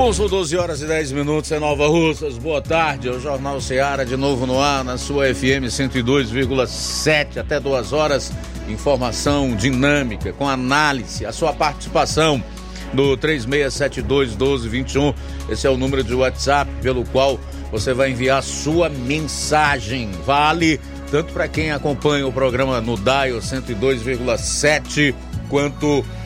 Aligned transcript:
Pulso 0.00 0.26
12 0.30 0.56
horas 0.56 0.80
e 0.80 0.86
10 0.86 1.12
minutos 1.12 1.52
em 1.52 1.60
Nova 1.60 1.86
Russas. 1.86 2.38
Boa 2.38 2.62
tarde, 2.62 3.06
é 3.06 3.10
o 3.10 3.20
Jornal 3.20 3.60
Seara 3.60 4.02
de 4.02 4.16
novo 4.16 4.46
no 4.46 4.58
ar, 4.58 4.82
na 4.82 4.96
sua 4.96 5.26
FM 5.26 5.68
102,7 5.68 7.36
até 7.36 7.60
2 7.60 7.92
horas. 7.92 8.32
Informação 8.66 9.54
dinâmica, 9.54 10.32
com 10.32 10.48
análise, 10.48 11.26
a 11.26 11.32
sua 11.32 11.52
participação 11.52 12.42
no 12.94 13.14
36721221. 13.18 15.14
Esse 15.50 15.66
é 15.66 15.70
o 15.70 15.76
número 15.76 16.02
de 16.02 16.14
WhatsApp 16.14 16.70
pelo 16.80 17.04
qual 17.04 17.38
você 17.70 17.92
vai 17.92 18.10
enviar 18.10 18.42
sua 18.42 18.88
mensagem. 18.88 20.12
Vale 20.24 20.80
tanto 21.10 21.30
para 21.34 21.46
quem 21.46 21.72
acompanha 21.72 22.26
o 22.26 22.32
programa 22.32 22.80
no 22.80 22.96
Dial 22.96 23.38
102,7 23.38 25.14
quanto 25.50 26.02
para 26.02 26.19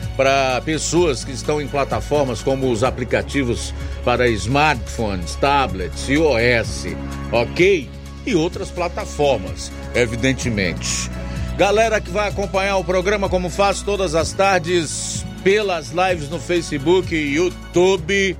pessoas 0.63 1.23
que 1.23 1.31
estão 1.31 1.61
em 1.61 1.67
plataformas 1.67 2.41
como 2.41 2.71
os 2.71 2.83
aplicativos 2.83 3.73
para 4.03 4.27
smartphones, 4.29 5.35
tablets, 5.35 6.07
iOS, 6.07 6.87
ok? 7.31 7.89
E 8.25 8.35
outras 8.35 8.71
plataformas, 8.71 9.71
evidentemente. 9.93 11.09
Galera 11.57 12.01
que 12.01 12.09
vai 12.09 12.27
acompanhar 12.27 12.77
o 12.77 12.83
programa 12.83 13.29
como 13.29 13.49
faz 13.49 13.81
todas 13.81 14.15
as 14.15 14.33
tardes 14.33 15.25
pelas 15.43 15.91
lives 15.91 16.29
no 16.29 16.39
Facebook 16.39 17.15
e 17.15 17.35
YouTube, 17.35 18.37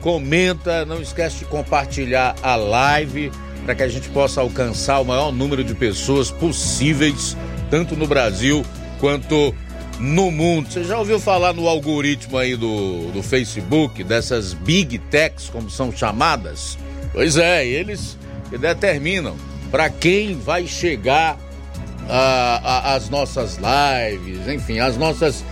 comenta, 0.00 0.84
não 0.84 1.00
esquece 1.02 1.40
de 1.40 1.44
compartilhar 1.46 2.34
a 2.42 2.56
live 2.56 3.32
para 3.64 3.74
que 3.74 3.82
a 3.82 3.88
gente 3.88 4.08
possa 4.10 4.40
alcançar 4.40 5.00
o 5.00 5.04
maior 5.04 5.32
número 5.32 5.64
de 5.64 5.74
pessoas 5.74 6.30
possíveis, 6.30 7.36
tanto 7.70 7.96
no 7.96 8.06
Brasil 8.06 8.64
quanto 9.00 9.54
no 9.98 10.30
mundo. 10.30 10.70
Você 10.70 10.84
já 10.84 10.98
ouviu 10.98 11.18
falar 11.20 11.52
no 11.52 11.68
algoritmo 11.68 12.38
aí 12.38 12.56
do, 12.56 13.10
do 13.12 13.22
Facebook, 13.22 14.02
dessas 14.04 14.52
big 14.52 14.98
techs, 14.98 15.48
como 15.48 15.70
são 15.70 15.90
chamadas? 15.90 16.78
Pois 17.12 17.36
é, 17.36 17.66
eles 17.66 18.18
que 18.50 18.58
determinam 18.58 19.36
para 19.70 19.88
quem 19.88 20.38
vai 20.38 20.66
chegar 20.66 21.38
as 22.06 23.08
nossas 23.08 23.56
lives, 23.56 24.46
enfim, 24.48 24.78
as 24.78 24.96
nossas 24.96 25.44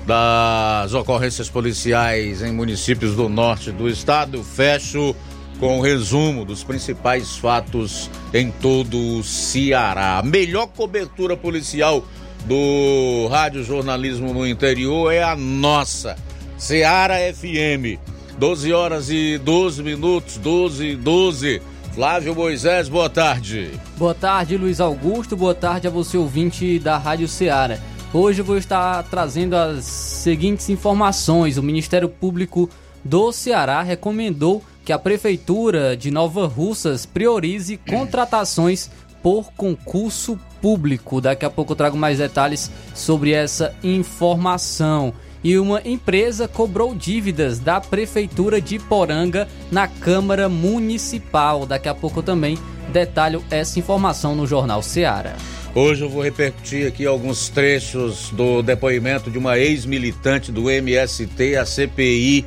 das 0.07 0.95
ocorrências 0.95 1.51
policiais 1.51 2.41
em 2.41 2.53
municípios 2.53 3.17
do 3.17 3.29
norte 3.29 3.73
do 3.73 3.89
estado. 3.89 4.43
Fecho 4.45 5.15
com 5.59 5.79
o 5.79 5.83
resumo 5.83 6.45
dos 6.45 6.63
principais 6.63 7.37
fatos 7.37 8.11
em 8.33 8.51
todo 8.51 8.97
o 8.97 9.25
Ceará. 9.25 10.19
A 10.19 10.23
melhor 10.23 10.69
cobertura 10.69 11.37
policial 11.37 12.05
do 12.45 13.27
rádio 13.29 13.65
jornalismo 13.65 14.33
no 14.33 14.47
interior 14.47 15.13
é 15.13 15.23
a 15.23 15.35
nossa. 15.35 16.17
Seara 16.59 17.17
FM. 17.35 18.01
12 18.39 18.73
horas 18.73 19.11
e 19.11 19.39
12 19.39 19.83
minutos, 19.83 20.37
12 20.39 20.87
e 20.87 20.97
12. 20.97 21.63
Flávio 21.95 22.35
Moisés, 22.35 22.89
boa 22.89 23.09
tarde. 23.09 23.71
Boa 23.97 24.15
tarde, 24.15 24.57
Luiz 24.57 24.81
Augusto. 24.81 25.37
Boa 25.37 25.55
tarde 25.55 25.87
a 25.87 25.91
você, 25.91 26.17
ouvinte 26.17 26.79
da 26.79 26.99
Rádio 26.99 27.29
Ceará. 27.29 27.79
Hoje 28.13 28.41
eu 28.41 28.45
vou 28.45 28.57
estar 28.57 29.03
trazendo 29.05 29.55
as 29.55 29.85
seguintes 29.85 30.69
informações. 30.69 31.59
O 31.59 31.63
Ministério 31.63 32.09
Público 32.09 32.69
do 33.05 33.33
Ceará 33.33 33.83
recomendou 33.83 34.63
que 34.85 34.93
a 34.93 34.99
Prefeitura 34.99 35.97
de 35.97 36.11
Nova 36.11 36.47
Russas 36.47 37.05
priorize 37.05 37.77
contratações 37.89 38.91
por 39.23 39.53
concurso 39.53 40.39
público. 40.61 41.21
Daqui 41.21 41.45
a 41.45 41.51
pouco 41.51 41.73
eu 41.73 41.77
trago 41.77 41.97
mais 41.97 42.19
detalhes 42.19 42.71
sobre 42.95 43.33
essa 43.33 43.75
informação 43.83 45.13
e 45.47 45.57
uma 45.61 45.81
empresa 45.85 46.49
cobrou 46.49 46.93
dívidas 46.93 47.61
da 47.61 47.81
Prefeitura 47.81 48.61
de 48.61 48.81
Poranga 48.81 49.47
na 49.71 49.87
Câmara 49.87 50.49
Municipal. 50.49 51.65
Daqui 51.65 51.89
a 51.89 51.95
pouco 51.95 52.21
também 52.21 52.59
detalho 52.93 53.45
essa 53.49 53.79
informação 53.79 54.35
no 54.35 54.45
Jornal 54.45 54.83
Seara. 54.83 55.37
Hoje 55.73 56.03
eu 56.03 56.11
vou 56.11 56.21
repercutir 56.21 56.89
aqui 56.89 57.07
alguns 57.07 57.49
trechos 57.49 58.31
do 58.33 58.61
depoimento 58.61 59.31
de 59.31 59.39
uma 59.39 59.57
ex-militante 59.57 60.51
do 60.51 60.69
MST 60.69 61.55
à 61.55 61.65
CPI 61.65 62.45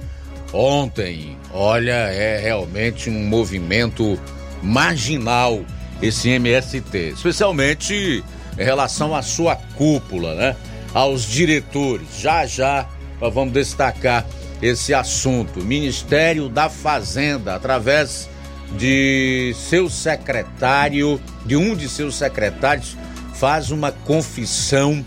ontem. 0.51 1.37
Olha, 1.53 1.93
é 1.93 2.37
realmente 2.41 3.09
um 3.09 3.29
movimento 3.29 4.19
marginal 4.61 5.61
esse 6.01 6.31
MST, 6.31 7.13
especialmente 7.13 8.21
em 8.57 8.63
relação 8.63 9.16
à 9.16 9.21
sua 9.21 9.55
cúpula, 9.55 10.35
né? 10.35 10.55
Aos 10.94 11.23
diretores. 11.23 12.07
Já 12.19 12.45
já 12.45 12.88
vamos 13.19 13.53
destacar 13.53 14.25
esse 14.61 14.94
assunto. 14.94 15.63
Ministério 15.63 16.50
da 16.50 16.69
Fazenda, 16.69 17.55
através 17.55 18.29
de 18.77 19.53
seu 19.55 19.89
secretário, 19.89 21.19
de 21.45 21.55
um 21.55 21.75
de 21.75 21.89
seus 21.89 22.16
secretários, 22.16 22.97
faz 23.33 23.72
uma 23.72 23.91
confissão 23.91 25.03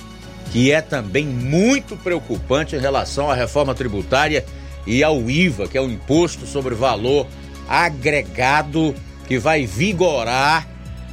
que 0.51 0.71
é 0.71 0.81
também 0.81 1.25
muito 1.25 1.97
preocupante 1.97 2.77
em 2.77 2.79
relação 2.79 3.31
à 3.31 3.35
reforma 3.35 3.75
tributária 3.75 4.45
e 4.87 5.03
ao 5.03 5.31
IVA, 5.31 5.69
que 5.69 5.79
é 5.79 5.81
o 5.81 5.91
imposto 5.91 6.47
sobre 6.47 6.75
valor 6.75 7.27
agregado 7.69 8.95
que 9.27 9.39
vai 9.39 9.65
vigorar 9.65 10.67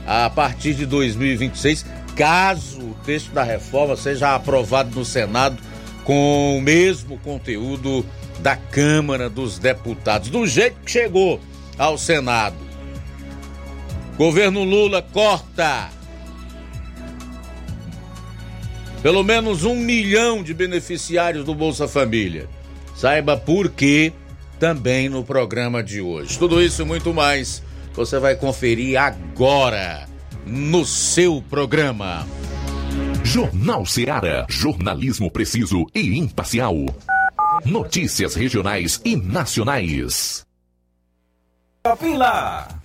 a 0.05 0.29
partir 0.29 0.73
de 0.73 0.85
2026, 0.85 1.85
caso 2.19 2.93
texto 3.05 3.31
da 3.31 3.43
reforma 3.43 3.95
seja 3.95 4.35
aprovado 4.35 4.93
no 4.93 5.05
Senado 5.05 5.57
com 6.03 6.57
o 6.57 6.61
mesmo 6.61 7.17
conteúdo 7.19 8.05
da 8.39 8.57
Câmara 8.57 9.29
dos 9.29 9.57
Deputados, 9.57 10.29
do 10.29 10.45
jeito 10.45 10.81
que 10.83 10.91
chegou 10.91 11.39
ao 11.77 11.97
Senado. 11.97 12.57
Governo 14.17 14.65
Lula 14.65 15.01
corta 15.01 15.91
pelo 19.01 19.23
menos 19.23 19.63
um 19.63 19.75
milhão 19.75 20.43
de 20.43 20.53
beneficiários 20.53 21.45
do 21.45 21.55
Bolsa 21.55 21.87
Família. 21.87 22.49
Saiba 22.97 23.37
por 23.37 23.69
quê 23.69 24.11
também 24.59 25.07
no 25.07 25.23
programa 25.23 25.81
de 25.81 26.01
hoje. 26.01 26.37
Tudo 26.37 26.61
isso 26.61 26.81
e 26.81 26.85
muito 26.85 27.13
mais 27.13 27.63
você 27.93 28.19
vai 28.19 28.35
conferir 28.35 28.99
agora 28.99 30.09
no 30.45 30.85
seu 30.85 31.41
programa. 31.41 32.25
Jornal 33.23 33.85
Seara. 33.85 34.45
Jornalismo 34.49 35.29
preciso 35.29 35.85
e 35.93 36.17
imparcial. 36.17 36.75
Notícias 37.65 38.35
regionais 38.35 39.01
e 39.03 39.15
nacionais. 39.15 40.45
Lá. 42.17 42.78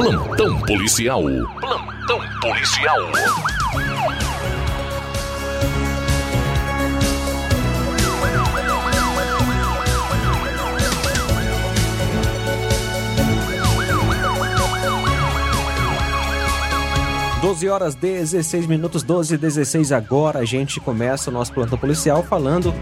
Plantão 0.00 0.58
policial. 0.62 1.22
Plantão 1.60 2.20
policial. 2.40 2.96
Doze 17.42 17.68
horas 17.68 17.94
16 17.94 18.66
minutos, 18.66 19.02
12 19.02 19.34
e 19.34 19.36
16 19.36 19.92
agora. 19.92 20.38
A 20.38 20.46
gente 20.46 20.80
começa 20.80 21.28
o 21.28 21.32
nosso 21.32 21.52
plantão 21.52 21.76
policial 21.76 22.22
falando 22.22 22.74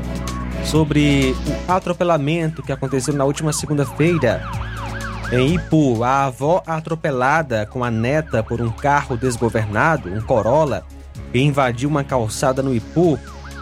sobre 0.65 1.35
o 1.67 1.73
atropelamento 1.73 2.63
que 2.63 2.71
aconteceu 2.71 3.13
na 3.13 3.25
última 3.25 3.53
segunda-feira 3.53 4.68
em 5.31 5.55
Ipu, 5.55 6.03
a 6.03 6.25
avó 6.27 6.63
atropelada 6.67 7.67
com 7.67 7.85
a 7.85 7.91
neta 7.91 8.43
por 8.43 8.63
um 8.63 8.71
carro 8.71 9.17
desgovernado, 9.17 10.09
um 10.09 10.23
Corolla, 10.23 10.85
que 11.31 11.39
invadiu 11.39 11.91
uma 11.91 12.03
calçada 12.03 12.63
no 12.63 12.75
Ipu, 12.75 13.19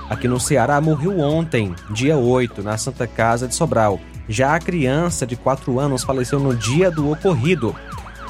aqui 0.08 0.28
no 0.28 0.38
Ceará, 0.38 0.80
morreu 0.80 1.18
ontem, 1.18 1.74
dia 1.90 2.17
8, 2.17 2.62
na 2.62 2.79
Santa 2.79 3.06
Casa 3.06 3.48
de 3.48 3.55
Sobral. 3.55 3.98
Já 4.29 4.55
a 4.55 4.60
criança 4.60 5.26
de 5.26 5.34
4 5.34 5.81
anos 5.81 6.05
faleceu 6.05 6.38
no 6.38 6.55
dia 6.55 6.88
do 6.88 7.10
ocorrido. 7.10 7.74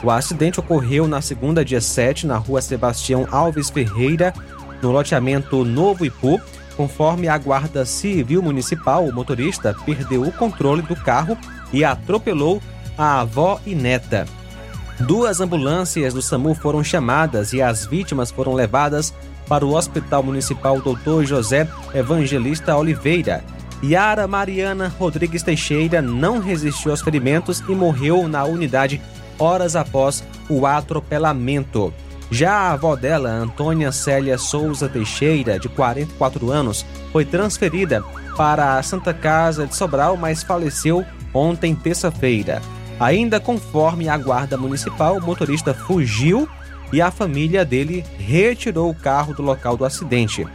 O 0.03 0.11
acidente 0.11 0.59
ocorreu 0.59 1.07
na 1.07 1.21
segunda, 1.21 1.65
dia 1.65 1.81
7, 1.81 2.27
na 2.27 2.39
rua 2.39 2.63
Sebastião 2.63 3.29
Alves 3.31 3.69
Ferreira, 3.69 4.33
no 4.81 4.91
loteamento 4.91 5.63
Novo 5.63 6.07
Ipu. 6.07 6.41
Conforme 6.75 7.29
a 7.29 7.37
Guarda 7.39 7.87
Civil 7.87 8.43
Municipal, 8.43 9.05
o 9.05 9.13
motorista 9.13 9.75
perdeu 9.85 10.23
o 10.23 10.33
controle 10.33 10.83
do 10.83 10.95
carro 10.95 11.37
e 11.73 11.83
atropelou 11.83 12.63
a 12.97 13.21
avó 13.21 13.61
e 13.67 13.75
neta. 13.75 14.27
Duas 15.01 15.41
ambulâncias 15.41 16.15
do 16.15 16.23
SAMU 16.23 16.55
foram 16.55 16.83
chamadas 16.83 17.53
e 17.53 17.61
as 17.61 17.85
vítimas 17.85 18.31
foram 18.31 18.55
levadas 18.55 19.13
para 19.47 19.65
o 19.65 19.75
Hospital 19.75 20.23
Municipal 20.23 20.81
Dr. 20.81 21.25
José 21.25 21.69
Evangelista 21.95 22.77
Oliveira. 22.77 23.45
Yara 23.85 24.27
Mariana 24.27 24.93
Rodrigues 24.99 25.43
Teixeira 25.43 26.01
não 26.01 26.39
resistiu 26.39 26.91
aos 26.91 27.03
ferimentos 27.03 27.63
e 27.69 27.75
morreu 27.75 28.27
na 28.27 28.45
unidade 28.45 29.01
horas 29.39 29.77
após 29.77 30.25
o 30.49 30.67
atropelamento. 30.67 31.93
Já 32.31 32.53
a 32.53 32.73
avó 32.73 32.97
dela, 32.97 33.31
Antônia 33.31 33.93
Célia 33.93 34.37
Souza 34.39 34.89
Teixeira, 34.89 35.59
de 35.59 35.69
44 35.69 36.51
anos, 36.51 36.85
foi 37.13 37.25
transferida 37.25 38.03
para 38.37 38.79
a 38.79 38.83
Santa 38.83 39.15
Casa 39.15 39.67
de 39.67 39.77
Sobral, 39.77 40.17
mas 40.17 40.43
faleceu 40.43 41.05
ontem, 41.33 41.75
terça-feira. 41.75 42.61
Ainda 42.99 43.39
conforme 43.39 44.09
a 44.09 44.17
guarda 44.17 44.57
municipal, 44.57 45.19
o 45.19 45.23
motorista 45.23 45.75
fugiu 45.75 46.49
e 46.93 47.03
a 47.03 47.11
família 47.11 47.65
dele 47.65 48.05
retirou 48.19 48.91
o 48.91 48.95
carro 48.95 49.35
do 49.35 49.43
local 49.43 49.77
do 49.77 49.85
acidente. 49.85 50.47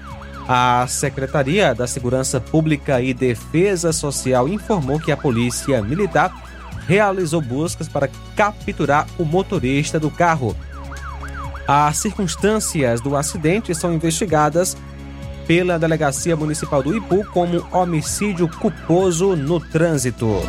A 0.48 0.86
Secretaria 0.88 1.76
da 1.76 1.86
Segurança 1.86 2.42
Pública 2.42 3.00
e 3.00 3.14
Defesa 3.14 3.94
Social 3.94 4.48
informou 4.48 5.00
que 5.00 5.12
a 5.12 5.18
Polícia 5.18 5.82
Militar 5.84 6.34
realizou 6.88 7.42
buscas 7.42 7.88
para 7.88 8.10
capturar 8.36 9.06
o 9.20 9.24
motorista 9.24 10.00
do 10.00 10.10
carro. 10.10 10.56
As 11.68 11.98
circunstâncias 11.98 13.02
do 13.02 13.16
acidente 13.16 13.74
são 13.76 13.94
investigadas 13.94 14.76
pela 15.46 15.78
Delegacia 15.78 16.36
Municipal 16.36 16.82
do 16.82 16.96
Ipu 16.96 17.24
como 17.26 17.66
homicídio 17.72 18.50
culposo 18.50 19.36
no 19.36 19.60
trânsito. 19.60 20.42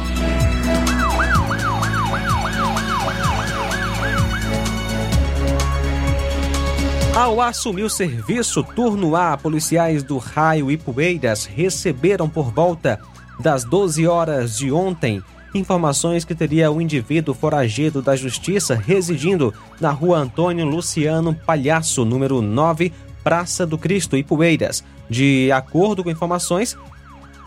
Ao 7.15 7.43
assumir 7.43 7.83
o 7.83 7.91
serviço 7.91 8.65
turno 8.65 9.15
A, 9.15 9.37
policiais 9.37 10.03
do 10.03 10.17
Raio 10.17 10.77
Poeiras 10.79 11.45
receberam 11.45 12.27
por 12.27 12.51
volta 12.51 12.99
das 13.39 13.65
12 13.65 14.07
horas 14.07 14.57
de 14.57 14.73
ontem 14.73 15.23
informações 15.55 16.25
que 16.25 16.35
teria 16.35 16.73
um 16.73 16.81
indivíduo 16.81 17.35
foragido 17.35 18.01
da 18.01 18.17
justiça 18.17 18.75
residindo 18.75 19.53
na 19.79 19.91
rua 19.91 20.21
Antônio 20.21 20.65
Luciano 20.65 21.35
Palhaço, 21.35 22.03
número 22.03 22.41
9, 22.41 22.91
Praça 23.23 23.67
do 23.67 23.77
Cristo, 23.77 24.17
Ipueiras. 24.17 24.83
De 25.09 25.53
acordo 25.53 26.03
com 26.03 26.11
informações, 26.11 26.79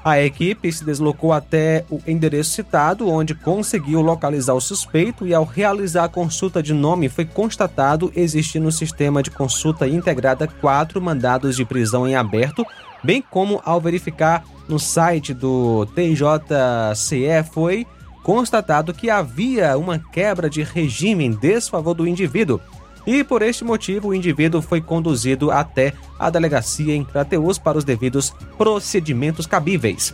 a 0.06 0.22
equipe 0.22 0.72
se 0.72 0.86
deslocou 0.86 1.34
até 1.34 1.84
o 1.90 2.00
endereço 2.06 2.52
citado, 2.52 3.10
onde 3.10 3.34
conseguiu 3.34 4.02
localizar 4.02 4.54
o 4.54 4.62
suspeito 4.62 5.26
e, 5.26 5.34
ao 5.34 5.44
realizar 5.44 6.04
a 6.04 6.10
consulta 6.10 6.62
de 6.62 6.76
nome, 6.76 7.10
foi 7.10 7.26
constatado 7.26 8.14
existir 8.16 8.60
no 8.60 8.72
sistema 8.72 9.24
de 9.24 9.32
consulta 9.32 9.88
integrada 9.88 10.48
quatro 10.48 11.02
mandados 11.02 11.56
de 11.56 11.66
prisão 11.66 12.08
em 12.08 12.14
aberto, 12.16 12.64
bem 13.04 13.20
como 13.20 13.60
ao 13.66 13.82
verificar 13.82 14.44
no 14.70 14.78
site 14.78 15.34
do 15.34 15.88
TJCE 15.88 17.44
foi 17.52 17.88
constatado 18.22 18.94
que 18.94 19.10
havia 19.10 19.76
uma 19.76 19.98
quebra 19.98 20.48
de 20.48 20.62
regime 20.62 21.26
em 21.26 21.32
desfavor 21.32 21.96
do 21.96 22.08
indivíduo. 22.08 22.62
E 23.06 23.24
por 23.24 23.42
este 23.42 23.64
motivo, 23.64 24.10
o 24.10 24.14
indivíduo 24.14 24.62
foi 24.62 24.82
conduzido 24.82 25.52
até 25.52 25.94
a 26.18 26.30
delegacia 26.30 26.96
em 26.96 27.04
Crateus 27.04 27.58
para 27.58 27.78
os 27.78 27.84
devidos 27.84 28.34
procedimentos 28.58 29.46
cabíveis. 29.46 30.14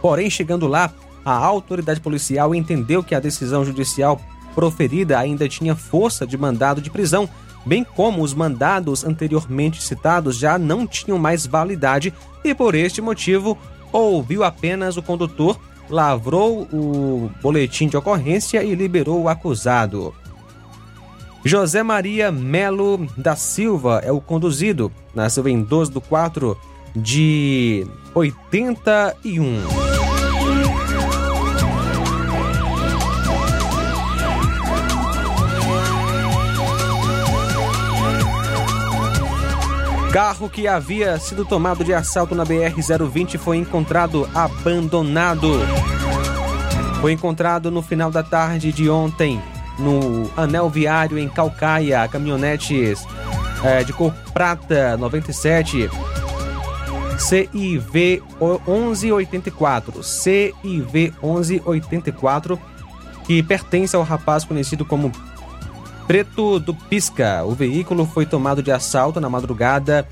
Porém, 0.00 0.30
chegando 0.30 0.66
lá, 0.66 0.92
a 1.24 1.32
autoridade 1.32 2.00
policial 2.00 2.54
entendeu 2.54 3.02
que 3.02 3.14
a 3.14 3.20
decisão 3.20 3.64
judicial 3.64 4.20
proferida 4.54 5.18
ainda 5.18 5.48
tinha 5.48 5.74
força 5.74 6.26
de 6.26 6.36
mandado 6.36 6.80
de 6.80 6.90
prisão, 6.90 7.28
bem 7.64 7.84
como 7.84 8.22
os 8.22 8.34
mandados 8.34 9.04
anteriormente 9.04 9.82
citados 9.82 10.36
já 10.36 10.58
não 10.58 10.86
tinham 10.86 11.18
mais 11.18 11.46
validade 11.46 12.12
e, 12.44 12.54
por 12.54 12.74
este 12.74 13.00
motivo, 13.00 13.56
ouviu 13.92 14.44
apenas 14.44 14.96
o 14.96 15.02
condutor 15.02 15.58
lavrou 15.88 16.62
o 16.72 17.30
boletim 17.42 17.86
de 17.86 17.96
ocorrência 17.96 18.62
e 18.62 18.74
liberou 18.74 19.22
o 19.22 19.28
acusado. 19.28 20.14
José 21.44 21.82
Maria 21.82 22.30
Melo 22.30 23.06
da 23.16 23.34
Silva 23.34 24.00
é 24.04 24.12
o 24.12 24.20
conduzido. 24.20 24.92
Nasceu 25.14 25.48
em 25.48 25.62
12 25.62 25.92
de 25.92 26.00
4 26.00 26.56
de 26.94 27.86
81. 28.14 29.62
Carro 40.12 40.50
que 40.50 40.68
havia 40.68 41.18
sido 41.18 41.42
tomado 41.42 41.82
de 41.82 41.94
assalto 41.94 42.34
na 42.34 42.44
BR-020 42.44 43.38
foi 43.38 43.56
encontrado 43.56 44.28
abandonado. 44.34 45.48
Foi 47.00 47.12
encontrado 47.12 47.70
no 47.70 47.80
final 47.80 48.10
da 48.10 48.22
tarde 48.22 48.70
de 48.72 48.90
ontem, 48.90 49.42
no 49.78 50.30
anel 50.36 50.68
viário 50.68 51.18
em 51.18 51.28
Calcaia, 51.28 52.06
caminhonetes 52.08 53.06
é, 53.62 53.82
de 53.84 53.92
cor 53.92 54.12
prata 54.32 54.96
97. 54.96 55.90
CIV 57.18 58.22
1184, 58.40 60.02
CIV 60.02 61.14
1184, 61.22 62.58
que 63.24 63.42
pertence 63.42 63.94
ao 63.94 64.02
rapaz 64.02 64.44
conhecido 64.44 64.84
como 64.84 65.12
Preto 66.06 66.58
do 66.58 66.74
Pisca. 66.74 67.44
O 67.44 67.52
veículo 67.52 68.06
foi 68.06 68.26
tomado 68.26 68.62
de 68.62 68.72
assalto 68.72 69.20
na 69.20 69.30
madrugada 69.30 70.06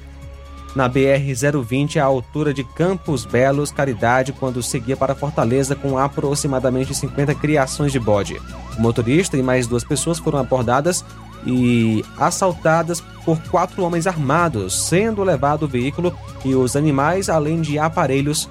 na 0.74 0.88
BR-020 0.88 1.96
à 1.96 2.04
altura 2.04 2.54
de 2.54 2.62
Campos 2.62 3.24
Belos, 3.24 3.72
Caridade, 3.72 4.32
quando 4.32 4.62
seguia 4.62 4.96
para 4.96 5.14
Fortaleza 5.14 5.74
com 5.74 5.98
aproximadamente 5.98 6.94
50 6.94 7.34
criações 7.34 7.90
de 7.90 7.98
bode. 7.98 8.40
O 8.80 8.82
motorista 8.82 9.36
e 9.36 9.42
mais 9.42 9.66
duas 9.66 9.84
pessoas 9.84 10.18
foram 10.18 10.38
abordadas 10.38 11.04
e 11.46 12.02
assaltadas 12.18 13.00
por 13.24 13.38
quatro 13.50 13.84
homens 13.84 14.06
armados, 14.06 14.88
sendo 14.88 15.22
levado 15.22 15.64
o 15.64 15.68
veículo 15.68 16.16
e 16.44 16.54
os 16.54 16.74
animais, 16.74 17.28
além 17.28 17.60
de 17.60 17.78
aparelhos 17.78 18.48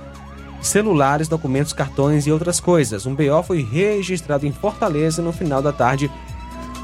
celulares, 0.61 1.27
documentos, 1.27 1.73
cartões 1.73 2.27
e 2.27 2.31
outras 2.31 2.59
coisas. 2.59 3.05
Um 3.05 3.15
BO 3.15 3.41
foi 3.43 3.63
registrado 3.63 4.45
em 4.45 4.53
Fortaleza 4.53 5.21
no 5.21 5.33
final 5.33 5.61
da 5.61 5.73
tarde 5.73 6.11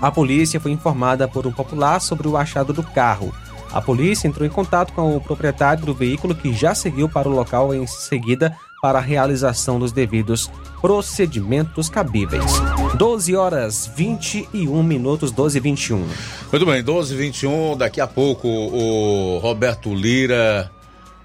a 0.01 0.11
polícia 0.11 0.59
foi 0.59 0.71
informada 0.71 1.27
por 1.27 1.47
um 1.47 1.51
popular 1.51 1.99
sobre 2.01 2.27
o 2.27 2.37
achado 2.37 2.73
do 2.73 2.83
carro. 2.83 3.33
A 3.71 3.81
polícia 3.81 4.27
entrou 4.27 4.45
em 4.45 4.51
contato 4.51 4.93
com 4.93 5.15
o 5.15 5.21
proprietário 5.21 5.85
do 5.85 5.93
veículo 5.93 6.35
que 6.35 6.53
já 6.53 6.75
seguiu 6.75 7.09
para 7.09 7.27
o 7.27 7.33
local 7.33 7.73
em 7.73 7.85
seguida 7.87 8.55
para 8.85 8.99
a 8.99 9.01
realização 9.01 9.79
dos 9.79 9.91
devidos 9.91 10.47
procedimentos 10.79 11.89
cabíveis. 11.89 12.43
12 12.95 13.35
horas 13.35 13.89
21 13.97 14.83
minutos, 14.83 15.31
12 15.31 15.57
e 15.57 15.59
21. 15.59 16.07
Muito 16.51 16.65
bem, 16.67 16.83
12 16.83 17.15
e 17.15 17.17
21. 17.17 17.77
Daqui 17.77 17.99
a 17.99 18.05
pouco 18.05 18.47
o 18.47 19.39
Roberto 19.39 19.91
Lira 19.91 20.69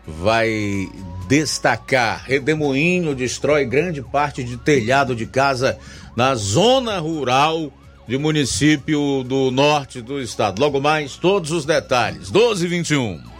vai 0.06 0.88
destacar. 1.28 2.24
Redemoinho 2.24 3.14
destrói 3.14 3.66
grande 3.66 4.00
parte 4.00 4.42
de 4.42 4.56
telhado 4.56 5.14
de 5.14 5.26
casa 5.26 5.76
na 6.16 6.34
zona 6.34 6.98
rural 6.98 7.70
de 8.08 8.16
município 8.16 9.22
do 9.22 9.50
norte 9.50 10.00
do 10.00 10.18
estado. 10.18 10.58
Logo 10.58 10.80
mais, 10.80 11.16
todos 11.16 11.50
os 11.50 11.66
detalhes. 11.66 12.30
12 12.30 12.64
e 12.64 12.68
21. 12.70 13.39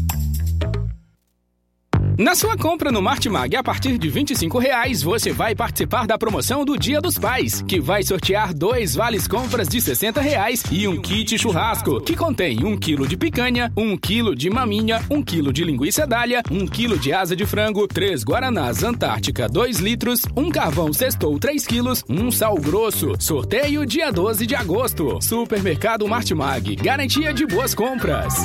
Na 2.21 2.35
sua 2.35 2.55
compra 2.55 2.91
no 2.91 3.01
Martimag 3.01 3.55
a 3.55 3.63
partir 3.63 3.97
de 3.97 4.07
25 4.07 4.59
reais, 4.59 5.01
você 5.01 5.31
vai 5.31 5.55
participar 5.55 6.05
da 6.05 6.19
promoção 6.19 6.63
do 6.63 6.77
Dia 6.77 7.01
dos 7.01 7.17
Pais, 7.17 7.63
que 7.63 7.79
vai 7.79 8.03
sortear 8.03 8.53
dois 8.53 8.93
vales 8.93 9.27
compras 9.27 9.67
de 9.67 9.81
60 9.81 10.21
reais 10.21 10.63
e 10.71 10.87
um 10.87 11.01
kit 11.01 11.35
churrasco, 11.39 11.99
que 11.99 12.15
contém 12.15 12.63
um 12.63 12.77
quilo 12.77 13.07
de 13.07 13.17
picanha, 13.17 13.73
um 13.75 13.97
quilo 13.97 14.35
de 14.35 14.51
maminha, 14.51 15.03
um 15.09 15.23
quilo 15.23 15.51
de 15.51 15.63
linguiça 15.63 16.05
dália, 16.05 16.43
um 16.51 16.67
quilo 16.67 16.95
de 16.95 17.11
asa 17.11 17.35
de 17.35 17.43
frango, 17.43 17.87
três 17.87 18.23
guaranás 18.23 18.83
Antártica 18.83 19.49
2 19.49 19.79
litros, 19.79 20.21
um 20.37 20.51
carvão 20.51 20.93
sextou 20.93 21.39
3 21.39 21.65
quilos, 21.65 22.03
um 22.07 22.29
sal 22.29 22.55
grosso. 22.57 23.15
Sorteio 23.17 23.83
dia 23.83 24.11
12 24.11 24.45
de 24.45 24.53
agosto. 24.53 25.17
Supermercado 25.19 26.07
Martimag, 26.07 26.75
garantia 26.75 27.33
de 27.33 27.47
boas 27.47 27.73
compras. 27.73 28.35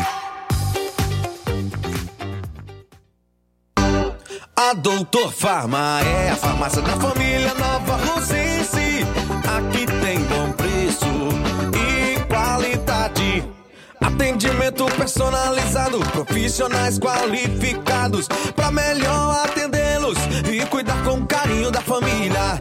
A 4.68 4.72
Doutor 4.72 5.32
Farma 5.32 6.00
é 6.02 6.30
a 6.30 6.34
farmácia 6.34 6.82
da 6.82 6.96
família 6.96 7.54
Nova 7.54 7.94
Rosense. 8.04 9.06
Aqui 9.46 9.86
tem 10.00 10.18
bom 10.24 10.50
preço 10.54 11.06
e 11.72 12.18
qualidade. 12.24 13.44
Atendimento 14.00 14.86
personalizado, 14.96 16.00
profissionais 16.10 16.98
qualificados 16.98 18.26
para 18.56 18.72
melhor 18.72 19.44
atendê-los 19.44 20.18
e 20.50 20.66
cuidar 20.66 21.00
com 21.04 21.24
carinho 21.24 21.70
da 21.70 21.80
família. 21.80 22.60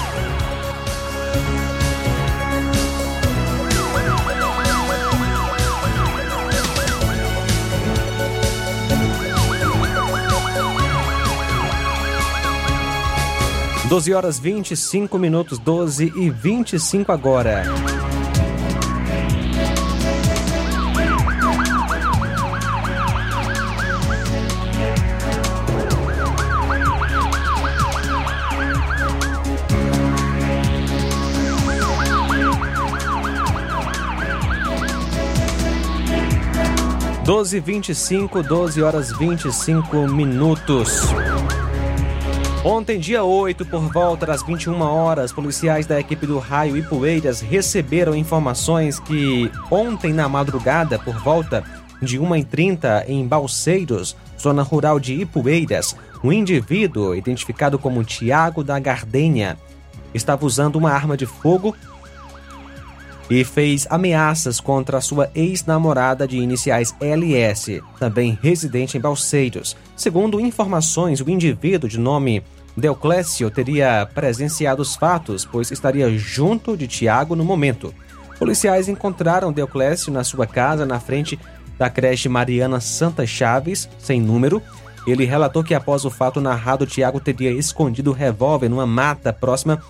Doze 13.91 14.13
horas 14.13 14.39
25 14.39 15.19
minutos, 15.19 15.59
12 15.59 16.13
e 16.15 16.29
25 16.29 17.11
agora. 17.11 17.63
Doze 37.25 37.59
vinte 37.59 37.89
e 37.89 37.95
cinco, 37.95 38.41
doze 38.41 38.81
horas 38.81 39.11
vinte 39.17 39.49
e 39.49 39.51
cinco 39.51 40.07
minutos. 40.07 41.09
Ontem, 42.63 42.99
dia 42.99 43.23
8, 43.23 43.65
por 43.65 43.91
volta 43.91 44.27
das 44.27 44.43
21 44.43 44.79
horas, 44.81 45.33
policiais 45.33 45.87
da 45.87 45.99
equipe 45.99 46.27
do 46.27 46.37
Raio 46.37 46.77
e 46.77 46.83
Poeiras 46.83 47.41
receberam 47.41 48.15
informações 48.15 48.99
que 48.99 49.51
ontem 49.71 50.13
na 50.13 50.29
madrugada, 50.29 50.99
por 50.99 51.15
volta 51.15 51.63
de 51.99 52.19
1h30, 52.19 53.05
em 53.07 53.27
Balseiros, 53.27 54.15
zona 54.39 54.61
rural 54.61 54.99
de 54.99 55.15
Ipueiras, 55.21 55.95
um 56.23 56.31
indivíduo 56.31 57.15
identificado 57.15 57.79
como 57.79 58.03
Tiago 58.03 58.63
da 58.63 58.77
Gardenha 58.77 59.57
estava 60.13 60.45
usando 60.45 60.75
uma 60.75 60.91
arma 60.91 61.17
de 61.17 61.25
fogo 61.25 61.75
e 63.31 63.45
fez 63.45 63.87
ameaças 63.89 64.59
contra 64.59 64.97
a 64.97 65.01
sua 65.01 65.31
ex-namorada 65.33 66.27
de 66.27 66.35
iniciais 66.35 66.93
LS, 66.99 67.81
também 67.97 68.37
residente 68.41 68.97
em 68.97 68.99
Balseiros. 68.99 69.77
Segundo 69.95 70.37
informações, 70.37 71.21
o 71.21 71.29
indivíduo 71.29 71.89
de 71.89 71.97
nome 71.97 72.43
Deoclésio 72.75 73.49
teria 73.49 74.05
presenciado 74.13 74.81
os 74.81 74.97
fatos, 74.97 75.45
pois 75.45 75.71
estaria 75.71 76.09
junto 76.17 76.75
de 76.75 76.89
Tiago 76.89 77.33
no 77.33 77.45
momento. 77.45 77.95
Policiais 78.37 78.89
encontraram 78.89 79.53
Deoclésio 79.53 80.11
na 80.11 80.25
sua 80.25 80.45
casa, 80.45 80.85
na 80.85 80.99
frente 80.99 81.39
da 81.77 81.89
creche 81.89 82.27
Mariana 82.27 82.81
Santa 82.81 83.25
Chaves, 83.25 83.87
sem 83.97 84.19
número. 84.19 84.61
Ele 85.07 85.23
relatou 85.23 85.63
que 85.63 85.73
após 85.73 86.03
o 86.03 86.09
fato 86.09 86.41
narrado, 86.41 86.85
Tiago 86.85 87.21
teria 87.21 87.51
escondido 87.51 88.11
o 88.11 88.13
revólver 88.13 88.67
numa 88.67 88.85
mata 88.85 89.31
próxima 89.31 89.81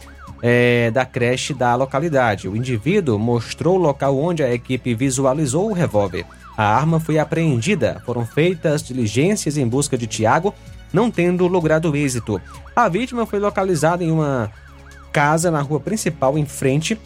é, 0.41 0.89
da 0.91 1.05
creche 1.05 1.53
da 1.53 1.75
localidade. 1.75 2.47
O 2.47 2.55
indivíduo 2.55 3.19
mostrou 3.19 3.75
o 3.75 3.81
local 3.81 4.17
onde 4.17 4.43
a 4.43 4.53
equipe 4.53 4.93
visualizou 4.95 5.69
o 5.69 5.73
revólver. 5.73 6.25
A 6.57 6.63
arma 6.63 6.99
foi 6.99 7.19
apreendida. 7.19 8.01
Foram 8.05 8.25
feitas 8.25 8.83
diligências 8.83 9.57
em 9.57 9.67
busca 9.67 9.97
de 9.97 10.07
Tiago, 10.07 10.53
não 10.91 11.11
tendo 11.11 11.47
logrado 11.47 11.95
êxito. 11.95 12.41
A 12.75 12.89
vítima 12.89 13.25
foi 13.25 13.39
localizada 13.39 14.03
em 14.03 14.11
uma 14.11 14.51
casa 15.11 15.51
na 15.51 15.61
rua 15.61 15.79
principal, 15.79 16.37
em 16.37 16.45
frente 16.45 16.99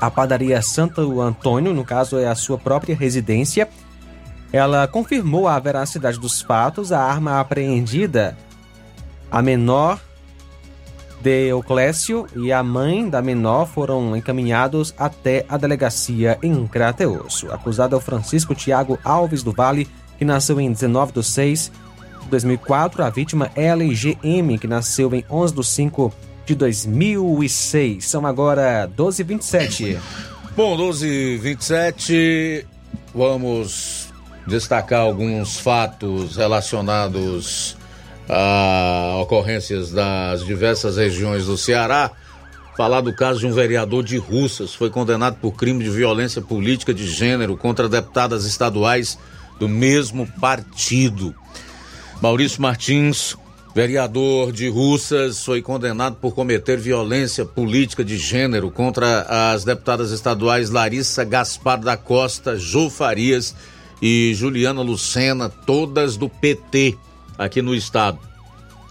à 0.00 0.10
padaria 0.10 0.60
Santo 0.60 1.20
Antônio, 1.20 1.72
no 1.72 1.84
caso 1.84 2.18
é 2.18 2.26
a 2.26 2.34
sua 2.34 2.58
própria 2.58 2.94
residência. 2.94 3.68
Ela 4.52 4.86
confirmou 4.86 5.48
a 5.48 5.58
veracidade 5.58 6.18
dos 6.18 6.40
fatos. 6.40 6.92
A 6.92 7.00
arma 7.00 7.40
apreendida, 7.40 8.36
a 9.30 9.42
menor 9.42 10.00
Deoclésio 11.26 12.28
e 12.36 12.52
a 12.52 12.62
mãe 12.62 13.10
da 13.10 13.20
menor 13.20 13.66
foram 13.66 14.16
encaminhados 14.16 14.94
até 14.96 15.44
a 15.48 15.56
delegacia 15.56 16.38
em 16.40 16.64
Crateus. 16.68 17.42
O 17.42 17.52
acusado 17.52 17.96
é 17.96 17.98
o 17.98 18.00
Francisco 18.00 18.54
Tiago 18.54 18.96
Alves 19.02 19.42
do 19.42 19.50
Vale, 19.50 19.88
que 20.16 20.24
nasceu 20.24 20.60
em 20.60 20.70
19 20.70 21.14
de 21.14 21.24
6 21.24 21.72
de 22.22 22.28
2004. 22.28 23.02
A 23.02 23.10
vítima 23.10 23.50
LGM, 23.56 24.56
que 24.56 24.68
nasceu 24.68 25.12
em 25.12 25.24
11 25.28 25.52
de 25.52 25.66
5 25.66 26.14
de 26.46 26.54
2006. 26.54 28.04
São 28.08 28.24
agora 28.24 28.88
12h27. 28.96 29.98
Bom, 30.56 30.76
12h27, 30.76 32.64
vamos 33.12 34.12
destacar 34.46 35.00
alguns 35.00 35.58
fatos 35.58 36.36
relacionados 36.36 37.75
a 38.28 39.18
ocorrências 39.20 39.90
das 39.90 40.44
diversas 40.44 40.96
regiões 40.96 41.46
do 41.46 41.56
Ceará. 41.56 42.10
Falar 42.76 43.00
do 43.00 43.12
caso 43.12 43.40
de 43.40 43.46
um 43.46 43.52
vereador 43.52 44.04
de 44.04 44.18
Russas 44.18 44.74
foi 44.74 44.90
condenado 44.90 45.36
por 45.40 45.52
crime 45.52 45.82
de 45.82 45.90
violência 45.90 46.42
política 46.42 46.92
de 46.92 47.06
gênero 47.06 47.56
contra 47.56 47.88
deputadas 47.88 48.44
estaduais 48.44 49.18
do 49.58 49.68
mesmo 49.68 50.26
partido. 50.38 51.34
Maurício 52.20 52.60
Martins, 52.60 53.34
vereador 53.74 54.52
de 54.52 54.68
Russas, 54.68 55.42
foi 55.42 55.62
condenado 55.62 56.16
por 56.16 56.34
cometer 56.34 56.78
violência 56.78 57.46
política 57.46 58.04
de 58.04 58.18
gênero 58.18 58.70
contra 58.70 59.22
as 59.52 59.64
deputadas 59.64 60.10
estaduais 60.10 60.68
Larissa 60.68 61.24
Gaspar 61.24 61.80
da 61.80 61.96
Costa, 61.96 62.58
Jô 62.58 62.90
Farias 62.90 63.54
e 64.02 64.32
Juliana 64.34 64.82
Lucena, 64.82 65.48
todas 65.48 66.18
do 66.18 66.28
PT 66.28 66.98
aqui 67.38 67.62
no 67.62 67.74
estado. 67.74 68.18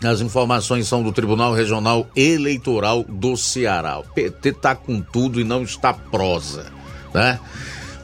As 0.03 0.21
informações 0.21 0.87
são 0.87 1.01
do 1.01 1.11
Tribunal 1.11 1.53
Regional 1.53 2.07
Eleitoral 2.15 3.03
do 3.03 3.35
Ceará. 3.37 3.99
O 3.99 4.03
PT 4.03 4.53
tá 4.53 4.75
com 4.75 5.01
tudo 5.01 5.39
e 5.39 5.43
não 5.43 5.63
está 5.63 5.93
prosa, 5.93 6.65
né? 7.13 7.39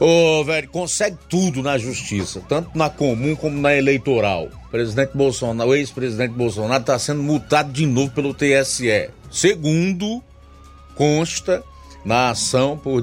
Ô, 0.00 0.42
velho, 0.42 0.68
consegue 0.68 1.16
tudo 1.28 1.62
na 1.62 1.78
justiça, 1.78 2.42
tanto 2.48 2.76
na 2.76 2.90
comum 2.90 3.36
como 3.36 3.60
na 3.60 3.72
eleitoral. 3.72 4.48
O 4.66 4.68
presidente 4.68 5.12
Bolsonaro, 5.14 5.70
o 5.70 5.74
ex-presidente 5.76 6.32
Bolsonaro 6.32 6.80
está 6.80 6.98
sendo 6.98 7.22
multado 7.22 7.70
de 7.70 7.86
novo 7.86 8.10
pelo 8.10 8.34
TSE. 8.34 9.10
Segundo 9.30 10.20
consta, 10.96 11.62
na 12.04 12.30
ação 12.30 12.76
por 12.76 13.00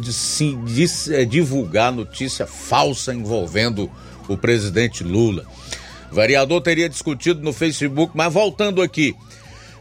divulgar 1.30 1.92
notícia 1.92 2.46
falsa 2.46 3.14
envolvendo 3.14 3.90
o 4.28 4.38
presidente 4.38 5.04
Lula. 5.04 5.46
O 6.12 6.16
vereador 6.16 6.62
teria 6.62 6.90
discutido 6.90 7.42
no 7.42 7.54
Facebook, 7.54 8.14
mas 8.16 8.34
voltando 8.34 8.82
aqui, 8.82 9.16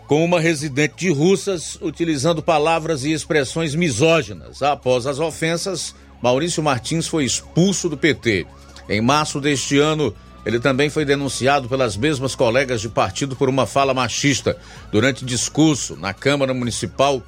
com 0.06 0.24
uma 0.24 0.40
residente 0.40 0.94
de 0.96 1.10
Russas 1.10 1.78
utilizando 1.80 2.42
palavras 2.42 3.04
e 3.04 3.12
expressões 3.12 3.74
misóginas. 3.74 4.62
Após 4.62 5.06
as 5.06 5.18
ofensas, 5.18 5.94
Maurício 6.22 6.62
Martins 6.62 7.06
foi 7.06 7.24
expulso 7.24 7.88
do 7.88 7.96
PT. 7.96 8.46
Em 8.88 9.00
março 9.00 9.40
deste 9.40 9.78
ano, 9.78 10.14
ele 10.46 10.58
também 10.58 10.88
foi 10.88 11.04
denunciado 11.04 11.68
pelas 11.68 11.96
mesmas 11.96 12.34
colegas 12.34 12.80
de 12.80 12.88
partido 12.88 13.36
por 13.36 13.48
uma 13.48 13.66
fala 13.66 13.92
machista 13.92 14.56
durante 14.90 15.24
discurso 15.24 15.94
na 15.96 16.14
Câmara 16.14 16.54
Municipal 16.54 17.22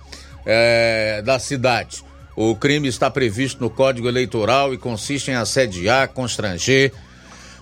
é, 0.46 1.20
da 1.22 1.38
cidade. 1.38 2.02
O 2.34 2.56
crime 2.56 2.88
está 2.88 3.10
previsto 3.10 3.60
no 3.60 3.68
Código 3.68 4.08
Eleitoral 4.08 4.72
e 4.72 4.78
consiste 4.78 5.30
em 5.30 5.34
assediar, 5.34 6.08
constranger, 6.08 6.92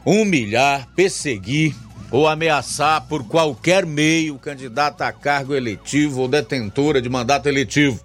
humilhar, 0.09 0.89
perseguir 0.97 1.75
ou 2.11 2.27
ameaçar 2.27 3.07
por 3.07 3.25
qualquer 3.25 3.85
meio 3.85 4.37
o 4.37 4.39
candidato 4.39 5.03
a 5.03 5.13
cargo 5.13 5.55
eletivo 5.55 6.23
ou 6.23 6.29
detentora 6.29 7.03
de 7.03 7.11
mandato 7.11 7.47
eletivo. 7.47 8.01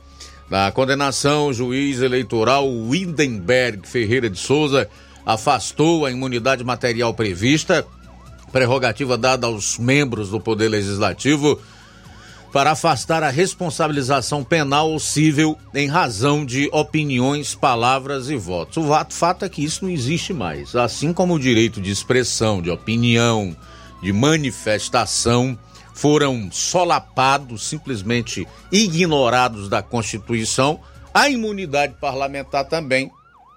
Na 0.49 0.69
condenação, 0.73 1.47
o 1.47 1.53
juiz 1.53 2.01
eleitoral 2.01 2.67
Windenberg 2.67 3.87
Ferreira 3.87 4.29
de 4.29 4.37
Souza 4.37 4.89
afastou 5.25 6.05
a 6.05 6.11
imunidade 6.11 6.61
material 6.61 7.13
prevista, 7.13 7.87
prerrogativa 8.51 9.17
dada 9.17 9.47
aos 9.47 9.79
membros 9.79 10.29
do 10.29 10.41
Poder 10.41 10.67
Legislativo, 10.67 11.57
para 12.53 12.71
afastar 12.71 13.23
a 13.23 13.31
responsabilização 13.31 14.43
penal 14.43 14.91
ou 14.91 14.99
civil 14.99 15.57
em 15.73 15.87
razão 15.87 16.45
de 16.45 16.69
opiniões, 16.71 17.55
palavras 17.55 18.29
e 18.29 18.35
votos. 18.35 18.77
O 18.77 18.87
fato 19.09 19.43
é 19.43 19.49
que 19.49 19.63
isso 19.63 19.83
não 19.83 19.91
existe 19.91 20.31
mais. 20.31 20.75
Assim 20.75 21.11
como 21.11 21.33
o 21.33 21.39
direito 21.39 21.81
de 21.81 21.89
expressão, 21.89 22.61
de 22.61 22.69
opinião, 22.69 23.57
de 24.03 24.13
manifestação 24.13 25.57
foram 25.95 26.49
solapados, 26.51 27.67
simplesmente 27.67 28.47
ignorados 28.71 29.67
da 29.67 29.81
Constituição, 29.81 30.79
a 31.11 31.29
imunidade 31.29 31.95
parlamentar 31.99 32.65
também 32.65 33.09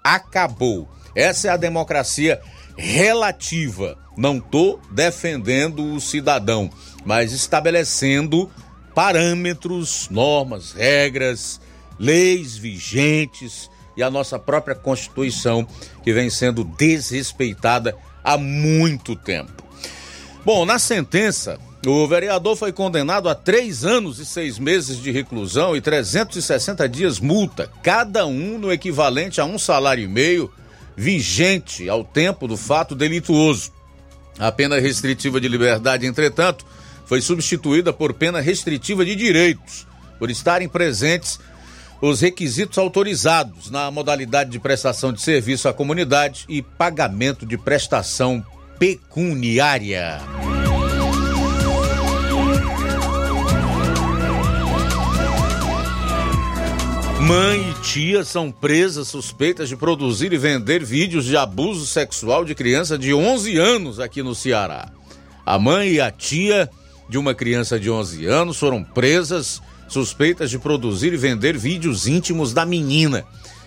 acabou. 0.03 0.89
Essa 1.15 1.49
é 1.49 1.51
a 1.51 1.57
democracia 1.57 2.41
relativa. 2.75 3.95
Não 4.17 4.37
estou 4.37 4.81
defendendo 4.91 5.93
o 5.93 6.01
cidadão, 6.01 6.71
mas 7.05 7.31
estabelecendo 7.31 8.49
parâmetros, 8.97 10.07
normas, 10.09 10.71
regras, 10.71 11.61
leis 11.99 12.57
vigentes 12.57 13.69
e 13.95 14.01
a 14.01 14.09
nossa 14.09 14.39
própria 14.39 14.73
Constituição 14.73 15.67
que 16.03 16.11
vem 16.11 16.31
sendo 16.31 16.63
desrespeitada 16.63 17.95
há 18.23 18.39
muito 18.39 19.15
tempo. 19.15 19.63
Bom, 20.43 20.65
na 20.65 20.79
sentença, 20.79 21.59
o 21.85 22.07
vereador 22.07 22.55
foi 22.55 22.71
condenado 22.71 23.29
a 23.29 23.35
três 23.35 23.85
anos 23.85 24.17
e 24.17 24.25
seis 24.25 24.57
meses 24.57 24.99
de 24.99 25.11
reclusão 25.11 25.77
e 25.77 25.81
360 25.81 26.89
dias 26.89 27.19
multa, 27.19 27.71
cada 27.83 28.25
um 28.25 28.57
no 28.57 28.73
equivalente 28.73 29.39
a 29.39 29.45
um 29.45 29.59
salário 29.59 30.05
e 30.05 30.07
meio 30.07 30.51
vigente 30.95 31.87
ao 31.87 32.03
tempo 32.03 32.47
do 32.47 32.57
fato 32.57 32.95
delituoso. 32.95 33.71
A 34.39 34.51
pena 34.51 34.79
restritiva 34.79 35.39
de 35.39 35.47
liberdade, 35.47 36.07
entretanto, 36.07 36.65
foi 37.07 37.21
substituída 37.21 37.93
por 37.93 38.13
pena 38.13 38.41
restritiva 38.41 39.03
de 39.05 39.15
direitos, 39.15 39.87
por 40.19 40.29
estarem 40.29 40.67
presentes 40.67 41.39
os 42.01 42.21
requisitos 42.21 42.77
autorizados 42.77 43.71
na 43.71 43.89
modalidade 43.89 44.51
de 44.51 44.59
prestação 44.59 45.11
de 45.11 45.21
serviço 45.21 45.67
à 45.67 45.73
comunidade 45.73 46.45
e 46.47 46.61
pagamento 46.61 47.45
de 47.45 47.57
prestação 47.57 48.45
pecuniária. 48.77 50.19
Mãe 57.21 57.71
e 57.71 57.73
tia 57.81 58.23
são 58.23 58.51
presas 58.51 59.07
suspeitas 59.07 59.67
de 59.67 59.75
produzir 59.75 60.31
e 60.31 60.37
vender 60.37 60.83
vídeos 60.83 61.25
de 61.25 61.35
abuso 61.35 61.85
sexual 61.85 62.45
de 62.45 62.53
criança 62.53 62.97
de 62.97 63.13
11 63.13 63.57
anos 63.57 63.99
aqui 63.99 64.21
no 64.21 64.35
Ceará. 64.35 64.89
A 65.45 65.57
mãe 65.57 65.93
e 65.93 66.01
a 66.01 66.11
tia 66.11 66.69
de 67.09 67.17
uma 67.17 67.33
criança 67.33 67.79
de 67.79 67.89
11 67.89 68.25
anos 68.25 68.57
foram 68.57 68.83
presas 68.83 69.61
suspeitas 69.87 70.49
de 70.49 70.59
produzir 70.59 71.13
e 71.13 71.17
vender 71.17 71.57
vídeos 71.57 72.07
íntimos 72.07 72.53
da 72.53 72.65
menina. 72.65 73.23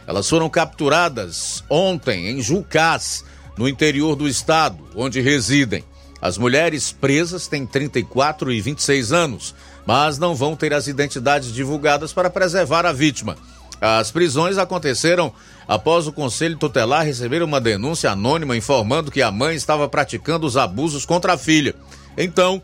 Elas 0.07 0.29
foram 0.29 0.48
capturadas 0.48 1.64
ontem 1.68 2.29
em 2.29 2.42
Jucás, 2.42 3.24
no 3.57 3.68
interior 3.68 4.16
do 4.16 4.29
estado, 4.29 4.79
onde 4.94 5.20
residem. 5.20 5.85
As 6.20 6.37
mulheres 6.37 6.92
presas 6.92 7.46
têm 7.46 7.64
34 7.64 8.53
e 8.53 8.61
26 8.61 9.12
anos 9.12 9.55
mas 9.87 10.18
não 10.18 10.35
vão 10.35 10.55
ter 10.55 10.72
as 10.72 10.87
identidades 10.87 11.53
divulgadas 11.53 12.12
para 12.12 12.31
preservar 12.31 12.87
a 12.87 12.92
vítima. 12.92 13.37
As 13.81 14.11
prisões 14.11 14.59
aconteceram 14.59 15.33
após 15.66 16.07
o 16.07 16.12
Conselho 16.12 16.57
Tutelar 16.57 17.05
receber 17.05 17.42
uma 17.42 17.61
denúncia 17.61 18.11
anônima 18.11 18.57
informando 18.57 19.11
que 19.11 19.22
a 19.22 19.31
mãe 19.31 19.57
estava 19.57 19.88
praticando 19.88 20.46
os 20.46 20.57
abusos 20.57 21.07
contra 21.07 21.33
a 21.33 21.38
filha. 21.38 21.74
Então, 22.16 22.61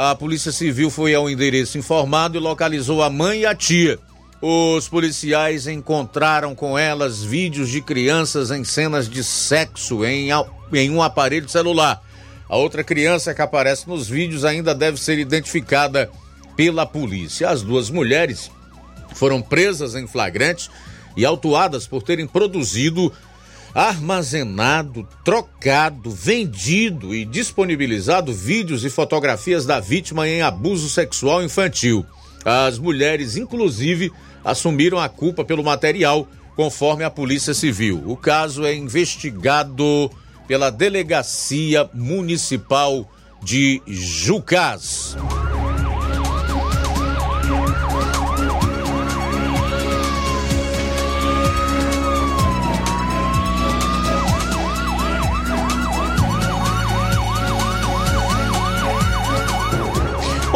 a 0.00 0.14
Polícia 0.14 0.52
Civil 0.52 0.90
foi 0.90 1.12
ao 1.12 1.28
endereço 1.28 1.76
informado 1.76 2.36
e 2.36 2.40
localizou 2.40 3.02
a 3.02 3.10
mãe 3.10 3.40
e 3.40 3.46
a 3.46 3.52
tia. 3.52 3.98
Os 4.40 4.88
policiais 4.88 5.66
encontraram 5.66 6.54
com 6.54 6.78
elas 6.78 7.24
vídeos 7.24 7.68
de 7.68 7.80
crianças 7.82 8.52
em 8.52 8.62
cenas 8.62 9.10
de 9.10 9.24
sexo 9.24 10.04
em, 10.04 10.28
em 10.72 10.90
um 10.90 11.02
aparelho 11.02 11.48
celular. 11.48 12.00
A 12.48 12.56
outra 12.56 12.84
criança 12.84 13.34
que 13.34 13.42
aparece 13.42 13.88
nos 13.88 14.08
vídeos 14.08 14.44
ainda 14.44 14.72
deve 14.72 15.00
ser 15.00 15.18
identificada 15.18 16.08
pela 16.56 16.86
polícia. 16.86 17.50
As 17.50 17.62
duas 17.62 17.90
mulheres 17.90 18.52
foram 19.16 19.42
presas 19.42 19.96
em 19.96 20.06
flagrante 20.06 20.70
e 21.16 21.24
autuadas 21.24 21.88
por 21.88 22.04
terem 22.04 22.28
produzido, 22.28 23.12
armazenado, 23.74 25.06
trocado, 25.24 26.10
vendido 26.10 27.14
e 27.14 27.24
disponibilizado 27.24 28.32
vídeos 28.32 28.84
e 28.84 28.90
fotografias 28.90 29.66
da 29.66 29.80
vítima 29.80 30.28
em 30.28 30.42
abuso 30.42 30.88
sexual 30.88 31.42
infantil. 31.42 32.04
As 32.44 32.78
mulheres, 32.78 33.36
inclusive, 33.36 34.12
assumiram 34.44 34.98
a 34.98 35.08
culpa 35.08 35.44
pelo 35.44 35.62
material, 35.62 36.26
conforme 36.56 37.04
a 37.04 37.10
Polícia 37.10 37.54
Civil. 37.54 38.02
O 38.06 38.16
caso 38.16 38.64
é 38.64 38.74
investigado 38.74 40.10
pela 40.46 40.70
Delegacia 40.70 41.88
Municipal 41.92 43.08
de 43.42 43.82
Jucás. 43.86 45.16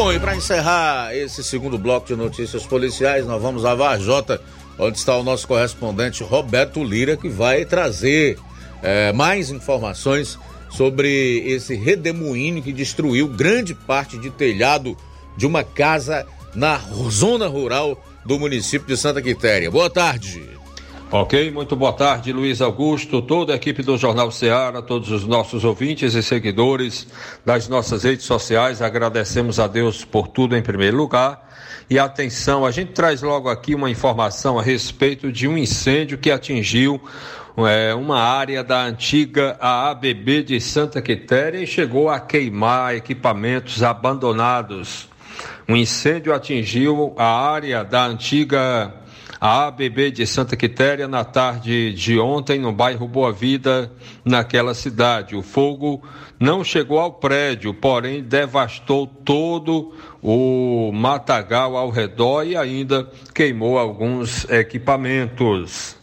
Bom, 0.03 0.13
e 0.13 0.19
para 0.19 0.35
encerrar 0.35 1.15
esse 1.15 1.45
segundo 1.45 1.79
bloco 1.79 2.09
de 2.09 2.17
notícias 2.17 2.67
policiais, 2.67 3.25
nós 3.25 3.41
vamos 3.41 3.65
a 3.65 3.73
Varjota, 3.73 4.43
onde 4.77 4.99
está 4.99 5.17
o 5.17 5.23
nosso 5.23 5.47
correspondente 5.47 6.25
Roberto 6.25 6.83
Lira, 6.83 7.17
que 7.17 7.29
vai 7.29 7.65
trazer 7.65 8.37
é, 8.83 9.13
mais 9.13 9.49
informações 9.49 10.37
sobre 10.69 11.45
esse 11.47 11.77
redemoinho 11.77 12.61
que 12.61 12.73
destruiu 12.73 13.29
grande 13.29 13.77
parte 13.77 14.19
de 14.19 14.29
telhado 14.29 14.97
de 15.37 15.47
uma 15.47 15.63
casa 15.63 16.27
na 16.53 16.81
zona 17.09 17.47
rural 17.47 17.97
do 18.27 18.41
município 18.41 18.89
de 18.89 18.97
Santa 18.97 19.23
Quitéria. 19.23 19.71
Boa 19.71 19.89
tarde. 19.89 20.62
Ok, 21.15 21.51
muito 21.51 21.77
boa 21.77 21.93
tarde, 21.93 22.33
Luiz 22.33 22.63
Augusto, 22.63 23.21
toda 23.21 23.53
a 23.53 23.57
equipe 23.57 23.83
do 23.83 23.99
Jornal 23.99 24.31
Ceará, 24.31 24.81
todos 24.81 25.11
os 25.11 25.27
nossos 25.27 25.63
ouvintes 25.63 26.15
e 26.15 26.23
seguidores 26.23 27.07
das 27.45 27.69
nossas 27.69 28.05
redes 28.05 28.25
sociais. 28.25 28.81
Agradecemos 28.81 29.61
a 29.61 29.67
Deus 29.67 30.07
por 30.07 30.27
tudo 30.27 30.57
em 30.57 30.63
primeiro 30.63 30.97
lugar. 30.97 31.53
E 31.91 31.99
atenção, 31.99 32.65
a 32.65 32.71
gente 32.71 32.93
traz 32.93 33.21
logo 33.21 33.51
aqui 33.51 33.75
uma 33.75 33.91
informação 33.91 34.59
a 34.59 34.63
respeito 34.63 35.31
de 35.31 35.47
um 35.47 35.59
incêndio 35.59 36.17
que 36.17 36.31
atingiu 36.31 36.99
é, 37.59 37.93
uma 37.95 38.19
área 38.19 38.65
da 38.65 38.83
antiga 38.83 39.59
ABB 39.61 40.43
de 40.45 40.59
Santa 40.63 41.03
Quitéria 41.03 41.59
e 41.59 41.67
chegou 41.67 42.09
a 42.09 42.19
queimar 42.19 42.97
equipamentos 42.97 43.83
abandonados. 43.83 45.11
Um 45.69 45.77
incêndio 45.77 46.33
atingiu 46.33 47.13
a 47.19 47.27
área 47.27 47.85
da 47.85 48.07
antiga 48.07 49.02
a 49.45 49.67
ABB 49.67 50.13
de 50.13 50.25
Santa 50.25 50.57
Quitéria 50.57 51.09
na 51.09 51.25
tarde 51.25 51.93
de 51.95 52.17
ontem 52.17 52.61
no 52.61 52.71
bairro 52.71 53.09
Boa 53.09 53.33
Vida, 53.33 53.91
naquela 54.25 54.73
cidade. 54.73 55.35
O 55.35 55.43
fogo 55.43 56.01
não 56.39 56.63
chegou 56.63 57.01
ao 57.01 57.15
prédio, 57.15 57.75
porém 57.75 58.23
devastou 58.23 59.05
todo 59.05 59.97
o 60.23 60.93
matagal 60.93 61.77
ao 61.77 61.91
redor 61.91 62.45
e 62.45 62.57
ainda 62.57 63.11
queimou 63.35 63.81
alguns 63.81 64.49
equipamentos. 64.49 65.97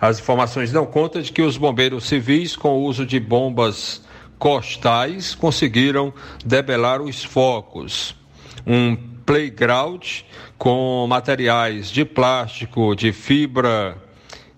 As 0.00 0.18
informações 0.18 0.72
dão 0.72 0.84
conta 0.84 1.22
de 1.22 1.30
que 1.30 1.42
os 1.42 1.56
bombeiros 1.56 2.08
civis, 2.08 2.56
com 2.56 2.70
o 2.70 2.82
uso 2.82 3.06
de 3.06 3.20
bombas 3.20 4.02
costais, 4.36 5.32
conseguiram 5.32 6.12
debelar 6.44 7.00
os 7.00 7.22
focos. 7.22 8.16
Um 8.66 9.09
playground 9.30 10.24
com 10.58 11.06
materiais 11.08 11.88
de 11.88 12.04
plástico, 12.04 12.96
de 12.96 13.12
fibra, 13.12 13.96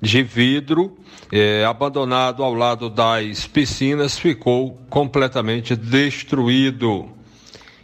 de 0.00 0.22
vidro, 0.22 0.96
eh, 1.30 1.62
abandonado 1.62 2.42
ao 2.42 2.54
lado 2.54 2.88
das 2.88 3.46
piscinas, 3.46 4.18
ficou 4.18 4.80
completamente 4.88 5.76
destruído. 5.76 7.06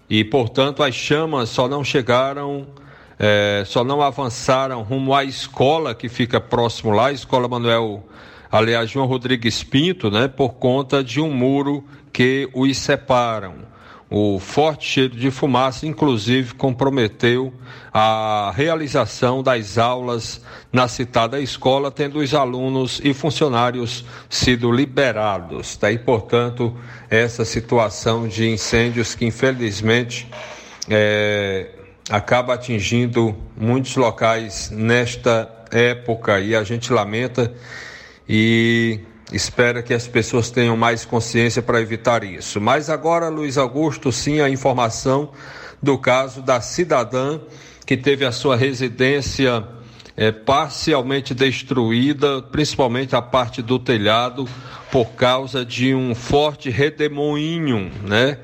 E, 0.08 0.24
portanto, 0.24 0.82
as 0.82 0.94
chamas 0.94 1.50
só 1.50 1.68
não 1.68 1.84
chegaram 1.84 2.66
é, 3.18 3.64
só 3.66 3.84
não 3.84 4.00
avançaram 4.00 4.82
rumo 4.82 5.12
à 5.12 5.24
escola 5.24 5.94
que 5.94 6.08
fica 6.08 6.40
próximo 6.40 6.92
lá, 6.92 7.08
a 7.08 7.12
Escola 7.12 7.48
Manuel, 7.48 8.02
aliás, 8.50 8.88
João 8.88 9.06
Rodrigues 9.06 9.62
Pinto, 9.62 10.10
né, 10.10 10.26
por 10.26 10.54
conta 10.54 11.04
de 11.04 11.20
um 11.20 11.34
muro 11.34 11.84
que 12.12 12.48
os 12.54 12.78
separam. 12.78 13.67
O 14.10 14.38
forte 14.38 14.86
cheiro 14.86 15.14
de 15.14 15.30
fumaça, 15.30 15.86
inclusive, 15.86 16.54
comprometeu 16.54 17.52
a 17.92 18.50
realização 18.56 19.42
das 19.42 19.76
aulas 19.76 20.40
na 20.72 20.88
citada 20.88 21.38
escola, 21.38 21.90
tendo 21.90 22.18
os 22.18 22.32
alunos 22.32 23.02
e 23.04 23.12
funcionários 23.12 24.06
sido 24.30 24.72
liberados. 24.72 25.76
Daí, 25.78 25.98
portanto, 25.98 26.74
essa 27.10 27.44
situação 27.44 28.26
de 28.26 28.48
incêndios 28.48 29.14
que, 29.14 29.26
infelizmente, 29.26 30.26
é, 30.88 31.68
acaba 32.08 32.54
atingindo 32.54 33.36
muitos 33.54 33.94
locais 33.94 34.70
nesta 34.70 35.54
época 35.70 36.40
e 36.40 36.56
a 36.56 36.64
gente 36.64 36.90
lamenta 36.90 37.52
e 38.26 39.00
espera 39.32 39.82
que 39.82 39.92
as 39.92 40.06
pessoas 40.06 40.50
tenham 40.50 40.76
mais 40.76 41.04
consciência 41.04 41.62
para 41.62 41.80
evitar 41.80 42.24
isso. 42.24 42.60
Mas 42.60 42.88
agora, 42.88 43.28
Luiz 43.28 43.58
Augusto, 43.58 44.10
sim, 44.10 44.40
a 44.40 44.48
informação 44.48 45.30
do 45.82 45.98
caso 45.98 46.42
da 46.42 46.60
cidadã 46.60 47.40
que 47.86 47.96
teve 47.96 48.24
a 48.24 48.32
sua 48.32 48.56
residência 48.56 49.64
é, 50.16 50.32
parcialmente 50.32 51.32
destruída, 51.32 52.42
principalmente 52.42 53.14
a 53.14 53.22
parte 53.22 53.62
do 53.62 53.78
telhado, 53.78 54.48
por 54.90 55.10
causa 55.12 55.64
de 55.64 55.94
um 55.94 56.14
forte 56.14 56.70
redemoinho, 56.70 57.90
né? 58.02 58.38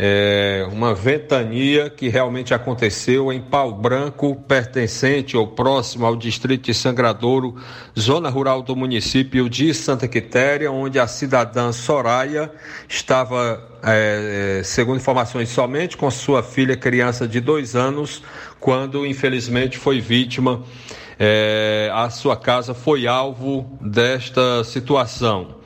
É, 0.00 0.64
uma 0.70 0.94
ventania 0.94 1.90
que 1.90 2.08
realmente 2.08 2.54
aconteceu 2.54 3.32
em 3.32 3.40
Pau 3.40 3.72
Branco, 3.72 4.36
pertencente 4.46 5.36
ou 5.36 5.48
próximo 5.48 6.06
ao 6.06 6.14
distrito 6.14 6.66
de 6.66 6.74
Sangradouro, 6.74 7.56
zona 7.98 8.28
rural 8.28 8.62
do 8.62 8.76
município 8.76 9.50
de 9.50 9.74
Santa 9.74 10.06
Quitéria, 10.06 10.70
onde 10.70 11.00
a 11.00 11.08
cidadã 11.08 11.72
Soraya 11.72 12.48
estava, 12.88 13.60
é, 13.82 14.60
é 14.60 14.62
segundo 14.62 14.98
informações, 14.98 15.48
somente 15.48 15.96
com 15.96 16.08
sua 16.12 16.44
filha, 16.44 16.76
criança 16.76 17.26
de 17.26 17.40
dois 17.40 17.74
anos, 17.74 18.22
quando 18.60 19.04
infelizmente 19.04 19.78
foi 19.78 20.00
vítima. 20.00 20.62
É, 21.18 21.90
a 21.92 22.08
sua 22.08 22.36
casa 22.36 22.72
foi 22.72 23.08
alvo 23.08 23.76
desta 23.80 24.62
situação. 24.62 25.57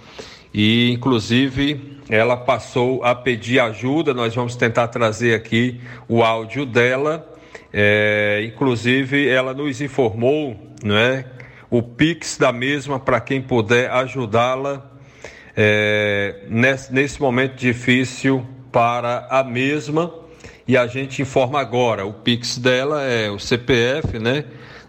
E, 0.52 0.90
inclusive, 0.90 1.98
ela 2.08 2.36
passou 2.36 3.04
a 3.04 3.14
pedir 3.14 3.60
ajuda. 3.60 4.12
Nós 4.12 4.34
vamos 4.34 4.56
tentar 4.56 4.88
trazer 4.88 5.34
aqui 5.34 5.80
o 6.08 6.22
áudio 6.22 6.66
dela. 6.66 7.28
É, 7.72 8.42
inclusive, 8.46 9.28
ela 9.28 9.54
nos 9.54 9.80
informou, 9.80 10.56
não 10.84 10.96
é, 10.96 11.24
o 11.70 11.82
Pix 11.82 12.36
da 12.36 12.52
mesma 12.52 13.00
para 13.00 13.18
quem 13.18 13.40
puder 13.40 13.90
ajudá-la 13.90 14.92
é, 15.56 16.44
nesse, 16.48 16.92
nesse 16.92 17.18
momento 17.20 17.56
difícil 17.56 18.46
para 18.70 19.26
a 19.30 19.42
mesma. 19.42 20.12
E 20.68 20.76
a 20.76 20.86
gente 20.86 21.22
informa 21.22 21.60
agora, 21.60 22.04
o 22.04 22.12
Pix 22.12 22.58
dela 22.58 23.02
é 23.02 23.30
o 23.30 23.38
CPF, 23.38 24.18
né? 24.18 24.44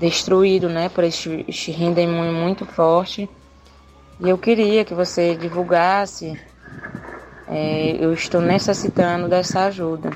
destruídos, 0.00 0.72
né, 0.72 0.88
por 0.88 1.04
este, 1.04 1.44
este 1.46 1.72
muito 1.72 2.66
forte. 2.66 3.30
E 4.20 4.28
eu 4.28 4.38
queria 4.38 4.84
que 4.84 4.94
você 4.94 5.34
divulgasse 5.34 6.38
é, 7.48 7.96
eu 8.00 8.12
estou 8.12 8.40
necessitando 8.40 9.28
dessa 9.28 9.66
ajuda. 9.66 10.10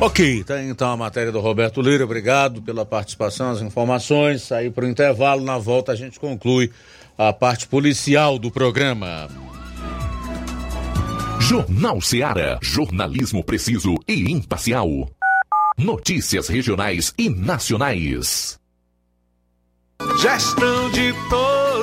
Ok, 0.00 0.42
tá 0.44 0.62
então 0.62 0.90
a 0.90 0.96
matéria 0.96 1.30
do 1.30 1.40
Roberto 1.40 1.80
Lira. 1.80 2.04
Obrigado 2.04 2.62
pela 2.62 2.86
participação, 2.86 3.50
as 3.50 3.60
informações. 3.60 4.42
Sair 4.42 4.70
para 4.70 4.84
o 4.84 4.88
intervalo. 4.88 5.44
Na 5.44 5.58
volta 5.58 5.92
a 5.92 5.96
gente 5.96 6.18
conclui 6.18 6.70
a 7.16 7.32
parte 7.32 7.68
policial 7.68 8.38
do 8.38 8.50
programa. 8.50 9.28
Jornal 11.38 12.00
Seara. 12.00 12.58
Jornalismo 12.62 13.44
preciso 13.44 13.94
e 14.08 14.30
imparcial. 14.30 14.88
Notícias 15.76 16.48
regionais 16.48 17.14
e 17.18 17.28
nacionais. 17.28 18.59
Gestão 20.18 20.90
de 20.90 21.12
todos 21.28 21.59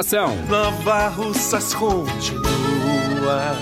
população. 0.00 0.34
Nova 0.48 1.08
Russas 1.08 1.74
continua 1.74 3.54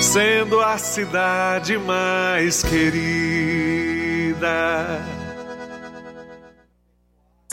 sendo 0.00 0.60
a 0.60 0.78
cidade 0.78 1.76
mais 1.78 2.62
querida. 2.62 4.38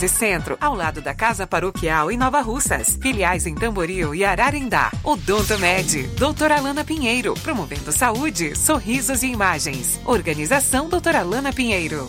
Centro, 0.00 0.58
ao 0.60 0.74
lado 0.74 1.00
da 1.00 1.14
Casa 1.14 1.46
Paroquial 1.46 2.10
em 2.10 2.16
Nova 2.18 2.40
Russas. 2.42 2.98
Filiais 3.00 3.46
em 3.46 3.54
Tamboril 3.54 4.14
e 4.14 4.24
Ararendá. 4.24 4.92
Odonto 5.02 5.58
Med, 5.58 6.06
doutora 6.18 6.58
Alana 6.58 6.84
Pinheiro, 6.84 7.32
promovendo 7.42 7.90
saúde, 7.90 8.54
sorrisos 8.54 9.22
e 9.22 9.28
imagens. 9.28 9.98
Organização 10.04 10.88
doutora 10.88 11.20
Alana 11.20 11.52
Pinheiro. 11.52 12.08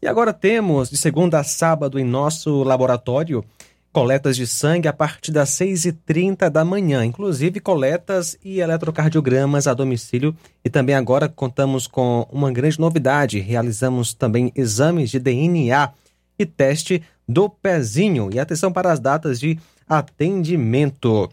E 0.00 0.06
agora 0.06 0.32
temos, 0.32 0.88
de 0.88 0.96
segunda 0.96 1.40
a 1.40 1.44
sábado, 1.44 1.98
em 1.98 2.04
nosso 2.04 2.62
laboratório, 2.62 3.44
coletas 3.92 4.36
de 4.36 4.46
sangue 4.46 4.86
a 4.86 4.92
partir 4.92 5.32
das 5.32 5.50
6h30 5.50 6.48
da 6.48 6.64
manhã, 6.64 7.04
inclusive 7.04 7.58
coletas 7.58 8.38
e 8.44 8.60
eletrocardiogramas 8.60 9.66
a 9.66 9.74
domicílio. 9.74 10.36
E 10.64 10.70
também 10.70 10.94
agora 10.94 11.28
contamos 11.28 11.86
com 11.86 12.26
uma 12.30 12.52
grande 12.52 12.78
novidade: 12.78 13.40
realizamos 13.40 14.14
também 14.14 14.52
exames 14.54 15.10
de 15.10 15.18
DNA 15.18 15.90
e 16.38 16.46
teste 16.46 17.02
do 17.28 17.48
pezinho. 17.48 18.30
E 18.32 18.40
atenção 18.40 18.72
para 18.72 18.90
as 18.90 18.98
datas 18.98 19.38
de 19.38 19.58
atendimento. 19.86 21.28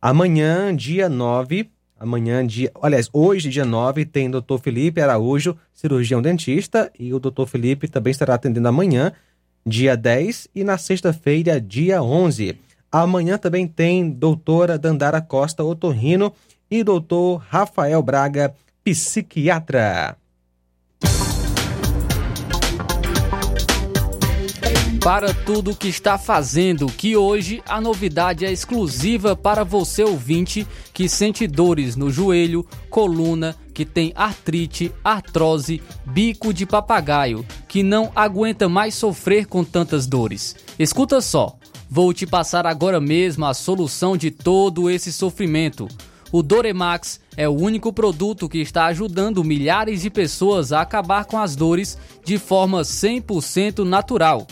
Amanhã, 0.00 0.74
dia 0.74 1.08
9, 1.08 1.70
amanhã, 1.98 2.46
dia. 2.46 2.70
Aliás, 2.82 3.08
hoje, 3.12 3.48
dia 3.48 3.64
9, 3.64 4.04
tem 4.04 4.30
doutor 4.30 4.58
Felipe 4.58 5.00
Araújo, 5.00 5.56
cirurgião 5.74 6.20
dentista, 6.20 6.90
e 6.98 7.12
o 7.12 7.18
doutor 7.18 7.46
Felipe 7.46 7.88
também 7.88 8.10
estará 8.10 8.34
atendendo 8.34 8.68
amanhã, 8.68 9.12
dia 9.64 9.96
10, 9.96 10.48
e 10.54 10.64
na 10.64 10.78
sexta-feira, 10.78 11.60
dia 11.60 12.02
11. 12.02 12.58
Amanhã 12.92 13.38
também 13.38 13.68
tem 13.68 14.10
doutora 14.10 14.78
Dandara 14.78 15.20
Costa 15.20 15.62
Otorrino 15.62 16.32
e 16.70 16.82
doutor 16.82 17.42
Rafael 17.48 18.02
Braga, 18.02 18.54
psiquiatra. 18.82 20.19
Para 25.00 25.32
tudo 25.32 25.74
que 25.74 25.88
está 25.88 26.18
fazendo, 26.18 26.86
que 26.86 27.16
hoje 27.16 27.62
a 27.66 27.80
novidade 27.80 28.44
é 28.44 28.52
exclusiva 28.52 29.34
para 29.34 29.64
você 29.64 30.04
ouvinte 30.04 30.66
que 30.92 31.08
sente 31.08 31.46
dores 31.46 31.96
no 31.96 32.10
joelho, 32.10 32.66
coluna, 32.90 33.56
que 33.72 33.86
tem 33.86 34.12
artrite, 34.14 34.92
artrose, 35.02 35.82
bico 36.04 36.52
de 36.52 36.66
papagaio, 36.66 37.46
que 37.66 37.82
não 37.82 38.12
aguenta 38.14 38.68
mais 38.68 38.94
sofrer 38.94 39.46
com 39.46 39.64
tantas 39.64 40.06
dores. 40.06 40.54
Escuta 40.78 41.22
só, 41.22 41.56
vou 41.88 42.12
te 42.12 42.26
passar 42.26 42.66
agora 42.66 43.00
mesmo 43.00 43.46
a 43.46 43.54
solução 43.54 44.18
de 44.18 44.30
todo 44.30 44.90
esse 44.90 45.10
sofrimento. 45.10 45.88
O 46.30 46.42
Doremax 46.42 47.20
é 47.36 47.48
o 47.48 47.52
único 47.52 47.92
produto 47.92 48.48
que 48.48 48.58
está 48.58 48.84
ajudando 48.86 49.42
milhares 49.42 50.02
de 50.02 50.10
pessoas 50.10 50.72
a 50.72 50.82
acabar 50.82 51.24
com 51.24 51.38
as 51.38 51.56
dores 51.56 51.96
de 52.22 52.38
forma 52.38 52.82
100% 52.82 53.82
natural. 53.82 54.46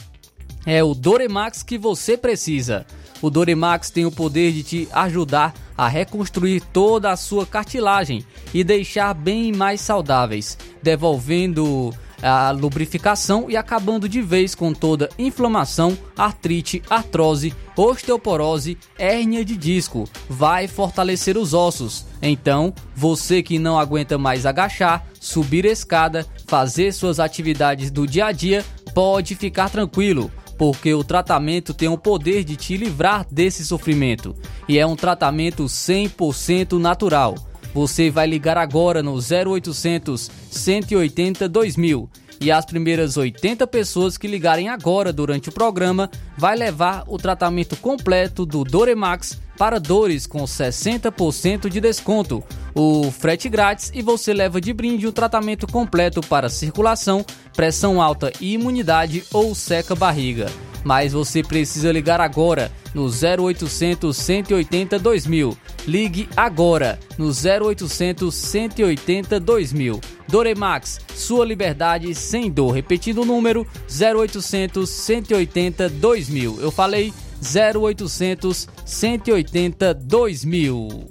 É 0.67 0.83
o 0.83 0.95
Doremax 0.95 1.63
que 1.63 1.79
você 1.79 2.17
precisa. 2.17 2.87
O 3.21 3.31
Doremax 3.31 3.91
tem 3.91 4.05
o 4.07 4.13
poder 4.13 4.53
de 4.53 4.63
te 4.63 4.89
ajudar 4.93 5.55
a 5.77 5.89
reconstruir 5.89 6.61
toda 6.73 7.11
a 7.11 7.17
sua 7.17 7.47
cartilagem 7.47 8.25
e 8.53 8.63
deixar 8.63 9.15
bem 9.15 9.53
mais 9.53 9.81
saudáveis, 9.81 10.59
devolvendo 10.83 11.93
a 12.23 12.51
lubrificação 12.51 13.49
e 13.49 13.57
acabando 13.57 14.09
de 14.09 14.21
vez 14.21 14.55
com 14.55 14.73
toda 14.73 15.09
inflamação, 15.19 15.97
artrite, 16.17 16.83
artrose, 16.91 17.55
osteoporose, 17.77 18.77
hérnia 18.99 19.45
de 19.45 19.57
disco. 19.57 20.09
Vai 20.29 20.67
fortalecer 20.67 21.37
os 21.37 21.55
ossos. 21.55 22.07
Então, 22.21 22.75
você 22.95 23.43
que 23.43 23.59
não 23.59 23.79
aguenta 23.79 24.19
mais 24.19 24.47
agachar, 24.47 25.07
subir 25.21 25.65
escada, 25.65 26.27
fazer 26.47 26.93
suas 26.93 27.21
atividades 27.21 27.91
do 27.91 28.07
dia 28.07 28.27
a 28.27 28.33
dia, 28.33 28.65
pode 28.95 29.37
ficar 29.37 29.71
tranquilo 29.71 30.31
porque 30.59 30.93
o 30.93 31.05
tratamento 31.05 31.73
tem 31.73 31.89
o 31.89 31.97
poder 31.97 32.43
de 32.43 32.57
te 32.57 32.77
livrar 32.77 33.25
desse 33.31 33.65
sofrimento. 33.65 34.35
E 34.69 34.79
é 34.79 34.85
um 34.85 34.97
tratamento 34.97 35.65
100% 35.65 36.79
natural. 36.79 37.37
Você 37.73 38.11
vai 38.11 38.27
ligar 38.27 38.59
agora 38.59 39.03
no 39.03 39.15
0800 39.15 40.31
180 40.51 41.49
2000 41.49 42.11
e 42.41 42.51
as 42.51 42.65
primeiras 42.65 43.17
80 43.17 43.67
pessoas 43.67 44.17
que 44.17 44.29
ligarem 44.29 44.69
agora 44.69 45.13
durante 45.13 45.49
o 45.49 45.53
programa 45.53 46.11
vai 46.37 46.57
levar 46.57 47.05
o 47.07 47.19
tratamento 47.19 47.77
completo 47.77 48.47
do 48.47 48.63
Doremax 48.65 49.39
para 49.57 49.81
dores 49.81 50.25
com 50.25 50.45
60% 50.45 51.69
de 51.69 51.81
desconto, 51.81 52.45
o 52.77 53.11
frete 53.11 53.49
grátis 53.49 53.91
e 53.93 54.01
você 54.03 54.33
leva 54.33 54.61
de 54.61 54.73
brinde 54.73 55.05
o 55.05 55.13
tratamento 55.13 55.67
completo 55.67 56.21
para 56.21 56.49
circulação, 56.49 57.27
pressão 57.59 58.01
alta 58.01 58.33
e 58.41 58.53
imunidade 58.53 59.25
ou 59.33 59.53
seca 59.53 59.93
barriga. 59.93 60.47
Mas 60.85 61.13
você 61.13 61.43
precisa 61.43 61.91
ligar 61.91 62.21
agora 62.21 62.71
no 62.95 63.07
0800 63.07 64.17
180 64.17 64.97
2000. 64.97 65.59
Ligue 65.85 66.29
agora 66.37 67.01
no 67.19 67.27
0800 67.27 68.33
180 68.33 69.41
2000. 69.41 70.01
Doremax, 70.29 71.01
sua 71.17 71.45
liberdade 71.45 72.15
sem 72.15 72.49
dor. 72.49 72.71
Repetindo 72.71 73.23
o 73.23 73.25
número 73.25 73.67
0800 73.91 74.89
180 74.89 75.89
2000. 75.89 76.61
Eu 76.61 76.71
falei 76.71 77.13
0800 77.43 78.69
180 78.87 79.95
2000. 79.95 81.11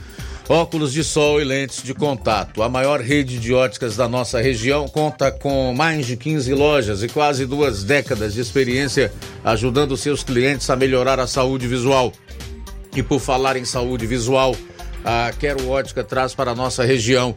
óculos 0.49 0.91
de 0.91 1.03
sol 1.03 1.41
e 1.41 1.43
lentes 1.43 1.83
de 1.83 1.93
contato. 1.93 2.61
A 2.61 2.69
maior 2.69 2.99
rede 2.99 3.39
de 3.39 3.53
óticas 3.53 3.95
da 3.95 4.07
nossa 4.07 4.41
região 4.41 4.87
conta 4.87 5.31
com 5.31 5.73
mais 5.73 6.05
de 6.05 6.17
15 6.17 6.53
lojas 6.53 7.03
e 7.03 7.07
quase 7.07 7.45
duas 7.45 7.83
décadas 7.83 8.33
de 8.33 8.41
experiência 8.41 9.11
ajudando 9.43 9.97
seus 9.97 10.23
clientes 10.23 10.69
a 10.69 10.75
melhorar 10.75 11.19
a 11.19 11.27
saúde 11.27 11.67
visual. 11.67 12.11
E 12.95 13.01
por 13.01 13.19
falar 13.19 13.55
em 13.55 13.65
saúde 13.65 14.05
visual, 14.05 14.55
a 15.03 15.31
Quero 15.39 15.69
Ótica 15.69 16.03
traz 16.03 16.35
para 16.35 16.51
a 16.51 16.55
nossa 16.55 16.83
região 16.83 17.35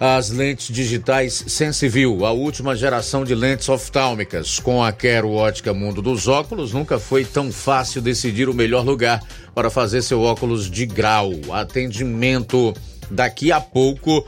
as 0.00 0.30
lentes 0.30 0.74
digitais 0.74 1.44
Sensiview, 1.46 2.24
a 2.24 2.32
última 2.32 2.74
geração 2.74 3.22
de 3.22 3.34
lentes 3.34 3.68
oftálmicas. 3.68 4.58
Com 4.58 4.82
a 4.82 4.90
Quero 4.90 5.30
Ótica 5.30 5.74
Mundo 5.74 6.00
dos 6.00 6.26
Óculos, 6.26 6.72
nunca 6.72 6.98
foi 6.98 7.22
tão 7.22 7.52
fácil 7.52 8.00
decidir 8.00 8.48
o 8.48 8.54
melhor 8.54 8.82
lugar 8.82 9.22
para 9.54 9.68
fazer 9.68 10.00
seu 10.00 10.22
óculos 10.22 10.70
de 10.70 10.86
grau. 10.86 11.32
Atendimento 11.52 12.72
daqui 13.10 13.52
a 13.52 13.60
pouco 13.60 14.26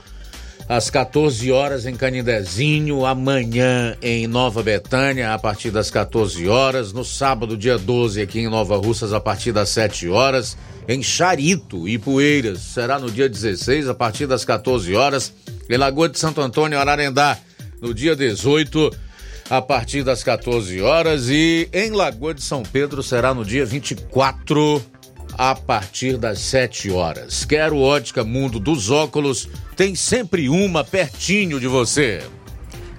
às 0.69 0.91
14 0.91 1.51
horas 1.51 1.87
em 1.87 1.97
Canindezinho, 1.97 3.07
amanhã 3.07 3.97
em 4.03 4.27
Nova 4.27 4.63
Betânia, 4.63 5.33
a 5.33 5.39
partir 5.39 5.71
das 5.71 5.91
14 5.91 6.47
horas, 6.49 6.93
no 6.93 7.03
sábado, 7.05 7.57
dia 7.57 7.79
12, 7.79 8.21
aqui 8.21 8.41
em 8.41 8.49
Nova 8.49 8.77
Russas, 8.77 9.15
a 9.15 9.21
partir 9.21 9.53
das 9.53 9.71
7 9.71 10.07
horas, 10.11 10.55
em 10.89 11.03
Charito 11.03 11.89
e 11.89 11.99
Poeiras, 11.99 12.61
será 12.61 12.99
no 12.99 13.11
dia 13.11 13.29
16, 13.29 13.89
a 13.89 13.95
partir 13.95 14.27
das 14.27 14.45
14 14.45 14.95
horas, 14.95 15.33
em 15.69 15.77
Lagoa 15.77 16.09
de 16.09 16.19
Santo 16.19 16.41
Antônio, 16.41 16.79
Ararendá, 16.79 17.39
no 17.81 17.95
dia 17.95 18.17
18, 18.17 18.91
a 19.49 19.63
partir 19.63 20.03
das 20.03 20.23
14 20.23 20.81
horas, 20.81 21.29
e 21.29 21.69
em 21.73 21.91
Lagoa 21.91 22.35
de 22.35 22.43
São 22.43 22.63
Pedro 22.63 23.03
será 23.03 23.33
no 23.33 23.45
dia 23.45 23.65
24 23.65 24.83
a 25.35 25.55
partir 25.55 26.17
das 26.17 26.41
7 26.41 26.91
horas. 26.91 27.45
Quero 27.45 27.79
ótica 27.79 28.25
Mundo 28.25 28.59
dos 28.59 28.91
Óculos, 28.91 29.49
tem 29.77 29.95
sempre 29.95 30.49
uma 30.49 30.85
pertinho 30.85 31.59
de 31.59 31.67
você. 31.67 32.23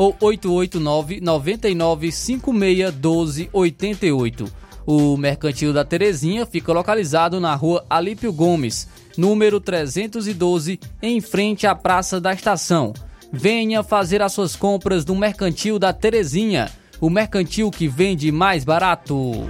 ou 0.00 0.16
889 0.18 1.20
9956 1.20 2.94
1288. 2.94 4.50
O 4.86 5.14
Mercantil 5.18 5.74
da 5.74 5.84
Terezinha 5.84 6.46
fica 6.46 6.72
localizado 6.72 7.38
na 7.38 7.54
rua 7.54 7.84
Alípio 7.90 8.32
Gomes, 8.32 8.88
número 9.14 9.60
312, 9.60 10.80
em 11.02 11.20
frente 11.20 11.66
à 11.66 11.74
Praça 11.74 12.18
da 12.18 12.32
Estação. 12.32 12.94
Venha 13.30 13.82
fazer 13.82 14.22
as 14.22 14.32
suas 14.32 14.56
compras 14.56 15.04
no 15.04 15.14
Mercantil 15.14 15.78
da 15.78 15.92
Terezinha, 15.92 16.70
o 16.98 17.10
mercantil 17.10 17.70
que 17.70 17.86
vende 17.86 18.32
mais 18.32 18.64
barato. 18.64 19.46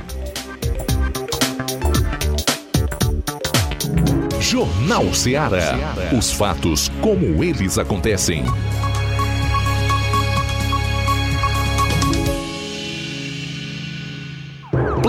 Jornal 4.40 5.14
Ceará. 5.14 5.78
Os 6.18 6.32
fatos 6.32 6.88
como 7.00 7.44
eles 7.44 7.78
acontecem. 7.78 8.42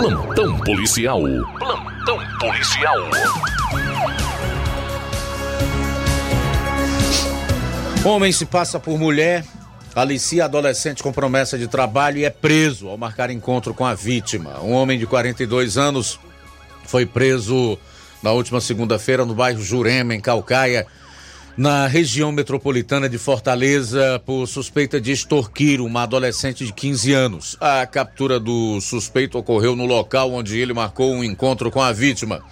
Plantão 0.02 0.58
policial. 0.58 1.20
Plantão 1.60 2.18
policial. 2.40 2.96
Homem 8.04 8.32
se 8.32 8.44
passa 8.44 8.80
por 8.80 8.98
mulher, 8.98 9.44
alicia 9.94 10.46
adolescente 10.46 11.04
com 11.04 11.12
promessa 11.12 11.56
de 11.56 11.68
trabalho 11.68 12.18
e 12.18 12.24
é 12.24 12.30
preso 12.30 12.88
ao 12.88 12.98
marcar 12.98 13.30
encontro 13.30 13.72
com 13.72 13.86
a 13.86 13.94
vítima. 13.94 14.60
Um 14.60 14.72
homem 14.72 14.98
de 14.98 15.06
42 15.06 15.78
anos 15.78 16.18
foi 16.84 17.06
preso 17.06 17.78
na 18.20 18.32
última 18.32 18.60
segunda-feira 18.60 19.24
no 19.24 19.36
bairro 19.36 19.62
Jurema, 19.62 20.16
em 20.16 20.20
Calcaia, 20.20 20.84
na 21.56 21.86
região 21.86 22.32
metropolitana 22.32 23.08
de 23.08 23.18
Fortaleza, 23.18 24.20
por 24.24 24.46
suspeita 24.46 25.00
de 25.00 25.12
extorquir 25.12 25.80
uma 25.80 26.02
adolescente 26.04 26.64
de 26.64 26.72
15 26.72 27.12
anos. 27.12 27.56
A 27.60 27.86
captura 27.86 28.40
do 28.40 28.80
suspeito 28.80 29.38
ocorreu 29.38 29.76
no 29.76 29.84
local 29.84 30.32
onde 30.32 30.58
ele 30.58 30.72
marcou 30.72 31.12
um 31.12 31.22
encontro 31.22 31.70
com 31.70 31.82
a 31.82 31.92
vítima. 31.92 32.42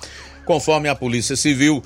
Conforme 0.44 0.88
a 0.88 0.94
Polícia 0.94 1.34
Civil, 1.34 1.82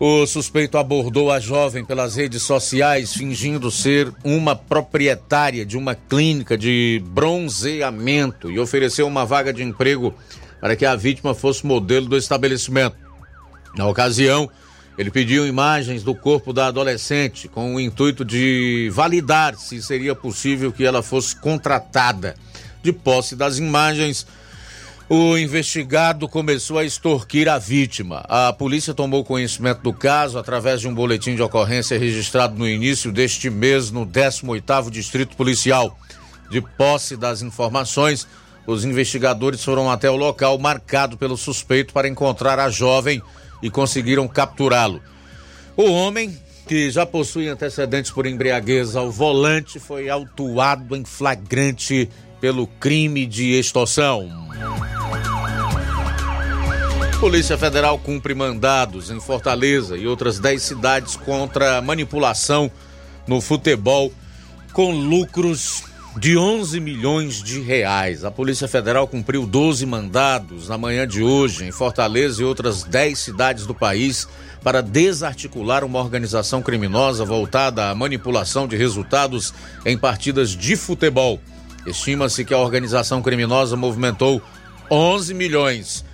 o 0.00 0.26
suspeito 0.26 0.78
abordou 0.78 1.30
a 1.30 1.38
jovem 1.38 1.84
pelas 1.84 2.16
redes 2.16 2.42
sociais, 2.42 3.12
fingindo 3.12 3.70
ser 3.70 4.12
uma 4.24 4.56
proprietária 4.56 5.64
de 5.64 5.76
uma 5.76 5.94
clínica 5.94 6.56
de 6.56 7.02
bronzeamento 7.06 8.50
e 8.50 8.58
ofereceu 8.58 9.06
uma 9.06 9.24
vaga 9.24 9.52
de 9.52 9.62
emprego 9.62 10.14
para 10.60 10.74
que 10.74 10.86
a 10.86 10.96
vítima 10.96 11.34
fosse 11.34 11.64
modelo 11.66 12.06
do 12.06 12.16
estabelecimento. 12.16 12.96
Na 13.76 13.86
ocasião, 13.86 14.50
ele 14.98 15.12
pediu 15.12 15.46
imagens 15.46 16.02
do 16.02 16.12
corpo 16.12 16.52
da 16.52 16.66
adolescente 16.66 17.46
com 17.46 17.76
o 17.76 17.80
intuito 17.80 18.24
de 18.24 18.90
validar 18.92 19.54
se 19.54 19.80
seria 19.80 20.12
possível 20.12 20.72
que 20.72 20.84
ela 20.84 21.04
fosse 21.04 21.36
contratada. 21.36 22.34
De 22.82 22.92
posse 22.92 23.36
das 23.36 23.58
imagens, 23.58 24.26
o 25.08 25.38
investigado 25.38 26.28
começou 26.28 26.78
a 26.78 26.84
extorquir 26.84 27.48
a 27.48 27.58
vítima. 27.58 28.24
A 28.28 28.52
polícia 28.52 28.92
tomou 28.92 29.24
conhecimento 29.24 29.82
do 29.82 29.92
caso 29.92 30.36
através 30.36 30.80
de 30.80 30.88
um 30.88 30.94
boletim 30.94 31.36
de 31.36 31.42
ocorrência 31.42 31.96
registrado 31.96 32.58
no 32.58 32.68
início 32.68 33.12
deste 33.12 33.48
mês 33.48 33.92
no 33.92 34.04
18º 34.04 34.90
Distrito 34.90 35.36
Policial. 35.36 35.96
De 36.50 36.60
posse 36.60 37.16
das 37.16 37.40
informações, 37.40 38.26
os 38.66 38.84
investigadores 38.84 39.62
foram 39.62 39.88
até 39.88 40.10
o 40.10 40.16
local 40.16 40.58
marcado 40.58 41.16
pelo 41.16 41.36
suspeito 41.36 41.92
para 41.92 42.08
encontrar 42.08 42.58
a 42.58 42.68
jovem 42.68 43.22
e 43.62 43.70
conseguiram 43.70 44.26
capturá-lo. 44.28 45.02
O 45.76 45.90
homem, 45.90 46.36
que 46.66 46.90
já 46.90 47.06
possui 47.06 47.48
antecedentes 47.48 48.10
por 48.10 48.26
embriaguez 48.26 48.96
ao 48.96 49.10
volante, 49.10 49.78
foi 49.78 50.08
autuado 50.08 50.96
em 50.96 51.04
flagrante 51.04 52.08
pelo 52.40 52.66
crime 52.66 53.26
de 53.26 53.52
extorsão. 53.52 54.28
Polícia 57.20 57.58
Federal 57.58 57.98
cumpre 57.98 58.32
mandados 58.32 59.10
em 59.10 59.18
Fortaleza 59.18 59.96
e 59.96 60.06
outras 60.06 60.38
10 60.38 60.62
cidades 60.62 61.16
contra 61.16 61.82
manipulação 61.82 62.70
no 63.26 63.40
futebol 63.40 64.12
com 64.72 64.92
lucros 64.92 65.82
de 66.16 66.36
11 66.36 66.80
milhões 66.80 67.42
de 67.42 67.60
reais. 67.60 68.24
A 68.24 68.30
Polícia 68.30 68.66
Federal 68.66 69.06
cumpriu 69.06 69.46
12 69.46 69.84
mandados 69.86 70.68
na 70.68 70.78
manhã 70.78 71.06
de 71.06 71.22
hoje 71.22 71.64
em 71.64 71.70
Fortaleza 71.70 72.42
e 72.42 72.44
outras 72.44 72.82
10 72.82 73.18
cidades 73.18 73.66
do 73.66 73.74
país 73.74 74.26
para 74.62 74.82
desarticular 74.82 75.84
uma 75.84 75.98
organização 75.98 76.62
criminosa 76.62 77.24
voltada 77.24 77.90
à 77.90 77.94
manipulação 77.94 78.66
de 78.66 78.76
resultados 78.76 79.54
em 79.84 79.96
partidas 79.96 80.50
de 80.50 80.76
futebol. 80.76 81.40
Estima-se 81.86 82.44
que 82.44 82.54
a 82.54 82.58
organização 82.58 83.22
criminosa 83.22 83.76
movimentou 83.76 84.42
11 84.90 85.34
milhões. 85.34 86.04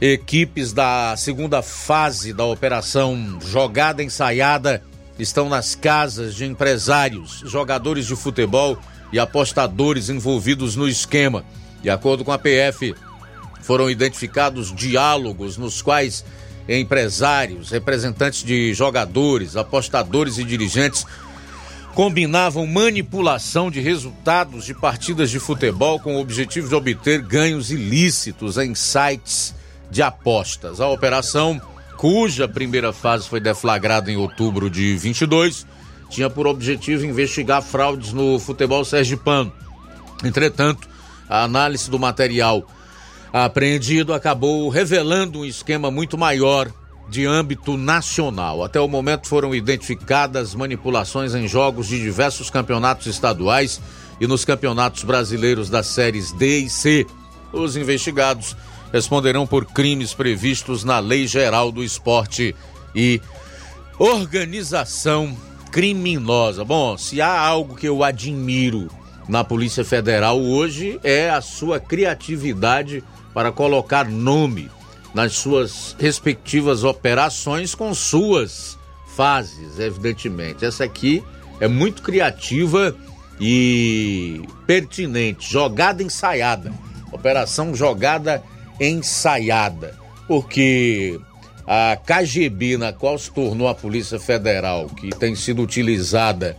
Equipes 0.00 0.72
da 0.72 1.16
segunda 1.16 1.62
fase 1.62 2.32
da 2.32 2.44
operação 2.44 3.38
Jogada 3.40 4.02
Ensaiada 4.02 4.82
estão 5.18 5.48
nas 5.48 5.74
casas 5.74 6.34
de 6.34 6.44
empresários, 6.44 7.42
jogadores 7.44 8.06
de 8.06 8.14
futebol 8.14 8.78
e 9.12 9.18
apostadores 9.18 10.08
envolvidos 10.08 10.76
no 10.76 10.88
esquema. 10.88 11.44
De 11.82 11.90
acordo 11.90 12.24
com 12.24 12.32
a 12.32 12.38
PF, 12.38 12.94
foram 13.62 13.90
identificados 13.90 14.74
diálogos 14.74 15.56
nos 15.56 15.82
quais 15.82 16.24
empresários, 16.68 17.70
representantes 17.70 18.42
de 18.42 18.74
jogadores, 18.74 19.56
apostadores 19.56 20.38
e 20.38 20.44
dirigentes 20.44 21.06
combinavam 21.98 22.64
manipulação 22.64 23.72
de 23.72 23.80
resultados 23.80 24.64
de 24.64 24.72
partidas 24.72 25.32
de 25.32 25.40
futebol 25.40 25.98
com 25.98 26.14
o 26.14 26.20
objetivo 26.20 26.68
de 26.68 26.74
obter 26.76 27.20
ganhos 27.20 27.72
ilícitos 27.72 28.56
em 28.56 28.72
sites 28.72 29.52
de 29.90 30.00
apostas. 30.00 30.80
A 30.80 30.86
operação, 30.86 31.60
cuja 31.96 32.46
primeira 32.46 32.92
fase 32.92 33.28
foi 33.28 33.40
deflagrada 33.40 34.12
em 34.12 34.16
outubro 34.16 34.70
de 34.70 34.96
22, 34.96 35.66
tinha 36.08 36.30
por 36.30 36.46
objetivo 36.46 37.04
investigar 37.04 37.62
fraudes 37.62 38.12
no 38.12 38.38
futebol 38.38 38.84
sergipano. 38.84 39.52
Entretanto, 40.24 40.88
a 41.28 41.44
análise 41.44 41.90
do 41.90 41.98
material 41.98 42.66
apreendido 43.32 44.14
acabou 44.14 44.68
revelando 44.68 45.40
um 45.40 45.44
esquema 45.44 45.90
muito 45.90 46.16
maior 46.16 46.72
de 47.08 47.26
âmbito 47.26 47.76
nacional. 47.76 48.62
Até 48.62 48.80
o 48.80 48.88
momento 48.88 49.26
foram 49.26 49.54
identificadas 49.54 50.54
manipulações 50.54 51.34
em 51.34 51.46
jogos 51.48 51.88
de 51.88 52.00
diversos 52.00 52.50
campeonatos 52.50 53.06
estaduais 53.06 53.80
e 54.20 54.26
nos 54.26 54.44
campeonatos 54.44 55.04
brasileiros 55.04 55.70
das 55.70 55.86
séries 55.86 56.32
D 56.32 56.60
e 56.60 56.70
C. 56.70 57.06
Os 57.52 57.76
investigados 57.76 58.56
responderão 58.92 59.46
por 59.46 59.64
crimes 59.66 60.12
previstos 60.12 60.84
na 60.84 60.98
Lei 60.98 61.26
Geral 61.26 61.70
do 61.70 61.82
Esporte 61.82 62.54
e 62.94 63.20
organização 63.98 65.36
criminosa. 65.70 66.64
Bom, 66.64 66.96
se 66.96 67.20
há 67.20 67.38
algo 67.38 67.74
que 67.74 67.86
eu 67.86 68.02
admiro 68.02 68.88
na 69.28 69.44
Polícia 69.44 69.84
Federal 69.84 70.40
hoje 70.40 70.98
é 71.04 71.30
a 71.30 71.40
sua 71.40 71.78
criatividade 71.78 73.04
para 73.34 73.52
colocar 73.52 74.08
nome 74.08 74.70
nas 75.14 75.34
suas 75.34 75.94
respectivas 75.98 76.84
operações 76.84 77.74
com 77.74 77.94
suas 77.94 78.78
fases, 79.14 79.78
evidentemente. 79.78 80.64
Essa 80.64 80.84
aqui 80.84 81.22
é 81.60 81.68
muito 81.68 82.02
criativa 82.02 82.96
e 83.40 84.42
pertinente, 84.66 85.50
jogada 85.50 86.02
ensaiada. 86.02 86.72
Operação 87.12 87.74
jogada 87.74 88.42
ensaiada, 88.80 89.98
porque 90.26 91.18
a 91.70 91.96
KGB, 91.96 92.78
na 92.78 92.94
qual 92.94 93.18
se 93.18 93.30
tornou 93.30 93.68
a 93.68 93.74
Polícia 93.74 94.18
Federal, 94.18 94.86
que 94.88 95.10
tem 95.10 95.34
sido 95.34 95.60
utilizada 95.60 96.56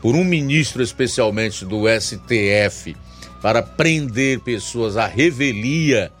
por 0.00 0.14
um 0.14 0.22
ministro 0.22 0.80
especialmente 0.80 1.64
do 1.64 1.86
STF 1.88 2.96
para 3.42 3.60
prender 3.64 4.38
pessoas 4.38 4.96
à 4.96 5.08
revelia 5.08 6.12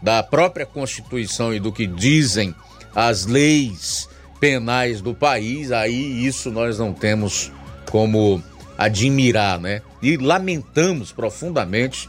da 0.00 0.22
própria 0.22 0.64
Constituição 0.64 1.52
e 1.52 1.60
do 1.60 1.70
que 1.70 1.86
dizem 1.86 2.54
as 2.94 3.26
leis 3.26 4.08
penais 4.40 5.02
do 5.02 5.12
país, 5.12 5.70
aí 5.70 6.26
isso 6.26 6.50
nós 6.50 6.78
não 6.78 6.94
temos 6.94 7.52
como 7.90 8.42
admirar, 8.78 9.60
né? 9.60 9.82
E 10.00 10.16
lamentamos 10.16 11.12
profundamente 11.12 12.08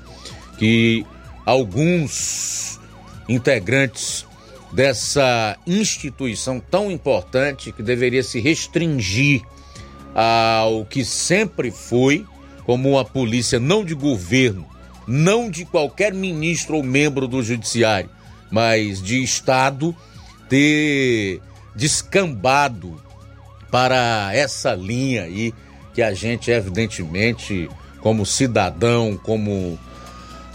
que 0.57 1.05
alguns 1.45 2.79
integrantes 3.27 4.25
dessa 4.74 5.57
instituição 5.67 6.59
tão 6.59 6.91
importante 6.91 7.71
que 7.71 7.84
deveria 7.84 8.24
se 8.24 8.39
restringir 8.39 9.41
ao 10.15 10.86
que 10.86 11.05
sempre 11.05 11.71
foi 11.71 12.26
como 12.65 12.91
uma 12.91 13.05
polícia 13.05 13.59
não 13.59 13.84
de 13.86 13.93
governo, 13.93 14.65
não 15.07 15.49
de 15.49 15.65
qualquer 15.65 16.13
ministro 16.13 16.78
ou 16.78 16.84
membro 16.84 17.28
do 17.28 17.43
judiciário, 17.43 18.09
mas 18.49 19.01
de 19.01 19.21
Estado, 19.21 19.95
ter 20.49 21.41
descambado 21.76 23.01
para 23.71 24.30
essa 24.34 24.74
linha 24.76 25.24
aí 25.24 25.53
que 25.93 26.01
a 26.01 26.13
gente, 26.13 26.49
evidentemente, 26.51 27.69
como 27.99 28.26
cidadão, 28.26 29.17
como 29.17 29.80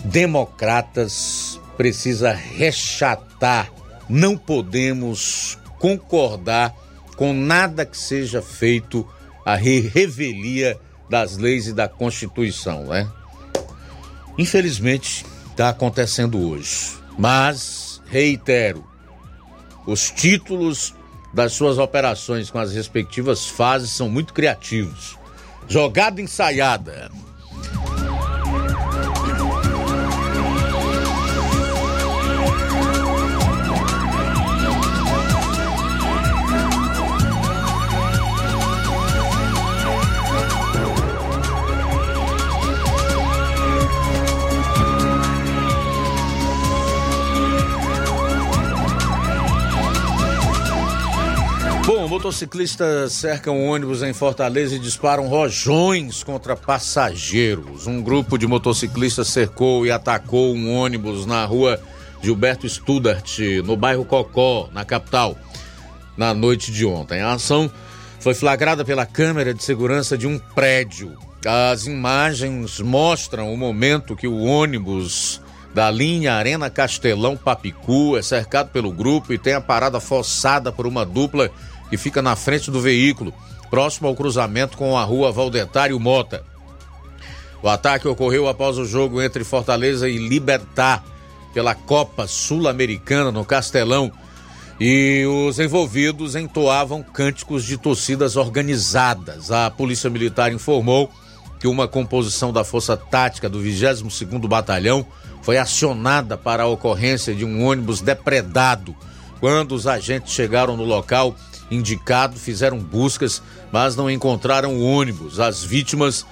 democratas, 0.04 1.60
precisa 1.76 2.32
rechatar. 2.32 3.77
Não 4.09 4.36
podemos 4.36 5.59
concordar 5.78 6.74
com 7.16 7.32
nada 7.32 7.84
que 7.84 7.96
seja 7.96 8.40
feito 8.40 9.06
a 9.44 9.54
revelia 9.54 10.78
das 11.09 11.36
leis 11.36 11.66
e 11.66 11.72
da 11.72 11.88
Constituição, 11.88 12.84
né? 12.84 13.11
Infelizmente, 14.36 15.24
está 15.50 15.70
acontecendo 15.70 16.38
hoje. 16.38 16.92
Mas, 17.18 18.00
reitero, 18.06 18.86
os 19.86 20.11
títulos 20.11 20.94
das 21.32 21.52
suas 21.52 21.78
operações 21.78 22.50
com 22.50 22.59
as 22.59 22.72
respectivas 22.72 23.46
fases 23.46 23.90
são 23.90 24.09
muito 24.09 24.32
criativos. 24.32 25.16
Jogada 25.68 26.20
ensaiada. 26.20 27.11
Motociclistas 52.18 53.12
cercam 53.12 53.64
ônibus 53.64 54.02
em 54.02 54.12
Fortaleza 54.12 54.74
e 54.74 54.78
disparam 54.80 55.28
rojões 55.28 56.24
contra 56.24 56.56
passageiros. 56.56 57.86
Um 57.86 58.02
grupo 58.02 58.36
de 58.36 58.44
motociclistas 58.44 59.28
cercou 59.28 59.86
e 59.86 59.92
atacou 59.92 60.52
um 60.52 60.74
ônibus 60.74 61.26
na 61.26 61.44
rua 61.44 61.80
Gilberto 62.20 62.68
Studart, 62.68 63.38
no 63.64 63.76
bairro 63.76 64.04
Cocó, 64.04 64.68
na 64.72 64.84
capital, 64.84 65.38
na 66.16 66.34
noite 66.34 66.72
de 66.72 66.84
ontem. 66.84 67.20
A 67.20 67.34
ação 67.34 67.70
foi 68.18 68.34
flagrada 68.34 68.84
pela 68.84 69.06
câmera 69.06 69.54
de 69.54 69.62
segurança 69.62 70.18
de 70.18 70.26
um 70.26 70.40
prédio. 70.40 71.16
As 71.46 71.86
imagens 71.86 72.80
mostram 72.80 73.54
o 73.54 73.56
momento 73.56 74.16
que 74.16 74.26
o 74.26 74.42
ônibus 74.42 75.40
da 75.72 75.88
linha 75.88 76.34
Arena 76.34 76.68
Castelão 76.68 77.36
Papicu 77.36 78.16
é 78.16 78.22
cercado 78.22 78.70
pelo 78.70 78.90
grupo 78.90 79.32
e 79.32 79.38
tem 79.38 79.54
a 79.54 79.60
parada 79.60 80.00
forçada 80.00 80.72
por 80.72 80.84
uma 80.84 81.06
dupla 81.06 81.48
que 81.89 81.97
fica 81.97 82.22
na 82.22 82.36
frente 82.36 82.70
do 82.70 82.80
veículo, 82.80 83.32
próximo 83.70 84.09
ao 84.09 84.14
cruzamento 84.14 84.76
com 84.76 84.97
a 84.97 85.05
rua 85.05 85.32
Valdetário 85.32 85.99
Mota. 85.99 86.45
O 87.62 87.68
ataque 87.68 88.07
ocorreu 88.07 88.49
após 88.49 88.78
o 88.78 88.84
jogo 88.84 89.20
entre 89.20 89.43
Fortaleza 89.45 90.09
e 90.09 90.16
Libertar 90.16 91.05
pela 91.53 91.74
Copa 91.74 92.26
Sul-Americana 92.26 93.32
no 93.32 93.45
Castelão 93.45 94.12
e 94.80 95.24
os 95.26 95.59
envolvidos 95.59 96.36
entoavam 96.36 97.03
cânticos 97.03 97.64
de 97.64 97.76
torcidas 97.76 98.36
organizadas. 98.36 99.51
A 99.51 99.70
Polícia 99.70 100.09
Militar 100.09 100.53
informou 100.53 101.11
que 101.59 101.66
uma 101.66 101.89
composição 101.89 102.53
da 102.53 102.62
Força 102.62 102.97
Tática 102.97 103.49
do 103.49 103.61
22º 103.61 104.47
Batalhão 104.47 105.05
foi 105.43 105.59
acionada 105.59 106.36
para 106.36 106.62
a 106.62 106.68
ocorrência 106.68 107.34
de 107.34 107.45
um 107.45 107.64
ônibus 107.64 108.01
depredado. 108.01 108.95
Quando 109.41 109.72
os 109.72 109.86
agentes 109.86 110.32
chegaram 110.32 110.76
no 110.76 110.84
local, 110.84 111.34
indicado, 111.70 112.38
fizeram 112.38 112.78
buscas, 112.78 113.42
mas 113.70 113.96
não 113.96 114.10
encontraram 114.10 114.74
o 114.74 114.82
ônibus, 114.82 115.38
as 115.38 115.62
vítimas 115.62 116.24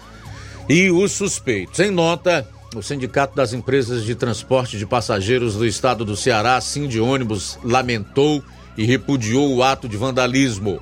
e 0.68 0.90
os 0.90 1.12
suspeitos. 1.12 1.80
Em 1.80 1.90
nota, 1.90 2.48
o 2.74 2.82
Sindicato 2.82 3.34
das 3.34 3.52
Empresas 3.52 4.04
de 4.04 4.14
Transporte 4.14 4.78
de 4.78 4.86
Passageiros 4.86 5.54
do 5.54 5.66
Estado 5.66 6.04
do 6.04 6.16
Ceará, 6.16 6.60
Sind 6.60 6.98
Ônibus, 6.98 7.58
lamentou 7.62 8.42
e 8.76 8.84
repudiou 8.84 9.54
o 9.54 9.62
ato 9.62 9.88
de 9.88 9.96
vandalismo. 9.96 10.80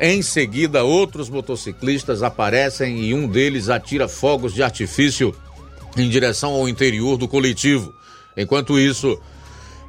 Em 0.00 0.22
seguida, 0.22 0.82
outros 0.82 1.28
motociclistas 1.28 2.22
aparecem 2.22 3.04
e 3.04 3.14
um 3.14 3.28
deles 3.28 3.68
atira 3.68 4.08
fogos 4.08 4.54
de 4.54 4.62
artifício 4.62 5.34
em 5.96 6.08
direção 6.08 6.52
ao 6.52 6.68
interior 6.68 7.18
do 7.18 7.28
coletivo. 7.28 7.94
Enquanto 8.36 8.78
isso, 8.78 9.20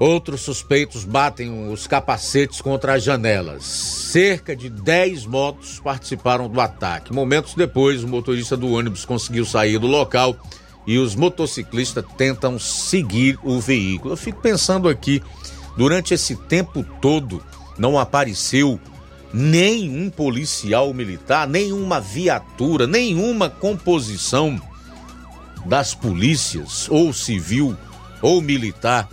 Outros 0.02 0.42
suspeitos 0.42 1.06
batem 1.06 1.72
os 1.72 1.86
capacetes 1.86 2.60
contra 2.60 2.96
as 2.96 3.04
janelas. 3.04 3.64
Cerca 3.64 4.56
de 4.56 4.68
10 4.68 5.28
motos 5.28 5.80
participaram 5.80 6.50
do 6.50 6.60
ataque. 6.60 7.14
Momentos 7.14 7.54
depois, 7.54 8.04
o 8.04 8.08
motorista 8.08 8.58
do 8.58 8.72
ônibus 8.72 9.06
conseguiu 9.06 9.46
sair 9.46 9.78
do 9.78 9.86
local 9.86 10.36
e 10.88 10.98
os 10.98 11.16
motociclistas 11.16 12.04
tentam 12.18 12.58
seguir 12.58 13.38
o 13.44 13.60
veículo. 13.60 14.14
Eu 14.14 14.18
fico 14.18 14.42
pensando 14.42 14.90
aqui, 14.90 15.22
durante 15.78 16.16
esse 16.16 16.36
tempo 16.36 16.84
todo, 17.00 17.40
não 17.78 18.00
apareceu 18.00 18.80
nenhum 19.32 20.10
policial 20.10 20.92
militar, 20.96 21.48
nenhuma 21.48 22.02
viatura, 22.02 22.88
nenhuma 22.88 23.52
composição 23.52 24.60
das 25.64 25.94
polícias, 25.94 26.90
ou 26.90 27.14
civil 27.14 27.78
ou 28.20 28.42
militar 28.42 29.08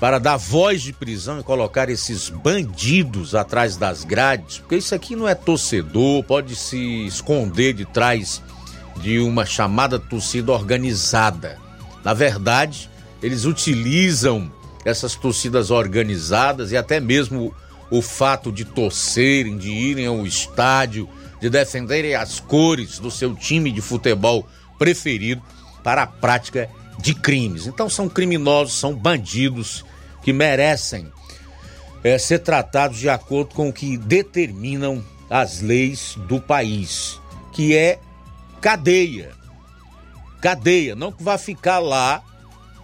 para 0.00 0.18
dar 0.18 0.36
voz 0.36 0.82
de 0.82 0.92
prisão 0.92 1.40
e 1.40 1.42
colocar 1.42 1.88
esses 1.88 2.28
bandidos 2.28 3.34
atrás 3.34 3.76
das 3.76 4.04
grades, 4.04 4.58
porque 4.58 4.76
isso 4.76 4.94
aqui 4.94 5.16
não 5.16 5.26
é 5.26 5.34
torcedor, 5.34 6.22
pode 6.22 6.54
se 6.54 7.06
esconder 7.06 7.72
de 7.72 7.84
trás 7.84 8.40
de 9.00 9.18
uma 9.18 9.44
chamada 9.44 9.98
torcida 9.98 10.52
organizada. 10.52 11.58
Na 12.04 12.14
verdade, 12.14 12.88
eles 13.22 13.44
utilizam 13.44 14.50
essas 14.84 15.16
torcidas 15.16 15.70
organizadas 15.70 16.70
e 16.70 16.76
até 16.76 17.00
mesmo 17.00 17.52
o 17.90 18.00
fato 18.00 18.52
de 18.52 18.64
torcerem, 18.64 19.56
de 19.56 19.70
irem 19.70 20.06
ao 20.06 20.24
estádio, 20.24 21.08
de 21.40 21.50
defenderem 21.50 22.14
as 22.14 22.38
cores 22.38 22.98
do 22.98 23.10
seu 23.10 23.34
time 23.34 23.72
de 23.72 23.80
futebol 23.80 24.48
preferido 24.78 25.42
para 25.82 26.02
a 26.02 26.06
prática 26.06 26.68
de 26.98 27.14
crimes. 27.14 27.66
Então 27.66 27.88
são 27.88 28.08
criminosos, 28.08 28.78
são 28.78 28.94
bandidos 28.94 29.84
que 30.22 30.32
merecem 30.32 31.10
é, 32.02 32.18
ser 32.18 32.40
tratados 32.40 32.98
de 32.98 33.08
acordo 33.08 33.54
com 33.54 33.68
o 33.68 33.72
que 33.72 33.96
determinam 33.96 35.02
as 35.30 35.60
leis 35.60 36.16
do 36.28 36.40
país, 36.40 37.20
que 37.52 37.76
é 37.76 37.98
cadeia. 38.60 39.30
Cadeia, 40.40 40.94
não 40.94 41.12
que 41.12 41.22
vá 41.22 41.38
ficar 41.38 41.78
lá 41.78 42.22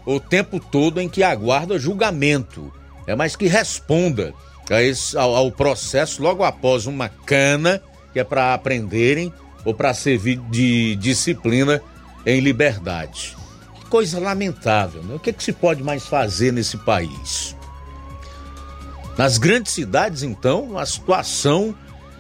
o 0.07 0.21
tempo 0.21 0.61
todo 0.61 1.01
em 1.01 1.09
que 1.09 1.23
aguarda 1.23 1.79
julgamento, 1.79 2.73
é 3.07 3.15
mais 3.15 3.37
que 3.37 3.47
responda 3.47 4.35
a 4.71 4.83
esse, 4.83 5.17
ao, 5.17 5.35
ao 5.35 5.53
processo 5.53 6.23
logo 6.23 6.43
após 6.43 6.87
uma 6.87 7.09
cana, 7.09 7.83
que 8.13 8.19
é 8.19 8.25
para 8.25 8.55
aprenderem 8.55 9.33
ou 9.65 9.73
para 9.73 9.95
servir 9.95 10.39
de 10.51 10.97
disciplina 10.97 11.81
em 12.27 12.41
liberdade 12.41 13.37
coisa 13.85 14.19
lamentável. 14.19 15.03
Né? 15.03 15.15
O 15.15 15.19
que, 15.19 15.31
é 15.31 15.33
que 15.33 15.43
se 15.45 15.53
pode 15.53 15.83
mais 15.83 16.07
fazer 16.07 16.53
nesse 16.53 16.77
país? 16.79 17.57
Nas 19.17 19.39
grandes 19.39 19.73
cidades, 19.73 20.23
então, 20.23 20.77
a 20.77 20.85
situação 20.85 21.75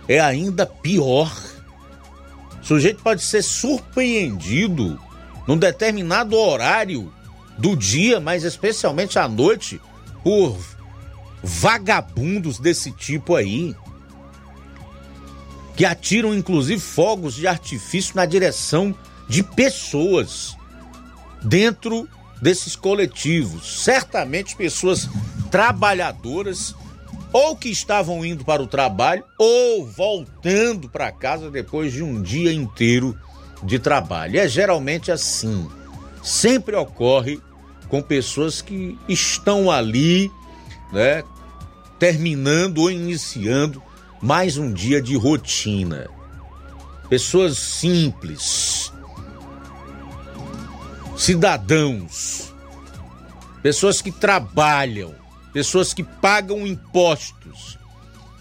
é 0.09 0.21
ainda 0.21 0.65
pior. 0.65 1.33
O 2.63 2.65
sujeito 2.65 3.03
pode 3.03 3.23
ser 3.23 3.43
surpreendido 3.43 4.99
num 5.47 5.59
determinado 5.59 6.37
horário 6.37 7.13
do 7.59 7.77
dia, 7.77 8.21
mas 8.21 8.45
especialmente 8.45 9.19
à 9.19 9.29
noite, 9.29 9.81
por 10.23 10.57
vagabundos 11.43 12.59
desse 12.59 12.91
tipo 12.91 13.35
aí, 13.35 13.75
que 15.77 15.85
atiram 15.85 16.33
inclusive 16.33 16.81
fogos 16.81 17.35
de 17.35 17.47
artifício 17.47 18.17
na 18.17 18.25
direção 18.25 18.95
de 19.29 19.43
pessoas 19.43 20.57
dentro 21.45 22.09
desses 22.41 22.75
coletivos. 22.75 23.85
Certamente 23.85 24.57
pessoas 24.57 25.09
trabalhadoras 25.51 26.75
ou 27.33 27.57
que 27.57 27.69
estavam 27.69 28.25
indo 28.25 28.45
para 28.45 28.63
o 28.63 28.67
trabalho 28.67 29.25
ou 29.39 29.87
voltando 29.87 30.89
para 30.89 31.13
casa 31.13 31.51
depois 31.51 31.93
de 31.93 32.03
um 32.03 32.23
dia 32.23 32.53
inteiro 32.53 33.19
de 33.63 33.79
trabalho. 33.79 34.39
É 34.39 34.49
geralmente 34.49 35.11
assim. 35.11 35.69
Sempre 36.23 36.75
ocorre 36.75 37.41
com 37.89 38.01
pessoas 38.01 38.63
que 38.63 38.99
estão 39.09 39.71
ali, 39.71 40.31
né, 40.93 41.23
terminando 41.99 42.79
ou 42.79 42.91
iniciando 42.91 43.83
mais 44.21 44.57
um 44.57 44.73
dia 44.73 45.03
de 45.03 45.17
rotina. 45.17 46.09
Pessoas 47.09 47.59
simples, 47.59 48.41
cidadãos, 51.17 52.53
pessoas 53.63 54.03
que 54.03 54.11
trabalham, 54.11 55.15
pessoas 55.53 55.95
que 55.95 56.03
pagam 56.03 56.67
impostos, 56.67 57.79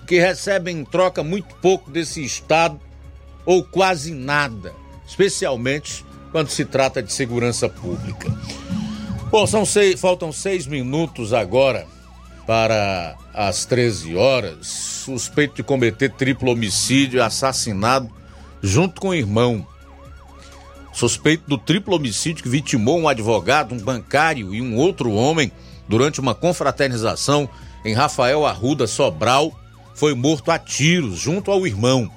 que 0.07 0.19
recebem 0.19 0.80
em 0.80 0.86
troca 0.86 1.24
muito 1.24 1.55
pouco 1.55 1.89
desse 1.91 2.24
Estado 2.24 2.80
ou 3.45 3.63
quase 3.63 4.13
nada, 4.13 4.74
especialmente 5.07 6.05
quando 6.32 6.49
se 6.49 6.65
trata 6.65 7.01
de 7.01 7.13
segurança 7.13 7.69
pública. 7.69 8.32
Bom, 9.30 9.47
são 9.47 9.65
seis, 9.65 9.99
faltam 9.99 10.32
seis 10.32 10.67
minutos 10.67 11.34
agora 11.34 11.88
para 12.45 13.15
as 13.34 13.65
13 13.65 14.15
horas. 14.15 14.67
Suspeito 14.67 15.55
de 15.55 15.63
cometer 15.63 16.11
triplo 16.11 16.51
homicídio 16.51 17.24
assassinado 17.24 18.09
junto 18.61 19.01
com 19.01 19.09
o 19.09 19.15
irmão 19.15 19.65
suspeito 20.94 21.44
do 21.48 21.58
triplo 21.58 21.96
homicídio 21.96 22.44
que 22.44 22.50
vitimou 22.50 23.00
um 23.00 23.10
advogado, 23.10 23.74
um 23.74 23.80
bancário 23.80 24.54
e 24.54 24.62
um 24.62 24.78
outro 24.78 25.12
homem 25.12 25.52
durante 25.88 26.22
uma 26.22 26.34
confraternização 26.34 27.50
em 27.84 27.94
Rafael 27.94 28.46
Arruda 28.46 28.88
Sobral, 28.88 29.52
foi 29.94 30.14
morto 30.14 30.50
a 30.50 30.58
tiros 30.58 31.20
junto 31.20 31.52
ao 31.52 31.68
irmão. 31.68 32.10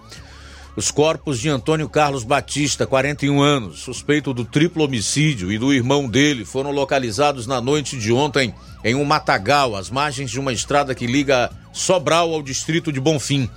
Os 0.76 0.90
corpos 0.90 1.40
de 1.40 1.48
Antônio 1.48 1.88
Carlos 1.88 2.22
Batista, 2.22 2.86
41 2.86 3.40
anos, 3.40 3.80
suspeito 3.80 4.34
do 4.34 4.44
triplo 4.44 4.84
homicídio, 4.84 5.50
e 5.50 5.56
do 5.56 5.72
irmão 5.72 6.06
dele 6.06 6.44
foram 6.44 6.70
localizados 6.70 7.46
na 7.46 7.62
noite 7.62 7.96
de 7.96 8.12
ontem 8.12 8.54
em 8.84 8.94
um 8.94 9.02
matagal, 9.02 9.74
às 9.74 9.88
margens 9.88 10.30
de 10.30 10.38
uma 10.38 10.52
estrada 10.52 10.94
que 10.94 11.06
liga 11.06 11.50
Sobral 11.72 12.32
ao 12.32 12.42
distrito 12.42 12.92
de 12.92 13.00
Bonfim. 13.00 13.48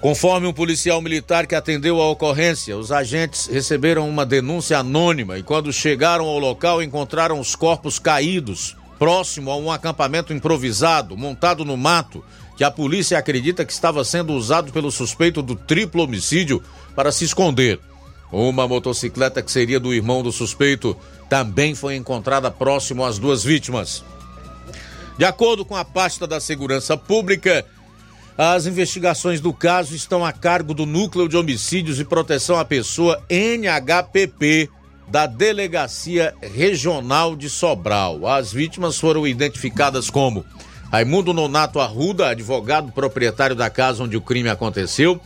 Conforme 0.00 0.46
um 0.46 0.52
policial 0.52 1.02
militar 1.02 1.46
que 1.46 1.56
atendeu 1.56 2.00
a 2.00 2.08
ocorrência, 2.08 2.78
os 2.78 2.92
agentes 2.92 3.46
receberam 3.46 4.08
uma 4.08 4.24
denúncia 4.24 4.78
anônima 4.78 5.36
e, 5.38 5.42
quando 5.42 5.72
chegaram 5.72 6.24
ao 6.26 6.38
local, 6.38 6.80
encontraram 6.80 7.40
os 7.40 7.56
corpos 7.56 7.98
caídos 7.98 8.76
próximo 8.96 9.50
a 9.50 9.56
um 9.56 9.70
acampamento 9.70 10.32
improvisado 10.32 11.16
montado 11.16 11.64
no 11.64 11.76
mato 11.76 12.24
que 12.56 12.62
a 12.62 12.70
polícia 12.70 13.18
acredita 13.18 13.64
que 13.64 13.72
estava 13.72 14.04
sendo 14.04 14.32
usado 14.34 14.72
pelo 14.72 14.90
suspeito 14.90 15.42
do 15.42 15.56
triplo 15.56 16.04
homicídio 16.04 16.62
para 16.94 17.10
se 17.10 17.24
esconder. 17.24 17.80
Uma 18.30 18.68
motocicleta 18.68 19.42
que 19.42 19.50
seria 19.50 19.80
do 19.80 19.92
irmão 19.92 20.22
do 20.22 20.30
suspeito 20.30 20.96
também 21.28 21.74
foi 21.74 21.96
encontrada 21.96 22.50
próximo 22.50 23.04
às 23.04 23.18
duas 23.18 23.42
vítimas. 23.42 24.04
De 25.16 25.24
acordo 25.24 25.64
com 25.64 25.74
a 25.74 25.84
pasta 25.84 26.26
da 26.26 26.38
Segurança 26.38 26.96
Pública, 26.96 27.64
as 28.38 28.66
investigações 28.66 29.40
do 29.40 29.52
caso 29.52 29.96
estão 29.96 30.24
a 30.24 30.32
cargo 30.32 30.72
do 30.72 30.86
Núcleo 30.86 31.28
de 31.28 31.36
Homicídios 31.36 31.98
e 31.98 32.04
Proteção 32.04 32.56
à 32.56 32.64
Pessoa 32.64 33.20
NHPP 33.28 34.70
da 35.08 35.26
Delegacia 35.26 36.32
Regional 36.40 37.34
de 37.34 37.50
Sobral. 37.50 38.28
As 38.28 38.52
vítimas 38.52 38.96
foram 38.96 39.26
identificadas 39.26 40.08
como 40.08 40.44
Raimundo 40.92 41.34
Nonato 41.34 41.80
Arruda, 41.80 42.28
advogado 42.28 42.92
proprietário 42.92 43.56
da 43.56 43.68
casa 43.68 44.04
onde 44.04 44.16
o 44.16 44.20
crime 44.20 44.48
aconteceu, 44.48 45.20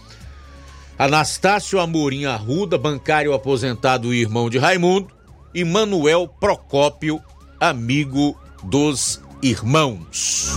Anastácio 0.99 1.81
Amorim 1.81 2.25
Arruda, 2.25 2.79
bancário 2.79 3.35
aposentado 3.35 4.15
e 4.15 4.23
irmão 4.23 4.49
de 4.49 4.57
Raimundo, 4.57 5.09
e 5.55 5.65
Manuel 5.65 6.27
Procópio, 6.29 7.21
amigo 7.61 8.41
dos 8.63 9.21
irmãos. 9.43 10.57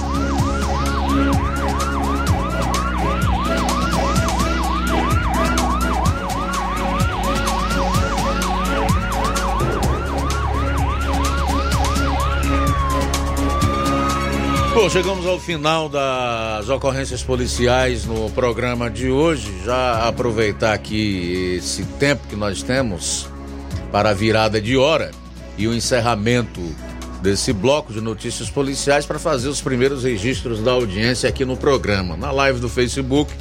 Bom, 14.86 14.90
chegamos 14.92 15.26
ao 15.26 15.40
final 15.40 15.90
das 15.90 16.70
ocorrências 16.70 17.24
policiais 17.24 18.06
no 18.06 18.30
programa 18.30 18.88
de 18.88 19.10
hoje. 19.10 19.52
Já 19.66 20.08
aproveitar 20.08 20.74
aqui 20.74 21.56
esse 21.58 21.84
tempo 21.98 22.28
que 22.28 22.36
nós 22.36 22.62
temos 22.62 23.28
para 23.92 24.12
a 24.12 24.14
virada 24.14 24.62
de 24.62 24.78
hora 24.78 25.10
e 25.58 25.68
o 25.68 25.74
encerramento 25.74 26.62
desse 27.20 27.52
bloco 27.52 27.92
de 27.92 28.00
notícias 28.00 28.48
policiais 28.48 29.08
para 29.08 29.18
fazer 29.18 29.48
os 29.48 29.60
primeiros 29.60 30.04
registros 30.04 30.62
da 30.62 30.74
audiência 30.74 31.28
aqui 31.28 31.44
no 31.44 31.58
programa. 31.58 32.16
Na 32.16 32.32
live 32.32 32.60
do 32.60 32.70
Facebook, 32.70 33.34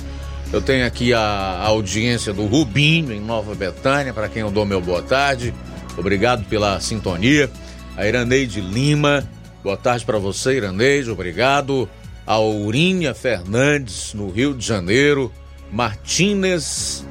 eu 0.51 0.62
tenho 0.62 0.86
aqui 0.86 1.12
a 1.12 1.61
audiência 1.62 2.32
do 2.32 2.47
Rubinho, 2.47 3.12
em 3.12 3.20
Nova 3.20 3.55
Betânia, 3.55 4.14
para 4.14 4.30
quem 4.30 4.40
eu 4.40 4.51
dou 4.51 4.64
meu 4.64 4.80
boa 4.80 5.03
tarde. 5.03 5.53
Obrigado 5.99 6.42
pela 6.47 6.80
sintonia. 6.80 7.51
A 7.99 8.09
Iraneide 8.09 8.62
Lima 8.62 9.28
Boa 9.64 9.78
tarde 9.78 10.04
para 10.04 10.18
você, 10.18 10.58
Iranês, 10.58 11.08
obrigado. 11.08 11.88
Aurinha 12.26 13.14
Fernandes, 13.14 14.12
no 14.12 14.28
Rio 14.28 14.52
de 14.52 14.62
Janeiro. 14.62 15.32
Martínez 15.72 17.02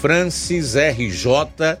Francis 0.00 0.76
RJ, 0.76 1.78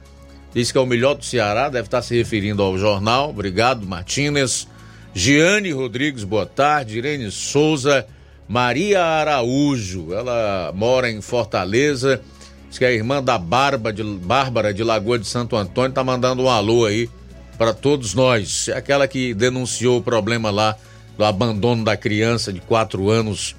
diz 0.52 0.72
que 0.72 0.78
é 0.78 0.80
o 0.80 0.84
melhor 0.84 1.14
do 1.14 1.24
Ceará, 1.24 1.68
deve 1.68 1.86
estar 1.86 2.02
se 2.02 2.16
referindo 2.16 2.60
ao 2.60 2.76
jornal. 2.76 3.30
Obrigado, 3.30 3.86
Martínez. 3.86 4.66
Giane 5.14 5.70
Rodrigues, 5.70 6.24
boa 6.24 6.44
tarde. 6.44 6.98
Irene 6.98 7.30
Souza, 7.30 8.04
Maria 8.48 9.00
Araújo, 9.00 10.12
ela 10.12 10.72
mora 10.74 11.08
em 11.08 11.20
Fortaleza. 11.20 12.20
Diz 12.68 12.80
que 12.80 12.84
é 12.84 12.92
irmã 12.92 13.22
da 13.22 13.38
Bárbara 13.38 13.94
de, 13.94 14.02
Bárbara 14.02 14.74
de 14.74 14.82
Lagoa 14.82 15.20
de 15.20 15.26
Santo 15.28 15.54
Antônio, 15.54 15.90
está 15.90 16.02
mandando 16.02 16.42
um 16.42 16.50
alô 16.50 16.84
aí 16.84 17.08
para 17.56 17.72
todos 17.72 18.14
nós. 18.14 18.68
É 18.68 18.76
aquela 18.76 19.06
que 19.06 19.34
denunciou 19.34 19.98
o 19.98 20.02
problema 20.02 20.50
lá 20.50 20.76
do 21.16 21.24
abandono 21.24 21.84
da 21.84 21.96
criança 21.96 22.52
de 22.52 22.60
quatro 22.60 23.10
anos 23.10 23.54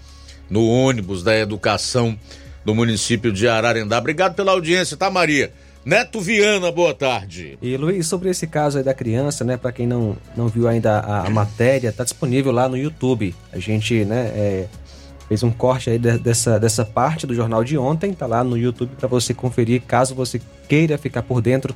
no 0.50 0.68
ônibus 0.68 1.24
da 1.24 1.38
educação 1.38 2.18
do 2.66 2.74
município 2.74 3.32
de 3.32 3.48
Ararendá. 3.48 3.98
Obrigado 3.98 4.36
pela 4.36 4.52
audiência, 4.52 4.98
tá, 4.98 5.10
Maria? 5.10 5.52
Neto 5.86 6.22
Viana, 6.22 6.72
boa 6.72 6.94
tarde. 6.94 7.58
E 7.62 7.76
Luiz, 7.76 8.08
sobre 8.08 8.30
esse 8.30 8.48
caso 8.48 8.78
aí 8.78 8.84
da 8.84 8.94
criança, 8.94 9.44
né, 9.44 9.58
para 9.58 9.72
quem 9.72 9.86
não, 9.86 10.16
não 10.36 10.48
viu 10.48 10.66
ainda 10.68 11.00
a, 11.00 11.28
a, 11.28 11.30
matéria, 11.30 11.92
tá 11.92 12.06
disponível 12.06 12.54
lá 12.54 12.70
no 12.70 12.78
YouTube. 12.78 13.36
A 13.52 13.60
gente, 13.60 14.06
né, 14.06 14.32
é, 14.34 14.68
fez 15.28 15.44
um 15.44 15.52
corte 15.52 15.90
aí 15.90 16.00
de, 16.00 16.18
dessa, 16.20 16.58
dessa 16.58 16.86
parte 16.86 17.28
do 17.28 17.36
jornal 17.36 17.66
de 17.66 17.78
ontem, 17.78 18.14
tá 18.14 18.26
lá 18.26 18.46
no 18.46 18.58
YouTube 18.58 18.92
para 18.98 19.10
você 19.10 19.34
conferir, 19.34 19.82
caso 19.82 20.16
você 20.16 20.40
queira 20.70 20.98
ficar 20.98 21.24
por 21.24 21.42
dentro 21.42 21.76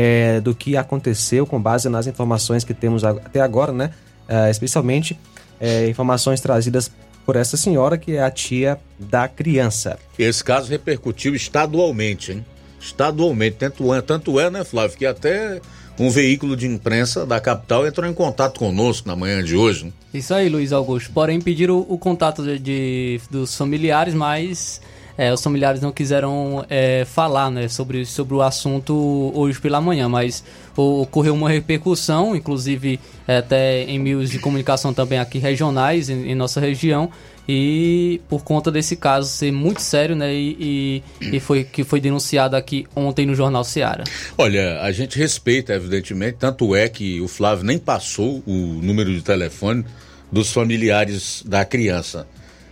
é, 0.00 0.40
do 0.40 0.54
que 0.54 0.76
aconteceu 0.76 1.44
com 1.44 1.60
base 1.60 1.88
nas 1.88 2.06
informações 2.06 2.62
que 2.62 2.72
temos 2.72 3.02
até 3.02 3.40
agora, 3.40 3.72
né? 3.72 3.90
É, 4.28 4.48
especialmente 4.48 5.18
é, 5.60 5.88
informações 5.88 6.40
trazidas 6.40 6.88
por 7.26 7.34
essa 7.34 7.56
senhora 7.56 7.98
que 7.98 8.12
é 8.12 8.22
a 8.22 8.30
tia 8.30 8.78
da 8.96 9.26
criança. 9.26 9.98
Esse 10.16 10.44
caso 10.44 10.70
repercutiu 10.70 11.34
estadualmente, 11.34 12.30
hein? 12.30 12.46
Estadualmente, 12.80 13.56
tanto 13.56 13.92
é, 13.92 14.00
tanto 14.00 14.38
é, 14.38 14.48
né, 14.48 14.62
Flávio, 14.62 14.96
que 14.96 15.04
até 15.04 15.60
um 15.98 16.10
veículo 16.10 16.56
de 16.56 16.68
imprensa 16.68 17.26
da 17.26 17.40
capital 17.40 17.84
entrou 17.84 18.08
em 18.08 18.14
contato 18.14 18.60
conosco 18.60 19.08
na 19.08 19.16
manhã 19.16 19.42
de 19.42 19.56
hoje. 19.56 19.86
Né? 19.86 19.92
Isso 20.14 20.32
aí, 20.32 20.48
Luiz 20.48 20.72
Augusto. 20.72 21.10
Porém, 21.12 21.40
pediram 21.40 21.78
o, 21.78 21.94
o 21.94 21.98
contato 21.98 22.44
de, 22.44 22.56
de, 22.60 23.20
dos 23.28 23.56
familiares, 23.56 24.14
mas 24.14 24.80
é, 25.18 25.32
os 25.34 25.42
familiares 25.42 25.80
não 25.80 25.90
quiseram 25.90 26.64
é, 26.70 27.04
falar 27.04 27.50
né, 27.50 27.66
sobre, 27.66 28.06
sobre 28.06 28.34
o 28.34 28.40
assunto 28.40 29.32
hoje 29.34 29.60
pela 29.60 29.80
manhã, 29.80 30.08
mas 30.08 30.44
ocorreu 30.76 31.34
uma 31.34 31.50
repercussão, 31.50 32.36
inclusive 32.36 33.00
é, 33.26 33.38
até 33.38 33.82
em 33.82 33.98
meios 33.98 34.30
de 34.30 34.38
comunicação 34.38 34.94
também 34.94 35.18
aqui 35.18 35.38
regionais, 35.40 36.08
em, 36.08 36.30
em, 36.30 36.34
nossa 36.36 36.60
região, 36.60 37.10
e 37.48 38.20
por 38.28 38.44
conta 38.44 38.70
desse 38.70 38.94
caso 38.94 39.28
ser 39.28 39.50
muito 39.50 39.82
sério, 39.82 40.14
né, 40.14 40.32
e, 40.32 41.02
e, 41.20 41.36
e, 41.36 41.40
foi 41.40 41.64
que 41.64 41.82
foi 41.82 42.00
denunciado 42.00 42.54
aqui 42.54 42.86
ontem 42.94 43.26
no 43.26 43.34
Jornal 43.34 43.64
Seara. 43.64 44.04
Olha, 44.36 44.80
a 44.82 44.92
gente 44.92 45.18
respeita, 45.18 45.72
evidentemente, 45.74 46.36
tanto 46.38 46.76
é 46.76 46.88
que 46.88 47.20
o 47.20 47.26
Flávio 47.26 47.64
nem 47.64 47.78
passou 47.78 48.40
o 48.46 48.52
número 48.80 49.12
de 49.12 49.22
telefone 49.22 49.84
dos 50.30 50.52
familiares 50.52 51.42
da 51.44 51.64
criança. 51.64 52.24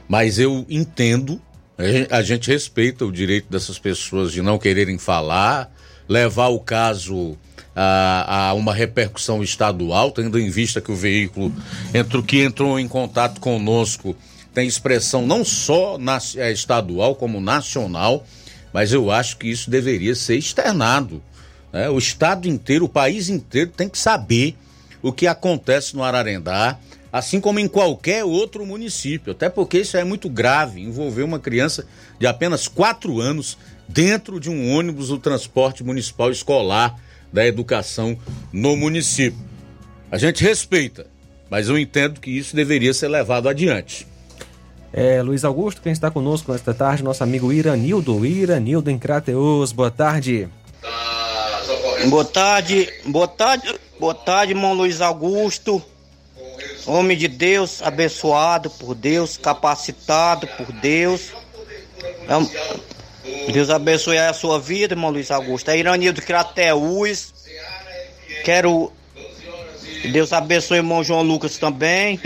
Mas 0.09 0.39
eu 0.39 0.65
entendo 0.71 1.41
a 2.11 2.23
gente 2.23 2.51
respeita 2.51 3.05
o 3.05 3.13
direito 3.13 3.51
dessas 3.51 3.79
pessoas 3.79 4.33
de 4.33 4.41
não 4.41 4.59
quererem 4.59 4.99
falar, 4.99 5.71
levar 6.09 6.49
o 6.49 6.59
caso 6.59 7.37
a, 7.75 8.49
a 8.49 8.55
uma 8.55 8.73
repercussão 8.73 9.43
estadual, 9.43 10.11
tendo 10.11 10.39
em 10.39 10.49
vista 10.49 10.81
que 10.81 10.91
o 10.91 10.97
veículo 10.97 11.53
entre, 11.93 12.23
que 12.23 12.43
entrou 12.43 12.81
em 12.81 12.89
contato 12.89 13.41
conosco 13.41 14.17
tem 14.55 14.67
expressão 14.67 15.27
não 15.27 15.45
só 15.45 15.99
na, 15.99 16.19
é, 16.37 16.51
estadual, 16.51 17.15
como 17.15 17.43
nacional, 17.43 18.27
mas 18.73 18.91
eu 18.91 19.11
acho 19.11 19.37
que 19.37 19.49
isso 19.49 19.69
deveria 19.69 20.15
ser 20.15 20.37
externado. 20.37 21.23
Né? 21.71 21.91
O 21.91 21.99
estado 21.99 22.49
inteiro, 22.49 22.87
o 22.87 22.89
país 22.89 23.29
inteiro 23.29 23.71
tem 23.77 23.87
que 23.87 23.99
saber 23.99 24.57
o 25.03 25.13
que 25.13 25.27
acontece 25.27 25.95
no 25.95 26.03
Ararendá, 26.03 26.79
assim 27.17 27.41
como 27.41 27.59
em 27.59 27.67
qualquer 27.67 28.25
outro 28.25 28.67
município. 28.67 29.33
Até 29.33 29.49
porque 29.49 29.79
isso 29.79 29.97
é 29.97 30.05
muito 30.05 30.29
grave, 30.29 30.83
envolver 30.83 31.23
uma 31.23 31.39
criança 31.39 31.87
de 32.19 32.27
apenas 32.27 32.69
4 32.69 33.21
anos 33.21 33.57
dentro 33.89 34.39
de 34.39 34.51
um 34.51 34.75
ônibus 34.75 35.09
do 35.09 35.19
transporte 35.19 35.83
municipal 35.83 36.31
escolar 36.31 36.95
da 37.33 37.47
educação 37.47 38.19
no 38.53 38.77
município. 38.77 39.39
A 40.11 40.19
gente 40.19 40.45
respeita, 40.45 41.07
mas 41.49 41.71
eu 41.71 41.79
entendo 41.79 42.21
que 42.21 42.31
isso 42.31 42.55
deveria 42.55 42.93
ser 42.93 43.09
levado 43.09 43.49
adiante. 43.49 44.07
É, 44.93 45.23
Luiz 45.23 45.43
Augusto, 45.43 45.81
quem 45.81 45.93
está 45.93 46.11
conosco 46.11 46.53
nesta 46.53 46.75
tarde, 46.75 47.03
nosso 47.03 47.25
amigo 47.25 47.51
Iranildo. 47.51 48.27
Iranildo 48.27 48.91
em 48.91 48.99
Crateus, 48.99 49.73
boa 49.73 49.91
tarde. 49.91 50.49
Boa 52.09 52.25
tarde, 52.27 52.93
boa 53.07 53.27
tarde, 53.27 53.75
boa 53.99 54.15
tarde, 54.15 54.53
irmão 54.53 54.75
Luiz 54.75 55.01
Augusto. 55.01 55.83
Homem 56.87 57.17
de 57.17 57.27
Deus, 57.29 57.83
abençoado 57.83 58.71
por 58.71 58.95
Deus, 58.95 59.37
capacitado 59.37 60.47
por 60.47 60.71
Deus. 60.73 61.31
Deus 63.53 63.71
abençoe 63.71 64.19
a 64.19 64.33
sua 64.33 64.59
vida, 64.61 64.95
irmão 64.95 65.11
Luiz 65.11 65.31
Augusto. 65.31 65.71
É 65.71 65.77
Iranildo 65.79 66.23
Crateus. 66.23 67.35
Quero. 68.45 68.93
Deus 70.13 70.33
abençoe 70.33 70.79
o 70.79 70.81
irmão 70.81 71.03
João 71.03 71.23
Lucas 71.23 71.59
também. 71.59 72.21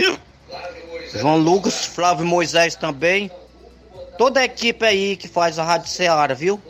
João 1.13 1.37
Lucas, 1.37 1.85
Flávio 1.85 2.25
Moisés 2.25 2.75
também. 2.75 3.31
Toda 4.17 4.39
a 4.41 4.45
equipe 4.45 4.85
aí 4.85 5.15
que 5.17 5.27
faz 5.27 5.57
a 5.57 5.63
Rádio 5.63 5.89
Ceará, 5.89 6.33
viu? 6.33 6.61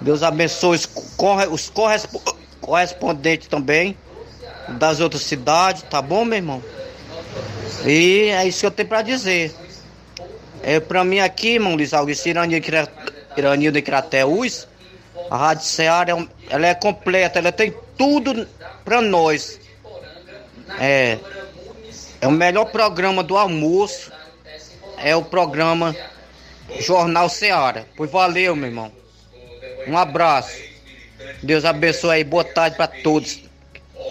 Deus 0.00 0.22
abençoe 0.22 0.76
os, 0.76 0.86
corre- 1.16 1.46
os 1.46 1.68
correspo- 1.68 2.22
correspondentes 2.60 3.48
também 3.48 3.96
das 4.78 4.98
outras 5.00 5.22
cidades, 5.22 5.82
tá 5.82 6.00
bom, 6.00 6.24
meu 6.24 6.36
irmão? 6.38 6.62
E 7.84 8.28
é 8.30 8.46
isso 8.46 8.60
que 8.60 8.66
eu 8.66 8.70
tenho 8.70 8.88
pra 8.88 9.02
dizer. 9.02 9.54
É, 10.62 10.80
pra 10.80 11.04
mim 11.04 11.20
aqui, 11.20 11.54
irmão 11.54 11.74
Luiz 11.74 11.92
Augusto, 11.92 12.24
Cra- 12.64 12.88
Iranildo 13.36 13.82
Crateus, 13.82 14.66
a 15.30 15.36
Rádio 15.36 15.64
Ceará 15.66 16.12
é 16.18 16.26
ela 16.48 16.66
é 16.66 16.74
completa, 16.74 17.38
ela 17.38 17.52
tem 17.52 17.74
tudo 17.98 18.48
pra 18.84 19.02
nós. 19.02 19.60
É, 20.80 21.18
é 22.20 22.26
o 22.26 22.30
melhor 22.32 22.66
programa 22.66 23.22
do 23.22 23.36
almoço, 23.36 24.10
é 24.96 25.14
o 25.14 25.22
programa 25.22 25.94
Jornal 26.80 27.28
Ceará. 27.28 27.84
Pois 27.96 28.10
valeu, 28.10 28.56
meu 28.56 28.68
irmão. 28.68 28.90
Um 29.86 29.98
abraço. 29.98 30.56
Deus 31.42 31.64
abençoe 31.66 32.10
aí. 32.16 32.24
Boa 32.24 32.44
tarde 32.44 32.76
para 32.76 32.86
todos 32.86 33.40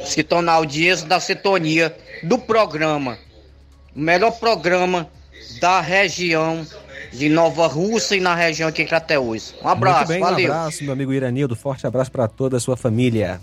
os 0.03 0.13
que 0.13 0.21
estão 0.21 0.41
na 0.41 0.51
audiência 0.53 1.07
da 1.07 1.19
sintonia 1.19 1.95
do 2.21 2.37
programa. 2.37 3.17
O 3.95 3.99
melhor 3.99 4.31
programa 4.31 5.07
da 5.59 5.79
região 5.81 6.65
de 7.11 7.29
Nova 7.29 7.67
Rússia 7.67 8.15
e 8.15 8.19
na 8.19 8.33
região 8.33 8.67
aqui 8.69 8.81
em 8.81 8.87
Crateús. 8.87 9.53
Um 9.63 9.67
abraço, 9.67 9.97
Muito 9.97 10.07
bem, 10.07 10.19
valeu. 10.19 10.49
um 10.49 10.51
abraço, 10.51 10.83
meu 10.83 10.93
amigo 10.93 11.13
Iranildo. 11.13 11.55
Forte 11.55 11.85
abraço 11.85 12.11
para 12.11 12.27
toda 12.27 12.57
a 12.57 12.59
sua 12.59 12.75
família. 12.75 13.39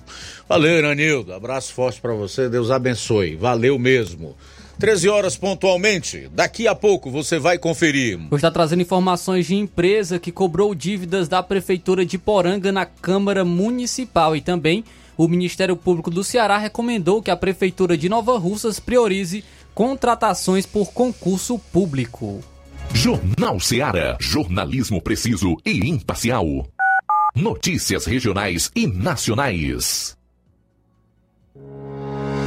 Valeu, 0.49 0.79
Iranildo. 0.79 1.33
Abraço 1.33 1.73
forte 1.73 2.01
para 2.01 2.13
você. 2.13 2.49
Deus 2.49 2.71
abençoe. 2.71 3.37
Valeu 3.37 3.79
mesmo. 3.79 4.35
13 4.81 5.09
horas 5.09 5.37
pontualmente. 5.37 6.29
Daqui 6.33 6.67
a 6.67 6.75
pouco 6.75 7.11
você 7.11 7.39
vai 7.39 7.59
conferir. 7.59 8.17
Hoje 8.17 8.37
está 8.37 8.51
trazendo 8.51 8.83
informações 8.83 9.47
de 9.47 9.55
empresa 9.55 10.19
que 10.19 10.33
cobrou 10.33 10.75
dívidas 10.75 11.29
da 11.29 11.43
Prefeitura 11.43 12.05
de 12.05 12.19
Poranga 12.19 12.73
na 12.73 12.87
Câmara 12.87 13.45
Municipal 13.45 14.35
e 14.35 14.41
também 14.41 14.83
o 15.19 15.29
Ministério 15.29 15.77
Público 15.77 16.11
do 16.11 16.25
Ceará 16.25 16.57
recomendou 16.57 17.21
que 17.21 17.31
a 17.31 17.37
Prefeitura 17.37 17.95
de 17.95 18.09
Nova 18.09 18.39
Russas 18.39 18.81
priorize 18.81 19.45
contratações 19.75 20.67
por 20.67 20.93
concurso 20.93 21.59
público. 21.59 22.41
Jornal 22.93 23.61
Seara. 23.61 24.17
Jornalismo 24.21 25.01
preciso 25.01 25.57
e 25.65 25.89
imparcial. 25.89 26.45
Notícias 27.35 28.05
regionais 28.05 28.71
e 28.75 28.87
nacionais. 28.87 30.20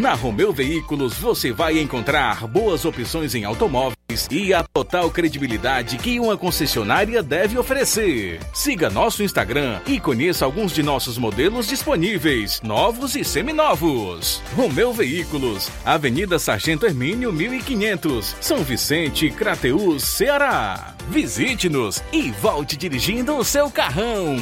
na 0.00 0.14
Romeu 0.14 0.50
Veículos 0.50 1.18
você 1.18 1.52
vai 1.52 1.78
encontrar 1.78 2.46
boas 2.46 2.86
opções 2.86 3.34
em 3.34 3.44
automóveis 3.44 3.99
e 4.30 4.52
a 4.52 4.62
total 4.62 5.10
credibilidade 5.10 5.98
que 5.98 6.18
uma 6.18 6.36
concessionária 6.36 7.22
deve 7.22 7.56
oferecer. 7.58 8.40
Siga 8.52 8.90
nosso 8.90 9.22
Instagram 9.22 9.80
e 9.86 10.00
conheça 10.00 10.44
alguns 10.44 10.72
de 10.72 10.82
nossos 10.82 11.16
modelos 11.16 11.66
disponíveis, 11.66 12.60
novos 12.62 13.14
e 13.14 13.24
seminovos. 13.24 14.42
Romeu 14.56 14.92
Veículos, 14.92 15.70
Avenida 15.84 16.38
Sargento 16.38 16.86
Hermínio 16.86 17.32
1500, 17.32 18.36
São 18.40 18.58
Vicente, 18.58 19.30
Crateús, 19.30 20.02
Ceará. 20.02 20.94
Visite-nos 21.08 22.02
e 22.12 22.30
volte 22.30 22.76
dirigindo 22.76 23.36
o 23.36 23.44
seu 23.44 23.70
carrão. 23.70 24.36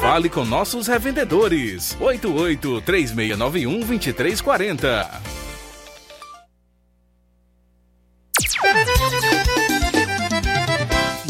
Fale 0.00 0.28
com 0.28 0.44
nossos 0.44 0.86
revendedores. 0.86 1.96
88 2.00 2.80
3691 2.82 3.80
2340. 3.80 5.39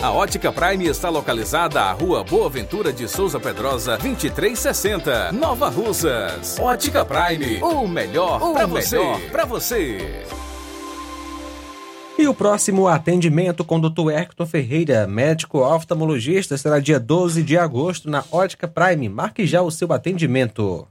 A 0.00 0.12
Ótica 0.12 0.52
Prime 0.52 0.86
está 0.86 1.08
localizada 1.08 1.80
à 1.82 1.90
Rua 1.90 2.22
Boa 2.22 2.48
Ventura 2.48 2.92
de 2.92 3.08
Souza 3.08 3.40
Pedrosa, 3.40 3.98
2360, 3.98 5.32
Nova 5.32 5.68
Russas. 5.68 6.56
Ótica 6.60 7.04
Prime, 7.04 7.60
o 7.60 7.88
melhor 7.88 8.38
para 8.52 8.66
você. 8.66 8.98
Para 9.32 9.44
você. 9.44 10.24
E 12.16 12.28
o 12.28 12.32
próximo 12.32 12.86
atendimento 12.86 13.64
com 13.64 13.78
o 13.78 13.90
Dr. 13.90 14.12
Hector 14.12 14.46
Ferreira, 14.46 15.08
médico 15.08 15.58
oftalmologista, 15.58 16.56
será 16.56 16.78
dia 16.78 17.00
12 17.00 17.42
de 17.42 17.58
agosto 17.58 18.08
na 18.08 18.22
Ótica 18.30 18.68
Prime. 18.68 19.08
Marque 19.08 19.44
já 19.44 19.60
o 19.60 19.72
seu 19.72 19.92
atendimento. 19.92 20.86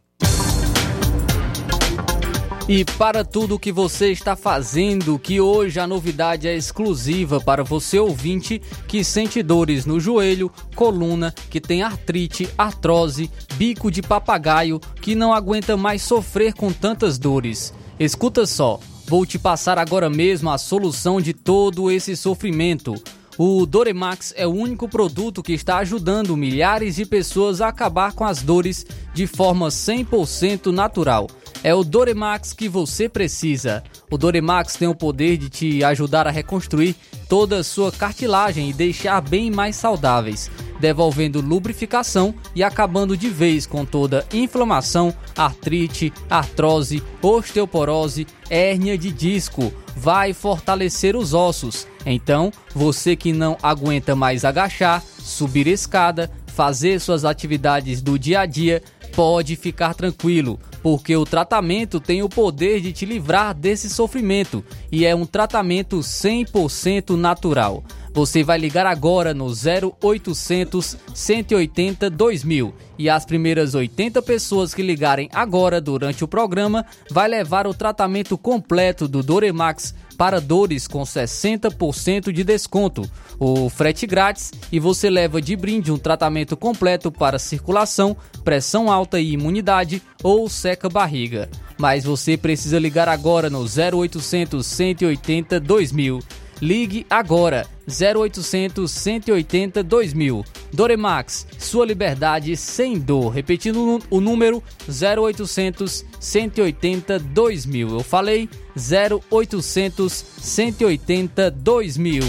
E 2.68 2.86
para 2.86 3.26
tudo 3.26 3.60
que 3.60 3.72
você 3.72 4.12
está 4.12 4.36
fazendo, 4.36 5.18
que 5.18 5.42
hoje 5.42 5.80
a 5.80 5.88
novidade 5.88 6.48
é 6.48 6.56
exclusiva 6.56 7.42
para 7.42 7.64
você 7.64 8.00
ouvinte 8.00 8.62
que 8.88 9.04
sente 9.04 9.42
dores 9.42 9.86
no 9.86 10.00
joelho, 10.00 10.52
coluna, 10.76 11.34
que 11.50 11.60
tem 11.60 11.82
artrite, 11.82 12.48
artrose, 12.58 13.30
bico 13.56 13.90
de 13.92 14.02
papagaio, 14.02 14.80
que 15.02 15.16
não 15.16 15.34
aguenta 15.34 15.76
mais 15.76 16.02
sofrer 16.04 16.54
com 16.54 16.72
tantas 16.72 17.18
dores. 17.18 17.74
Escuta 18.00 18.46
só, 18.46 18.80
vou 19.08 19.26
te 19.26 19.40
passar 19.40 19.78
agora 19.78 20.10
mesmo 20.10 20.50
a 20.50 20.58
solução 20.58 21.20
de 21.20 21.34
todo 21.34 21.92
esse 21.92 22.16
sofrimento. 22.16 22.96
O 23.38 23.66
Doremax 23.66 24.34
é 24.38 24.46
o 24.46 24.52
único 24.52 24.88
produto 24.88 25.42
que 25.42 25.54
está 25.54 25.78
ajudando 25.78 26.38
milhares 26.38 26.96
de 26.96 27.06
pessoas 27.06 27.60
a 27.60 27.70
acabar 27.70 28.14
com 28.14 28.24
as 28.24 28.42
dores 28.44 28.86
de 29.14 29.26
forma 29.26 29.70
100% 29.70 30.68
natural. 30.68 31.28
É 31.64 31.76
o 31.76 31.84
Doremax 31.84 32.54
que 32.54 32.68
você 32.68 33.08
precisa. 33.08 33.84
O 34.10 34.18
Doremax 34.18 34.76
tem 34.76 34.88
o 34.88 34.96
poder 34.96 35.38
de 35.38 35.48
te 35.48 35.84
ajudar 35.84 36.26
a 36.26 36.32
reconstruir 36.32 36.96
toda 37.30 37.60
a 37.60 37.64
sua 37.64 37.92
cartilagem 37.92 38.70
e 38.70 38.74
deixar 38.74 39.22
bem 39.22 39.52
mais 39.52 39.76
saudáveis, 39.76 40.50
devolvendo 40.80 41.40
lubrificação 41.40 42.34
e 42.56 42.64
acabando 42.64 43.16
de 43.16 43.30
vez 43.30 43.68
com 43.68 43.86
toda 43.86 44.26
inflamação, 44.34 45.14
artrite, 45.38 46.12
artrose, 46.28 47.04
osteoporose, 47.22 48.26
hérnia 48.50 48.98
de 48.98 49.12
disco. 49.12 49.72
Vai 49.96 50.34
fortalecer 50.34 51.16
os 51.16 51.32
ossos. 51.32 51.86
Então, 52.08 52.52
você 52.74 53.16
que 53.16 53.32
não 53.32 53.56
aguenta 53.62 54.16
mais 54.16 54.44
agachar, 54.44 55.04
subir 55.20 55.68
escada, 55.68 56.32
fazer 56.48 57.00
suas 57.00 57.24
atividades 57.24 58.02
do 58.02 58.18
dia 58.18 58.40
a 58.40 58.46
dia, 58.48 58.82
pode 59.16 59.56
ficar 59.56 59.94
tranquilo, 59.94 60.60
porque 60.82 61.16
o 61.16 61.26
tratamento 61.26 62.00
tem 62.00 62.24
o 62.24 62.30
poder 62.30 62.82
de 62.82 62.92
te 62.92 63.06
livrar 63.06 63.54
desse 63.54 63.90
sofrimento 63.90 64.64
e 64.92 65.06
é 65.06 65.16
um 65.16 65.26
tratamento 65.26 66.00
100% 66.00 67.16
natural. 67.16 67.84
Você 68.14 68.44
vai 68.44 68.58
ligar 68.58 68.86
agora 68.86 69.34
no 69.34 69.46
0800 69.48 70.98
180 71.14 72.10
2000 72.10 72.74
e 72.98 73.10
as 73.10 73.26
primeiras 73.26 73.74
80 73.74 74.22
pessoas 74.22 74.74
que 74.74 74.82
ligarem 74.82 75.30
agora 75.34 75.80
durante 75.80 76.22
o 76.24 76.28
programa 76.28 76.86
vai 77.10 77.30
levar 77.30 77.66
o 77.66 77.74
tratamento 77.74 78.38
completo 78.38 79.08
do 79.08 79.24
Doremax 79.24 79.96
para 80.18 80.42
dores 80.42 80.88
com 80.88 81.02
60% 81.02 82.32
de 82.32 82.44
desconto, 82.44 83.10
o 83.40 83.70
frete 83.70 84.06
grátis 84.06 84.52
e 84.72 84.80
você 84.80 85.10
leva 85.10 85.42
de 85.42 85.56
brinde 85.56 85.92
um 85.92 85.98
tratamento 85.98 86.56
completo 86.56 87.12
para 87.12 87.40
circulação, 87.40 88.16
pressão 88.44 88.92
alta 88.92 89.20
e 89.20 89.32
imunidade 89.32 90.00
ou 90.22 90.48
seca 90.48 90.90
barriga. 90.90 91.50
Mas 91.76 92.04
você 92.04 92.38
precisa 92.38 92.78
ligar 92.78 93.10
agora 93.10 93.50
no 93.50 93.62
0800 93.62 94.64
180 94.64 95.60
2000. 95.60 96.20
Ligue 96.62 97.08
agora 97.10 97.66
0800 97.88 98.90
180 98.92 99.82
2000. 99.82 100.46
Doremax, 100.72 101.48
sua 101.58 101.86
liberdade 101.86 102.56
sem 102.56 103.00
dor. 103.00 103.30
Repetindo 103.30 104.00
o 104.10 104.22
número 104.22 104.62
0800 104.88 106.06
180 106.20 107.18
2000. 107.18 107.90
Eu 107.90 108.04
falei 108.04 108.48
0800 108.78 110.14
180 110.14 111.50
2000. 111.50 112.22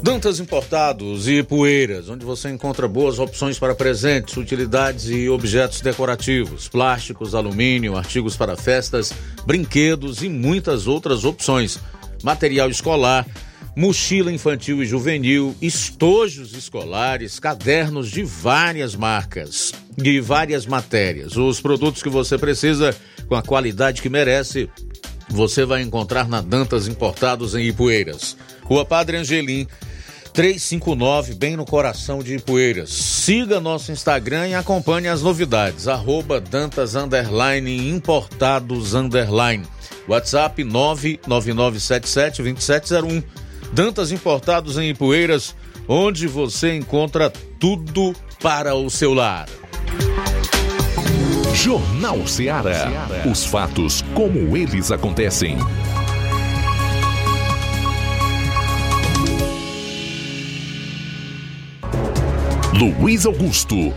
Dantas 0.00 0.38
Importados 0.38 1.28
e 1.28 1.42
Poeiras, 1.42 2.08
onde 2.08 2.24
você 2.24 2.48
encontra 2.48 2.86
boas 2.86 3.18
opções 3.18 3.58
para 3.58 3.74
presentes, 3.74 4.36
utilidades 4.36 5.10
e 5.10 5.28
objetos 5.28 5.80
decorativos, 5.80 6.68
plásticos, 6.68 7.34
alumínio, 7.34 7.96
artigos 7.96 8.36
para 8.36 8.56
festas, 8.56 9.12
brinquedos 9.44 10.22
e 10.22 10.28
muitas 10.28 10.86
outras 10.86 11.24
opções. 11.24 11.80
Material 12.22 12.70
escolar, 12.70 13.26
mochila 13.76 14.32
infantil 14.32 14.82
e 14.82 14.86
juvenil, 14.86 15.54
estojos 15.62 16.52
escolares, 16.52 17.38
cadernos 17.38 18.10
de 18.10 18.24
várias 18.24 18.96
marcas, 18.96 19.72
de 19.96 20.20
várias 20.20 20.66
matérias. 20.66 21.36
Os 21.36 21.60
produtos 21.60 22.02
que 22.02 22.08
você 22.08 22.36
precisa 22.36 22.94
com 23.28 23.36
a 23.36 23.42
qualidade 23.42 24.02
que 24.02 24.08
merece, 24.08 24.68
você 25.28 25.64
vai 25.64 25.82
encontrar 25.82 26.28
na 26.28 26.40
Dantas 26.40 26.88
Importados 26.88 27.54
em 27.54 27.68
Ipueiras. 27.68 28.36
Rua 28.62 28.84
Padre 28.84 29.18
Angelim, 29.18 29.66
359, 30.38 31.34
bem 31.34 31.56
no 31.56 31.64
coração 31.64 32.22
de 32.22 32.36
Ipueiras. 32.36 32.90
Siga 32.90 33.58
nosso 33.58 33.90
Instagram 33.90 34.46
e 34.46 34.54
acompanhe 34.54 35.08
as 35.08 35.20
novidades. 35.20 35.88
Arroba 35.88 36.40
Dantas 36.40 36.94
Underline 36.94 37.90
Importados 37.90 38.94
Underline. 38.94 39.66
WhatsApp 40.06 40.62
999772701. 40.62 43.24
Dantas 43.72 44.12
Importados 44.12 44.78
em 44.78 44.90
Ipueiras, 44.90 45.56
onde 45.88 46.28
você 46.28 46.76
encontra 46.76 47.32
tudo 47.58 48.14
para 48.40 48.76
o 48.76 48.88
seu 48.88 49.12
lar. 49.12 49.48
Jornal 51.52 52.24
Ceará. 52.28 53.08
Os 53.28 53.44
fatos 53.44 54.04
como 54.14 54.56
eles 54.56 54.92
acontecem. 54.92 55.58
Luiz 62.74 63.24
Augusto. 63.24 63.92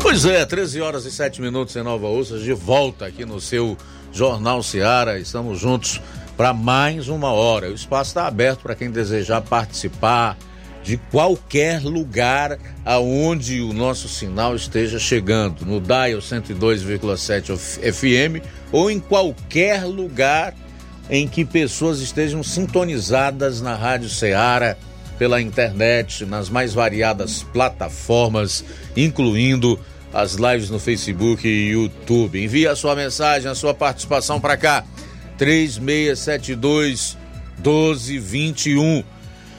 Pois 0.00 0.24
é, 0.24 0.44
13 0.44 0.80
horas 0.80 1.04
e 1.04 1.10
7 1.10 1.40
minutos 1.40 1.74
em 1.76 1.82
Nova 1.82 2.08
Russas, 2.08 2.42
de 2.42 2.52
volta 2.52 3.06
aqui 3.06 3.24
no 3.24 3.40
seu 3.40 3.76
Jornal 4.12 4.62
Ceará. 4.62 5.18
Estamos 5.18 5.60
juntos 5.60 6.00
para 6.36 6.52
mais 6.52 7.08
uma 7.08 7.32
hora. 7.32 7.70
O 7.70 7.74
espaço 7.74 8.10
está 8.10 8.26
aberto 8.26 8.60
para 8.60 8.74
quem 8.74 8.90
desejar 8.90 9.40
participar 9.40 10.36
de 10.82 10.96
qualquer 10.96 11.80
lugar 11.82 12.58
aonde 12.84 13.60
o 13.60 13.72
nosso 13.72 14.08
sinal 14.08 14.56
esteja 14.56 14.98
chegando, 14.98 15.64
no 15.64 15.80
Dial 15.80 16.18
102,7 16.18 17.56
FM 17.56 18.44
ou 18.72 18.90
em 18.90 18.98
qualquer 18.98 19.84
lugar 19.84 20.54
em 21.08 21.28
que 21.28 21.44
pessoas 21.44 22.00
estejam 22.00 22.42
sintonizadas 22.42 23.60
na 23.60 23.76
Rádio 23.76 24.08
Ceará 24.08 24.76
pela 25.22 25.40
internet, 25.40 26.26
nas 26.26 26.48
mais 26.48 26.74
variadas 26.74 27.44
plataformas, 27.44 28.64
incluindo 28.96 29.78
as 30.12 30.32
lives 30.34 30.68
no 30.68 30.80
Facebook 30.80 31.46
e 31.46 31.70
YouTube. 31.70 32.42
Envie 32.42 32.66
a 32.66 32.74
sua 32.74 32.96
mensagem, 32.96 33.48
a 33.48 33.54
sua 33.54 33.72
participação 33.72 34.40
para 34.40 34.56
cá. 34.56 34.84
3672 35.38 37.16
1221 37.58 39.04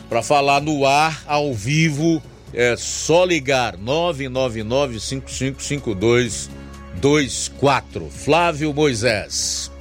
para 0.10 0.22
falar 0.22 0.60
no 0.60 0.86
ar 0.86 1.24
ao 1.26 1.54
vivo 1.54 2.22
é 2.54 2.76
só 2.76 3.24
ligar 3.24 3.78
999 3.78 5.00
5552 5.00 6.50
24 7.02 8.10
Flávio 8.10 8.74
Moisés 8.74 9.72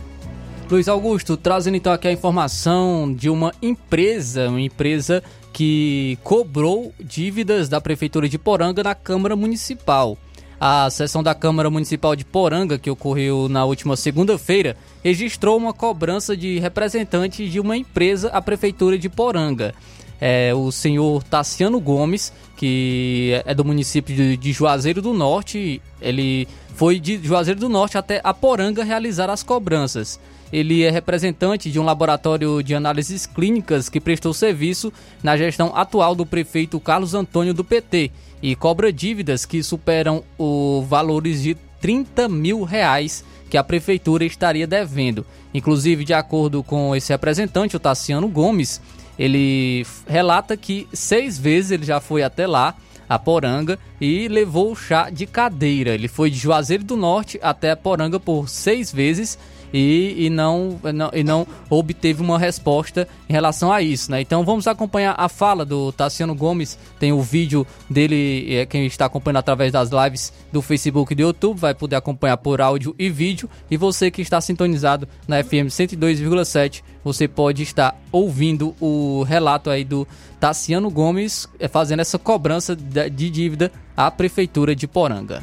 Luiz 0.72 0.88
Augusto, 0.88 1.36
trazendo 1.36 1.76
então 1.76 1.92
aqui 1.92 2.08
a 2.08 2.12
informação 2.12 3.12
de 3.12 3.28
uma 3.28 3.52
empresa, 3.60 4.48
uma 4.48 4.60
empresa 4.60 5.22
que 5.53 6.18
cobrou 6.24 6.92
dívidas 6.98 7.68
da 7.68 7.80
prefeitura 7.80 8.28
de 8.28 8.38
Poranga 8.38 8.82
na 8.82 8.94
Câmara 8.94 9.36
Municipal. 9.36 10.16
A 10.59 10.88
sessão 10.90 11.22
da 11.22 11.34
Câmara 11.34 11.68
Municipal 11.68 12.14
de 12.14 12.24
Poranga, 12.24 12.78
que 12.78 12.88
ocorreu 12.88 13.48
na 13.48 13.64
última 13.64 13.96
segunda-feira, 13.96 14.76
registrou 15.03 15.57
uma 15.57 15.72
cobrança 15.72 16.36
de 16.36 16.61
representantes 16.61 17.50
de 17.50 17.59
uma 17.59 17.76
empresa 17.76 18.28
à 18.28 18.40
Prefeitura 18.40 18.96
de 18.96 19.09
Poranga. 19.09 19.74
É, 20.20 20.55
o 20.55 20.70
senhor 20.70 21.24
Tassiano 21.24 21.80
Gomes, 21.80 22.32
que 22.57 23.42
é 23.44 23.53
do 23.53 23.64
município 23.64 24.36
de, 24.36 24.53
Juazeiro 24.53 25.03
do 25.03 25.12
Norte, 25.12 25.82
ele 26.00 26.46
foi 26.76 27.00
de 27.00 27.18
Juazeiro 27.20 27.59
do 27.59 27.68
Norte 27.68 27.98
até 27.98 28.20
a 28.22 28.32
Poranga 28.32 28.84
realizar 28.84 29.28
as 29.28 29.42
cobranças. 29.42 30.20
Ele 30.53 30.82
é 30.82 30.90
representante 30.90 31.70
de 31.70 31.80
um 31.80 31.84
laboratório 31.84 32.62
de 32.62 32.74
análises 32.74 33.24
clínicas 33.24 33.88
que 33.88 34.00
prestou 34.00 34.34
serviço 34.34 34.92
na 35.22 35.36
gestão 35.36 35.74
atual 35.74 36.14
do 36.14 36.26
prefeito 36.26 36.78
Carlos 36.78 37.14
Antônio 37.14 37.55
do 37.55 37.64
PT 37.64 38.11
e 38.42 38.55
cobra 38.55 38.92
dívidas 38.92 39.46
que 39.46 39.62
superam 39.62 40.22
os 40.36 40.86
valores 40.86 41.42
de 41.42 41.57
30 41.80 42.28
mil 42.28 42.64
reais 42.64 43.24
que 43.48 43.57
a 43.57 43.64
prefeitura 43.64 44.24
estaria 44.24 44.66
devendo. 44.66 45.26
Inclusive, 45.53 46.05
de 46.05 46.14
acordo 46.14 46.62
com 46.62 46.94
esse 46.96 47.12
representante, 47.12 47.76
o 47.76 47.80
Tassiano 47.80 48.28
Gomes, 48.28 48.80
ele 49.18 49.86
relata 50.07 50.57
que 50.57 50.88
seis 50.92 51.38
vezes 51.38 51.70
ele 51.70 51.84
já 51.84 52.00
foi 52.00 52.22
até 52.22 52.46
lá, 52.46 52.74
a 53.09 53.18
Poranga, 53.18 53.78
e 54.00 54.26
levou 54.28 54.72
o 54.72 54.76
chá 54.76 55.11
de 55.11 55.26
cadeira. 55.26 55.90
Ele 55.90 56.09
foi 56.09 56.30
de 56.30 56.38
Juazeiro 56.38 56.82
do 56.82 56.96
Norte 56.96 57.38
até 57.42 57.70
a 57.70 57.76
Poranga 57.76 58.18
por 58.18 58.48
seis 58.48 58.90
vezes 58.90 59.38
e, 59.72 60.26
e, 60.26 60.30
não, 60.30 60.78
não, 60.94 61.10
e 61.12 61.24
não 61.24 61.46
obteve 61.70 62.22
uma 62.22 62.38
resposta 62.38 63.08
em 63.28 63.32
relação 63.32 63.72
a 63.72 63.80
isso, 63.80 64.10
né? 64.10 64.20
Então 64.20 64.44
vamos 64.44 64.66
acompanhar 64.66 65.14
a 65.16 65.28
fala 65.28 65.64
do 65.64 65.90
Tassiano 65.92 66.34
Gomes, 66.34 66.78
tem 66.98 67.12
o 67.12 67.22
vídeo 67.22 67.66
dele, 67.88 68.56
é, 68.56 68.66
quem 68.66 68.84
está 68.86 69.06
acompanhando 69.06 69.38
através 69.38 69.72
das 69.72 69.90
lives 69.90 70.32
do 70.52 70.60
Facebook 70.60 71.12
e 71.12 71.16
do 71.16 71.22
YouTube, 71.22 71.58
vai 71.58 71.74
poder 71.74 71.96
acompanhar 71.96 72.36
por 72.36 72.60
áudio 72.60 72.94
e 72.98 73.08
vídeo, 73.08 73.48
e 73.70 73.76
você 73.76 74.10
que 74.10 74.22
está 74.22 74.40
sintonizado 74.40 75.08
na 75.26 75.42
FM 75.42 75.68
102,7, 75.68 76.82
você 77.02 77.26
pode 77.26 77.62
estar 77.62 77.98
ouvindo 78.10 78.74
o 78.80 79.22
relato 79.22 79.70
aí 79.70 79.84
do 79.84 80.06
Tassiano 80.38 80.90
Gomes 80.90 81.48
é, 81.58 81.68
fazendo 81.68 82.00
essa 82.00 82.18
cobrança 82.18 82.76
de 82.76 83.30
dívida 83.30 83.72
à 83.96 84.10
Prefeitura 84.10 84.74
de 84.74 84.86
Poranga 84.86 85.42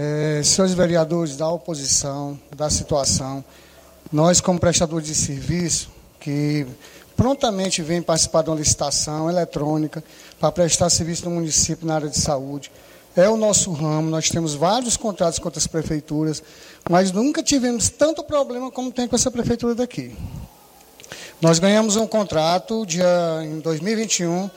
é, 0.00 0.42
senhores 0.44 0.74
vereadores 0.74 1.36
da 1.36 1.48
oposição, 1.50 2.38
da 2.54 2.70
situação, 2.70 3.44
nós, 4.12 4.40
como 4.40 4.56
prestadores 4.56 5.08
de 5.08 5.14
serviço, 5.14 5.90
que 6.20 6.64
prontamente 7.16 7.82
vem 7.82 8.00
participar 8.00 8.42
de 8.42 8.50
uma 8.50 8.56
licitação 8.56 9.28
eletrônica 9.28 10.04
para 10.38 10.52
prestar 10.52 10.88
serviço 10.88 11.24
no 11.24 11.34
município 11.34 11.84
na 11.84 11.96
área 11.96 12.08
de 12.08 12.16
saúde, 12.16 12.70
é 13.16 13.28
o 13.28 13.36
nosso 13.36 13.72
ramo, 13.72 14.08
nós 14.08 14.28
temos 14.28 14.54
vários 14.54 14.96
contratos 14.96 15.40
com 15.40 15.46
outras 15.48 15.66
prefeituras, 15.66 16.44
mas 16.88 17.10
nunca 17.10 17.42
tivemos 17.42 17.88
tanto 17.88 18.22
problema 18.22 18.70
como 18.70 18.92
tem 18.92 19.08
com 19.08 19.16
essa 19.16 19.32
prefeitura 19.32 19.74
daqui. 19.74 20.14
Nós 21.40 21.58
ganhamos 21.58 21.96
um 21.96 22.06
contrato 22.06 22.86
dia, 22.86 23.04
em 23.42 23.58
2021 23.58 24.48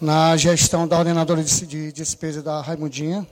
na 0.00 0.36
gestão 0.36 0.86
da 0.86 0.96
ordenadora 0.96 1.42
de, 1.42 1.66
de 1.66 1.90
despesa 1.90 2.40
da 2.40 2.60
Raimundinha, 2.60 3.26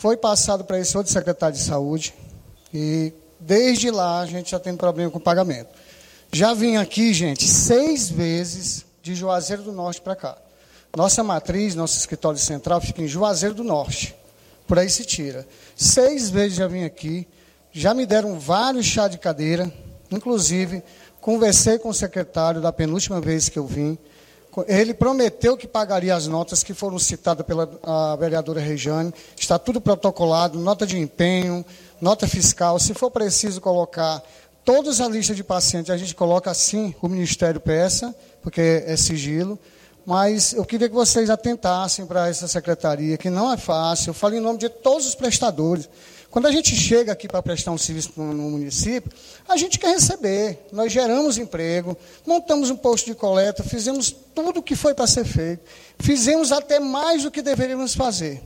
foi 0.00 0.16
passado 0.16 0.64
para 0.64 0.80
esse 0.80 0.96
outro 0.96 1.12
secretário 1.12 1.54
de 1.54 1.62
saúde 1.62 2.14
e 2.72 3.12
desde 3.38 3.90
lá 3.90 4.20
a 4.20 4.26
gente 4.26 4.50
já 4.50 4.58
tem 4.58 4.74
problema 4.74 5.10
com 5.10 5.18
o 5.18 5.20
pagamento. 5.20 5.68
Já 6.32 6.54
vim 6.54 6.76
aqui, 6.76 7.12
gente, 7.12 7.46
seis 7.46 8.08
vezes 8.08 8.86
de 9.02 9.14
Juazeiro 9.14 9.62
do 9.62 9.72
Norte 9.72 10.00
para 10.00 10.16
cá. 10.16 10.38
Nossa 10.96 11.22
matriz, 11.22 11.74
nosso 11.74 11.98
escritório 11.98 12.38
central 12.38 12.80
fica 12.80 13.02
em 13.02 13.06
Juazeiro 13.06 13.54
do 13.54 13.62
Norte. 13.62 14.16
Por 14.66 14.78
aí 14.78 14.88
se 14.88 15.04
tira. 15.04 15.46
Seis 15.76 16.30
vezes 16.30 16.56
já 16.56 16.66
vim 16.66 16.84
aqui, 16.84 17.28
já 17.70 17.92
me 17.92 18.06
deram 18.06 18.38
vários 18.38 18.86
chá 18.86 19.06
de 19.06 19.18
cadeira, 19.18 19.70
inclusive 20.10 20.82
conversei 21.20 21.78
com 21.78 21.90
o 21.90 21.94
secretário 21.94 22.62
da 22.62 22.72
penúltima 22.72 23.20
vez 23.20 23.50
que 23.50 23.58
eu 23.58 23.66
vim. 23.66 23.98
Ele 24.66 24.92
prometeu 24.92 25.56
que 25.56 25.66
pagaria 25.66 26.14
as 26.14 26.26
notas 26.26 26.62
que 26.62 26.74
foram 26.74 26.98
citadas 26.98 27.46
pela 27.46 28.16
vereadora 28.16 28.60
Rejane. 28.60 29.14
Está 29.36 29.58
tudo 29.58 29.80
protocolado, 29.80 30.58
nota 30.58 30.86
de 30.86 30.98
empenho, 30.98 31.64
nota 32.00 32.26
fiscal. 32.26 32.78
Se 32.78 32.92
for 32.94 33.10
preciso 33.10 33.60
colocar 33.60 34.22
todas 34.64 35.00
a 35.00 35.08
lista 35.08 35.34
de 35.34 35.44
pacientes, 35.44 35.90
a 35.90 35.96
gente 35.96 36.14
coloca 36.14 36.50
assim, 36.50 36.94
o 37.00 37.08
Ministério 37.08 37.60
peça, 37.60 38.14
porque 38.42 38.82
é 38.86 38.96
sigilo. 38.96 39.58
Mas 40.04 40.54
eu 40.54 40.64
queria 40.64 40.88
que 40.88 40.94
vocês 40.94 41.30
atentassem 41.30 42.06
para 42.06 42.28
essa 42.28 42.48
secretaria, 42.48 43.16
que 43.16 43.30
não 43.30 43.52
é 43.52 43.56
fácil. 43.56 44.10
Eu 44.10 44.14
falo 44.14 44.34
em 44.34 44.40
nome 44.40 44.58
de 44.58 44.68
todos 44.68 45.06
os 45.06 45.14
prestadores. 45.14 45.88
Quando 46.30 46.46
a 46.46 46.52
gente 46.52 46.76
chega 46.76 47.10
aqui 47.10 47.26
para 47.26 47.42
prestar 47.42 47.72
um 47.72 47.78
serviço 47.78 48.12
no, 48.16 48.32
no, 48.32 48.50
município, 48.50 49.10
a 49.48 49.56
gente 49.56 49.80
quer 49.80 49.94
receber. 49.94 50.60
Nós 50.70 50.92
geramos 50.92 51.36
emprego, 51.36 51.96
montamos 52.24 52.70
um 52.70 52.76
posto 52.76 53.06
de 53.06 53.16
coleta, 53.16 53.64
fizemos 53.64 54.14
tudo 54.32 54.60
o 54.60 54.62
que 54.62 54.76
foi 54.76 54.94
para 54.94 55.08
ser 55.08 55.24
feito. 55.24 55.62
Fizemos 55.98 56.52
até 56.52 56.78
mais 56.78 57.24
do 57.24 57.32
que 57.32 57.42
deveríamos 57.42 57.94
fazer. 57.94 58.40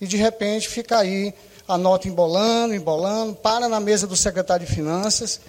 E, 0.00 0.06
de 0.08 0.16
repente, 0.16 0.68
fica 0.68 0.98
aí 0.98 1.32
a 1.68 1.78
nota 1.78 2.08
embolando, 2.08 2.74
embolando, 2.74 3.34
para 3.36 3.68
na 3.68 3.78
mesa 3.78 4.08
do 4.08 4.16
secretário 4.16 4.66
de 4.66 4.72
Finanças, 4.72 5.40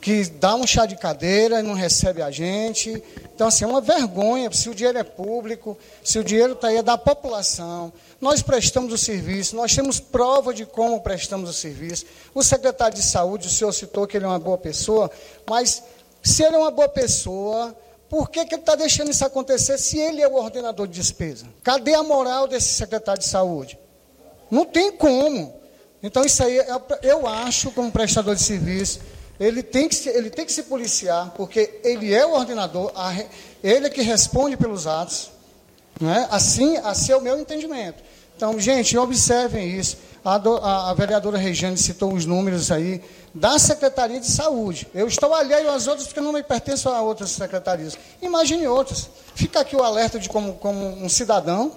que 0.00 0.24
dá 0.24 0.54
um 0.54 0.66
chá 0.66 0.86
de 0.86 0.96
cadeira 0.96 1.60
e 1.60 1.62
não 1.62 1.74
recebe 1.74 2.22
a 2.22 2.30
gente. 2.30 3.02
Então, 3.34 3.48
assim, 3.48 3.64
é 3.64 3.66
uma 3.66 3.80
vergonha 3.80 4.50
se 4.50 4.70
o 4.70 4.74
dinheiro 4.74 4.98
é 4.98 5.04
público, 5.04 5.76
se 6.02 6.18
o 6.18 6.24
dinheiro 6.24 6.54
está 6.54 6.68
aí 6.68 6.78
é 6.78 6.82
da 6.82 6.96
população. 6.96 7.92
Nós 8.20 8.40
prestamos 8.42 8.92
o 8.92 8.98
serviço, 8.98 9.54
nós 9.56 9.74
temos 9.74 10.00
prova 10.00 10.54
de 10.54 10.64
como 10.64 11.00
prestamos 11.00 11.50
o 11.50 11.52
serviço. 11.52 12.06
O 12.34 12.42
secretário 12.42 12.96
de 12.96 13.02
saúde, 13.02 13.46
o 13.46 13.50
senhor 13.50 13.72
citou 13.72 14.06
que 14.06 14.16
ele 14.16 14.24
é 14.24 14.28
uma 14.28 14.38
boa 14.38 14.58
pessoa, 14.58 15.10
mas 15.48 15.82
se 16.22 16.42
ele 16.42 16.56
é 16.56 16.58
uma 16.58 16.70
boa 16.70 16.88
pessoa, 16.88 17.76
por 18.08 18.30
que, 18.30 18.44
que 18.44 18.54
ele 18.54 18.62
está 18.62 18.74
deixando 18.74 19.10
isso 19.10 19.24
acontecer 19.24 19.78
se 19.78 19.98
ele 19.98 20.22
é 20.22 20.28
o 20.28 20.34
ordenador 20.34 20.86
de 20.86 20.94
despesa? 20.94 21.46
Cadê 21.62 21.94
a 21.94 22.02
moral 22.02 22.48
desse 22.48 22.74
secretário 22.74 23.20
de 23.20 23.28
saúde? 23.28 23.78
Não 24.50 24.64
tem 24.64 24.92
como. 24.92 25.60
Então, 26.02 26.24
isso 26.24 26.42
aí, 26.42 26.58
é 26.58 26.66
eu 27.02 27.26
acho, 27.26 27.70
como 27.70 27.92
prestador 27.92 28.34
de 28.34 28.42
serviço, 28.42 29.00
ele 29.40 29.62
tem 29.62 29.88
que 29.88 29.94
se, 29.94 30.10
ele 30.10 30.28
tem 30.28 30.44
que 30.44 30.52
se 30.52 30.64
policiar, 30.64 31.32
porque 31.34 31.80
ele 31.82 32.12
é 32.12 32.26
o 32.26 32.32
ordenador, 32.32 32.92
ele 33.64 33.86
é 33.86 33.90
que 33.90 34.02
responde 34.02 34.54
pelos 34.54 34.86
atos. 34.86 35.30
Né? 35.98 36.28
Assim, 36.30 36.76
assim 36.76 37.12
é 37.12 37.16
o 37.16 37.22
meu 37.22 37.40
entendimento. 37.40 38.02
Então, 38.36 38.60
gente, 38.60 38.96
observem 38.98 39.78
isso. 39.78 39.96
A, 40.22 40.36
do, 40.36 40.56
a, 40.58 40.90
a 40.90 40.94
vereadora 40.94 41.38
Regiane 41.38 41.78
citou 41.78 42.12
os 42.12 42.26
números 42.26 42.70
aí 42.70 43.02
da 43.34 43.58
Secretaria 43.58 44.20
de 44.20 44.30
Saúde. 44.30 44.86
Eu 44.94 45.08
estou 45.08 45.32
alheio 45.32 45.70
às 45.70 45.86
outras 45.86 46.06
porque 46.06 46.20
não 46.20 46.34
me 46.34 46.42
pertenço 46.42 46.90
a 46.90 47.00
outras 47.00 47.30
secretarias. 47.30 47.96
Imagine 48.20 48.68
outras. 48.68 49.08
Fica 49.34 49.60
aqui 49.60 49.74
o 49.74 49.82
alerta 49.82 50.18
de 50.18 50.28
como, 50.28 50.54
como 50.54 50.86
um 51.02 51.08
cidadão, 51.08 51.72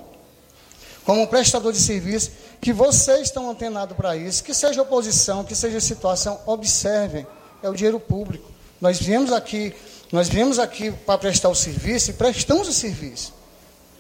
como 1.06 1.22
um 1.22 1.28
prestador 1.28 1.72
de 1.72 1.80
serviço, 1.80 2.32
que 2.60 2.74
vocês 2.74 3.22
estão 3.22 3.50
antenados 3.50 3.96
para 3.96 4.18
isso, 4.18 4.44
que 4.44 4.54
seja 4.54 4.82
oposição, 4.82 5.46
que 5.46 5.56
seja 5.56 5.80
situação, 5.80 6.42
observem 6.46 7.26
é 7.64 7.70
o 7.70 7.74
dinheiro 7.74 8.00
público. 8.00 8.52
Nós 8.80 9.00
viemos 9.00 9.32
aqui, 9.32 9.74
nós 10.12 10.28
viemos 10.28 10.60
aqui 10.60 10.92
para 10.92 11.18
prestar 11.18 11.48
o 11.50 11.56
serviço 11.56 12.12
e 12.12 12.14
prestamos 12.14 12.68
o 12.68 12.74
serviço. 12.74 13.34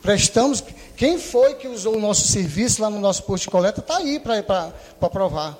Prestamos. 0.01 0.61
Quem 0.97 1.17
foi 1.17 1.55
que 1.55 1.67
usou 1.67 1.95
o 1.95 1.99
nosso 1.99 2.27
serviço 2.27 2.81
lá 2.81 2.89
no 2.89 2.99
nosso 2.99 3.23
posto 3.23 3.43
de 3.43 3.49
coleta 3.49 3.79
está 3.79 3.97
aí 3.97 4.19
para 4.19 4.73
provar. 5.09 5.57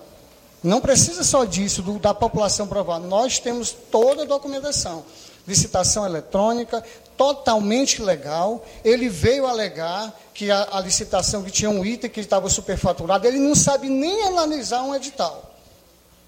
Não 0.62 0.82
precisa 0.82 1.24
só 1.24 1.46
disso, 1.46 1.82
do, 1.82 1.98
da 1.98 2.14
população 2.14 2.68
provar. 2.68 3.00
Nós 3.00 3.40
temos 3.40 3.72
toda 3.72 4.24
a 4.24 4.26
documentação. 4.26 5.06
Licitação 5.48 6.06
eletrônica, 6.06 6.84
totalmente 7.18 8.02
legal. 8.02 8.64
Ele 8.84 9.08
veio 9.08 9.46
alegar 9.46 10.14
que 10.34 10.52
a, 10.52 10.68
a 10.72 10.82
licitação 10.82 11.44
que 11.44 11.52
tinha 11.52 11.70
um 11.70 11.86
item 11.86 12.10
que 12.10 12.20
estava 12.20 12.50
superfaturado, 12.50 13.26
ele 13.26 13.40
não 13.40 13.56
sabe 13.56 13.90
nem 13.90 14.26
analisar 14.26 14.84
um 14.84 14.94
edital 14.94 15.53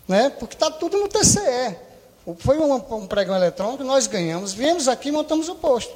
né? 0.08 0.30
porque 0.30 0.56
está 0.56 0.70
tudo 0.70 0.98
no 0.98 1.08
TCE. 1.08 1.76
Foi 2.40 2.58
um, 2.58 2.74
um, 2.74 3.08
pregão 3.08 3.36
eletrônico, 3.36 3.84
nós 3.84 4.08
ganhamos, 4.08 4.52
viemos 4.52 4.88
aqui 4.88 5.10
e 5.10 5.12
montamos 5.12 5.48
o 5.48 5.56
posto. 5.56 5.94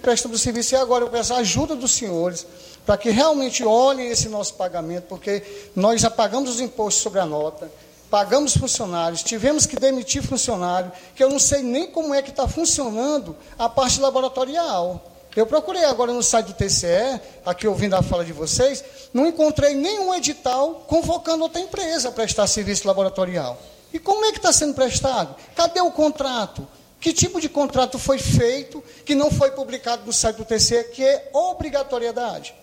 Prestamos 0.00 0.40
serviço 0.40 0.74
e 0.74 0.76
agora 0.76 1.04
eu 1.04 1.10
peço 1.10 1.34
a 1.34 1.38
ajuda 1.38 1.76
dos 1.76 1.90
senhores 1.90 2.46
para 2.86 2.96
que 2.96 3.10
realmente 3.10 3.62
olhem 3.62 4.08
esse 4.08 4.28
nosso 4.28 4.54
pagamento, 4.54 5.04
porque 5.04 5.42
nós 5.76 6.00
já 6.00 6.10
pagamos 6.10 6.50
os 6.50 6.60
impostos 6.60 7.02
sobre 7.02 7.20
a 7.20 7.26
nota, 7.26 7.70
pagamos 8.10 8.56
funcionários, 8.56 9.22
tivemos 9.22 9.66
que 9.66 9.76
demitir 9.76 10.22
funcionário, 10.22 10.90
que 11.14 11.22
eu 11.22 11.28
não 11.28 11.38
sei 11.38 11.62
nem 11.62 11.86
como 11.90 12.14
é 12.14 12.22
que 12.22 12.30
está 12.30 12.48
funcionando 12.48 13.36
a 13.58 13.68
parte 13.68 14.00
laboratorial. 14.00 15.09
Eu 15.36 15.46
procurei 15.46 15.84
agora 15.84 16.12
no 16.12 16.22
site 16.22 16.46
do 16.46 16.54
TCE, 16.54 17.20
aqui 17.46 17.68
ouvindo 17.68 17.94
a 17.94 18.02
fala 18.02 18.24
de 18.24 18.32
vocês, 18.32 18.82
não 19.14 19.26
encontrei 19.26 19.74
nenhum 19.74 20.12
edital 20.14 20.84
convocando 20.88 21.44
outra 21.44 21.60
empresa 21.60 22.08
a 22.08 22.12
prestar 22.12 22.46
serviço 22.48 22.86
laboratorial. 22.86 23.56
E 23.92 23.98
como 23.98 24.24
é 24.24 24.32
que 24.32 24.38
está 24.38 24.52
sendo 24.52 24.74
prestado? 24.74 25.34
Cadê 25.54 25.80
o 25.80 25.90
contrato? 25.90 26.66
Que 27.00 27.12
tipo 27.12 27.40
de 27.40 27.48
contrato 27.48 27.98
foi 27.98 28.18
feito 28.18 28.82
que 29.04 29.14
não 29.14 29.30
foi 29.30 29.52
publicado 29.52 30.04
no 30.04 30.12
site 30.12 30.36
do 30.36 30.44
TCE, 30.44 30.84
que 30.92 31.04
é 31.04 31.30
obrigatoriedade? 31.32 32.54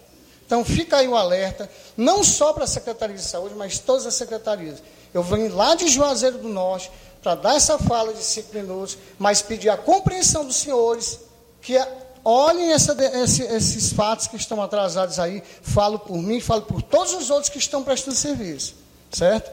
Então 0.45 0.63
fica 0.63 0.97
aí 0.97 1.07
o 1.07 1.15
alerta, 1.15 1.69
não 1.95 2.23
só 2.23 2.53
para 2.53 2.65
a 2.65 2.67
Secretaria 2.67 3.15
de 3.15 3.21
Saúde, 3.21 3.55
mas 3.55 3.79
todas 3.79 4.05
as 4.05 4.13
secretarias. 4.13 4.81
Eu 5.13 5.23
venho 5.23 5.53
lá 5.53 5.75
de 5.75 5.87
Juazeiro 5.87 6.37
do 6.37 6.47
Norte 6.47 6.91
para 7.21 7.35
dar 7.35 7.55
essa 7.55 7.77
fala 7.77 8.13
de 8.13 8.23
cinco 8.23 8.55
minutos, 8.55 8.97
mas 9.17 9.41
pedir 9.41 9.69
a 9.69 9.75
compreensão 9.75 10.45
dos 10.45 10.55
senhores 10.57 11.19
que 11.61 11.77
olhem 12.27 12.73
essa, 12.73 12.93
esse, 13.23 13.41
esses 13.43 13.93
fatos 13.93 14.27
que 14.27 14.35
estão 14.35 14.61
atrasados 14.61 15.17
aí. 15.17 15.41
Falo 15.61 15.97
por 15.97 16.17
mim, 16.17 16.41
falo 16.41 16.63
por 16.63 16.81
todos 16.81 17.13
os 17.13 17.29
outros 17.29 17.49
que 17.49 17.57
estão 17.57 17.83
prestando 17.83 18.17
serviço, 18.17 18.75
certo? 19.09 19.49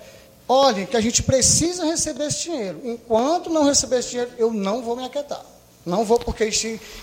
Olhem 0.49 0.85
que 0.85 0.97
a 0.97 1.01
gente 1.01 1.23
precisa 1.23 1.85
receber 1.85 2.27
esse 2.27 2.43
dinheiro. 2.45 2.81
Enquanto 2.85 3.49
não 3.49 3.65
receber 3.65 4.01
esse 4.01 4.11
dinheiro, 4.11 4.33
eu 4.37 4.53
não 4.53 4.83
vou 4.83 4.97
me 4.97 5.05
aquietar. 5.05 5.45
Não 5.87 6.05
vou 6.05 6.19
porque 6.19 6.45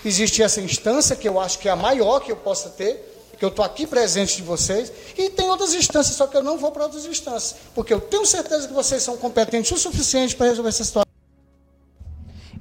existe 0.04 0.42
essa 0.42 0.60
instância 0.60 1.16
que 1.16 1.26
eu 1.26 1.40
acho 1.40 1.58
que 1.58 1.68
é 1.68 1.72
a 1.72 1.76
maior 1.76 2.20
que 2.20 2.30
eu 2.30 2.36
possa 2.36 2.68
ter, 2.68 3.30
que 3.38 3.44
eu 3.44 3.48
estou 3.48 3.64
aqui 3.64 3.86
presente 3.86 4.36
de 4.36 4.42
vocês, 4.42 4.92
e 5.16 5.30
tem 5.30 5.48
outras 5.48 5.72
instâncias, 5.72 6.16
só 6.16 6.26
que 6.26 6.36
eu 6.36 6.42
não 6.42 6.58
vou 6.58 6.70
para 6.70 6.84
outras 6.84 7.06
instâncias, 7.06 7.56
porque 7.74 7.94
eu 7.94 8.00
tenho 8.00 8.26
certeza 8.26 8.68
que 8.68 8.74
vocês 8.74 9.02
são 9.02 9.16
competentes 9.16 9.70
o 9.72 9.78
suficiente 9.78 10.36
para 10.36 10.48
resolver 10.48 10.68
essa 10.68 10.84
situação. 10.84 11.11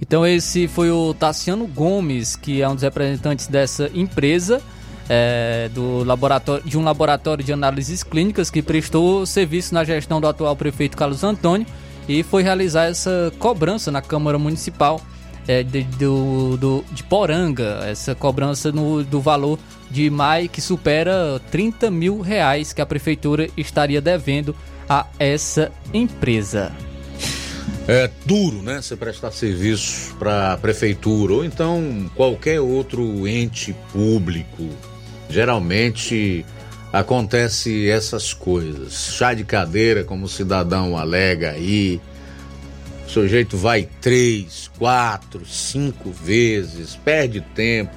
Então 0.01 0.25
esse 0.25 0.67
foi 0.67 0.89
o 0.89 1.13
Tassiano 1.13 1.67
Gomes, 1.67 2.35
que 2.35 2.61
é 2.61 2.67
um 2.67 2.73
dos 2.73 2.83
representantes 2.83 3.47
dessa 3.47 3.89
empresa, 3.93 4.61
é, 5.07 5.69
do 5.73 6.03
laboratório, 6.03 6.63
de 6.65 6.77
um 6.77 6.83
laboratório 6.83 7.43
de 7.43 7.53
análises 7.53 8.03
clínicas 8.03 8.49
que 8.49 8.61
prestou 8.61 9.25
serviço 9.25 9.73
na 9.73 9.83
gestão 9.83 10.19
do 10.19 10.27
atual 10.27 10.55
prefeito 10.55 10.97
Carlos 10.97 11.23
Antônio 11.23 11.67
e 12.07 12.23
foi 12.23 12.43
realizar 12.43 12.85
essa 12.85 13.31
cobrança 13.37 13.91
na 13.91 14.01
Câmara 14.01 14.39
Municipal 14.39 14.99
é, 15.47 15.63
de, 15.63 15.83
do, 15.83 16.57
do, 16.57 16.85
de 16.91 17.03
Poranga, 17.03 17.79
essa 17.83 18.15
cobrança 18.15 18.71
no, 18.71 19.03
do 19.03 19.19
valor 19.19 19.59
de 19.89 20.09
MAI 20.09 20.47
que 20.47 20.61
supera 20.61 21.41
30 21.51 21.91
mil 21.91 22.21
reais 22.21 22.73
que 22.73 22.81
a 22.81 22.85
prefeitura 22.85 23.49
estaria 23.57 24.01
devendo 24.01 24.55
a 24.89 25.05
essa 25.19 25.71
empresa. 25.93 26.71
É 27.87 28.09
duro, 28.25 28.61
né? 28.61 28.81
Você 28.81 28.95
prestar 28.95 29.31
serviço 29.31 30.15
para 30.15 30.53
a 30.53 30.57
prefeitura 30.57 31.33
ou 31.33 31.45
então 31.45 32.09
qualquer 32.15 32.59
outro 32.59 33.27
ente 33.27 33.75
público. 33.91 34.69
Geralmente 35.29 36.45
acontece 36.93 37.89
essas 37.89 38.33
coisas. 38.33 39.13
Chá 39.13 39.33
de 39.33 39.43
cadeira, 39.43 40.03
como 40.03 40.25
o 40.25 40.29
cidadão 40.29 40.97
alega 40.97 41.51
aí. 41.51 41.99
O 43.07 43.09
sujeito 43.09 43.57
vai 43.57 43.89
três, 43.99 44.69
quatro, 44.77 45.45
cinco 45.45 46.11
vezes, 46.11 46.95
perde 46.95 47.41
tempo, 47.41 47.91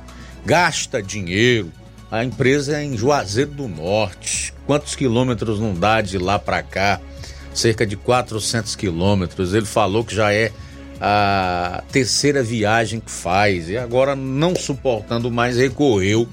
gasta 0.45 1.01
dinheiro 1.01 1.71
a 2.15 2.23
empresa 2.23 2.79
é 2.79 2.85
em 2.85 2.97
Juazeiro 2.97 3.51
do 3.51 3.67
Norte. 3.67 4.55
Quantos 4.69 4.95
quilômetros 4.95 5.59
não 5.59 5.75
dá 5.75 6.01
de 6.01 6.17
lá 6.17 6.39
para 6.39 6.63
cá? 6.63 7.01
Cerca 7.55 7.87
de 7.87 7.97
400 7.97 8.77
quilômetros. 8.77 9.55
Ele 9.55 9.65
falou 9.65 10.05
que 10.05 10.15
já 10.15 10.33
é 10.33 10.53
a 11.01 11.83
terceira 11.91 12.43
viagem 12.43 13.01
que 13.01 13.11
faz 13.11 13.71
e 13.71 13.77
agora, 13.77 14.15
não 14.15 14.55
suportando 14.55 15.31
mais, 15.31 15.57
recorreu 15.57 16.29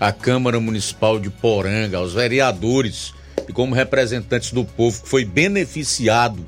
à 0.00 0.12
Câmara 0.12 0.58
Municipal 0.58 1.18
de 1.18 1.30
Poranga, 1.30 1.98
aos 1.98 2.14
vereadores 2.14 3.14
e 3.48 3.52
como 3.52 3.74
representantes 3.74 4.52
do 4.52 4.64
povo 4.64 5.02
que 5.02 5.08
foi 5.08 5.24
beneficiado 5.24 6.44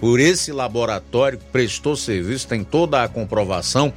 por 0.00 0.20
esse 0.20 0.52
laboratório 0.52 1.38
que 1.38 1.44
prestou 1.46 1.96
serviço, 1.96 2.46
tem 2.46 2.62
toda 2.62 3.02
a 3.02 3.08
comprovação 3.08 3.92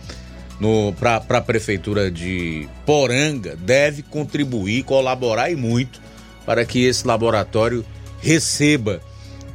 para 0.99 1.38
a 1.38 1.41
Prefeitura 1.41 2.12
de 2.12 2.68
Poranga 2.86 3.55
deve 3.55 4.03
contribuir, 4.03 4.84
colaborar 4.84 5.49
e 5.51 5.55
muito 5.55 5.99
para 6.45 6.66
que 6.66 6.86
esse 6.86 7.05
laboratório 7.05 7.84
receba 8.22 9.01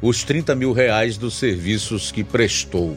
os 0.01 0.23
30 0.25 0.55
mil 0.55 0.73
reais 0.73 1.17
dos 1.17 1.35
serviços 1.35 2.13
que 2.13 2.23
prestou. 2.23 2.97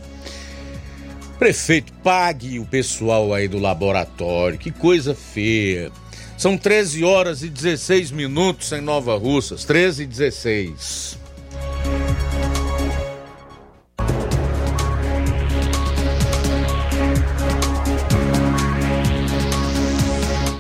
Prefeito, 1.38 1.94
pague 2.04 2.60
o 2.60 2.66
pessoal 2.66 3.34
aí 3.34 3.48
do 3.48 3.58
laboratório, 3.58 4.58
que 4.58 4.72
coisa 4.72 5.16
feia. 5.16 5.92
São 6.38 6.58
13 6.58 7.04
horas 7.04 7.44
e 7.44 7.50
16 7.50 8.12
minutos 8.12 8.72
em 8.72 8.82
Nova 8.82 9.18
Russas, 9.18 9.64
13 9.64 10.04
e 10.04 10.06
16. 10.06 11.20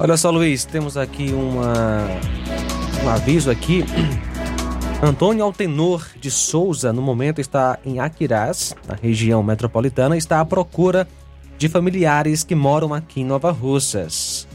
Olha 0.01 0.15
só, 0.15 0.29
Luiz, 0.29 0.63
temos 0.63 0.95
aqui 0.95 1.33
uma, 1.33 2.07
um 3.03 3.09
aviso 3.09 3.51
aqui. 3.51 3.83
Antônio 5.01 5.45
Altenor 5.45 6.05
de 6.19 6.29
Souza, 6.29 6.91
no 6.91 7.01
momento, 7.01 7.39
está 7.39 7.79
em 7.85 7.99
Aquirás, 7.99 8.75
na 8.85 8.95
região 8.95 9.41
metropolitana, 9.41 10.17
está 10.17 10.41
à 10.41 10.45
procura 10.45 11.07
de 11.57 11.69
familiares 11.69 12.43
que 12.43 12.53
moram 12.53 12.93
aqui 12.93 13.21
em 13.21 13.25
Nova 13.25 13.49
Russas. 13.49 14.45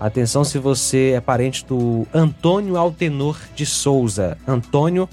Atenção 0.00 0.44
se 0.44 0.58
você 0.58 1.12
é 1.14 1.20
parente 1.20 1.66
do 1.66 2.06
Antônio 2.12 2.78
Altenor 2.78 3.38
de 3.54 3.66
Souza. 3.66 4.38
Antônio 4.48 5.06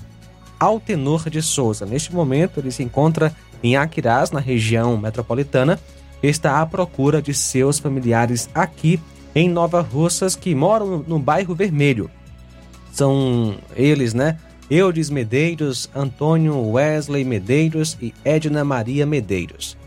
Altenor 0.57 1.30
de 1.30 1.41
Souza. 1.41 1.86
Neste 1.86 2.15
momento, 2.15 2.61
ele 2.61 2.71
se 2.71 2.82
encontra 2.82 3.36
em 3.61 3.75
Aquirás, 3.75 4.32
na 4.32 4.39
região 4.39 4.95
metropolitana, 4.97 5.77
está 6.23 6.61
à 6.61 6.65
procura 6.65 7.21
de 7.21 7.34
seus 7.34 7.80
familiares 7.80 8.49
aqui 8.55 8.97
em 9.36 9.49
Nova 9.49 9.82
Russas 9.82 10.38
que 10.38 10.55
moram 10.55 11.03
no 11.05 11.19
bairro 11.19 11.53
Vermelho. 11.53 12.09
São 12.93 13.57
eles, 13.75 14.13
né? 14.13 14.38
Eudes 14.70 15.09
Medeiros, 15.09 15.89
Antônio 15.95 16.72
Wesley 16.72 17.24
Medeiros 17.24 17.97
e 18.01 18.13
Edna 18.24 18.63
Maria 18.63 19.05
Medeiros. 19.05 19.78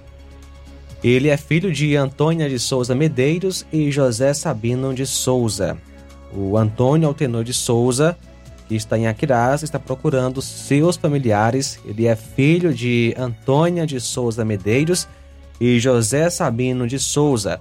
Ele 1.03 1.29
é 1.29 1.37
filho 1.37 1.73
de 1.73 1.97
Antônia 1.97 2.49
de 2.49 2.59
Souza 2.59 2.95
Medeiros 2.95 3.67
e 3.73 3.91
José 3.91 4.35
Sabino 4.35 4.95
de 4.95 5.07
Souza. 5.07 5.77
O 6.35 6.57
Antônio 6.57 7.09
Altenor 7.09 7.45
de 7.45 7.53
Souza, 7.53 8.17
que 8.69 8.75
está 8.75 8.97
em 8.99 9.07
Aquirás, 9.07 9.63
está 9.63 9.79
procurando 9.79 10.41
seus 10.41 10.97
familiares. 10.97 11.79
Ele 11.85 12.07
é 12.07 12.17
filho 12.17 12.73
de 12.73 13.15
Antônia 13.19 13.87
de 13.87 14.01
Souza 14.01 14.45
Medeiros 14.45 15.09
e 15.61 15.79
José 15.79 16.31
Sabino 16.31 16.87
de 16.87 16.99
Souza 16.99 17.61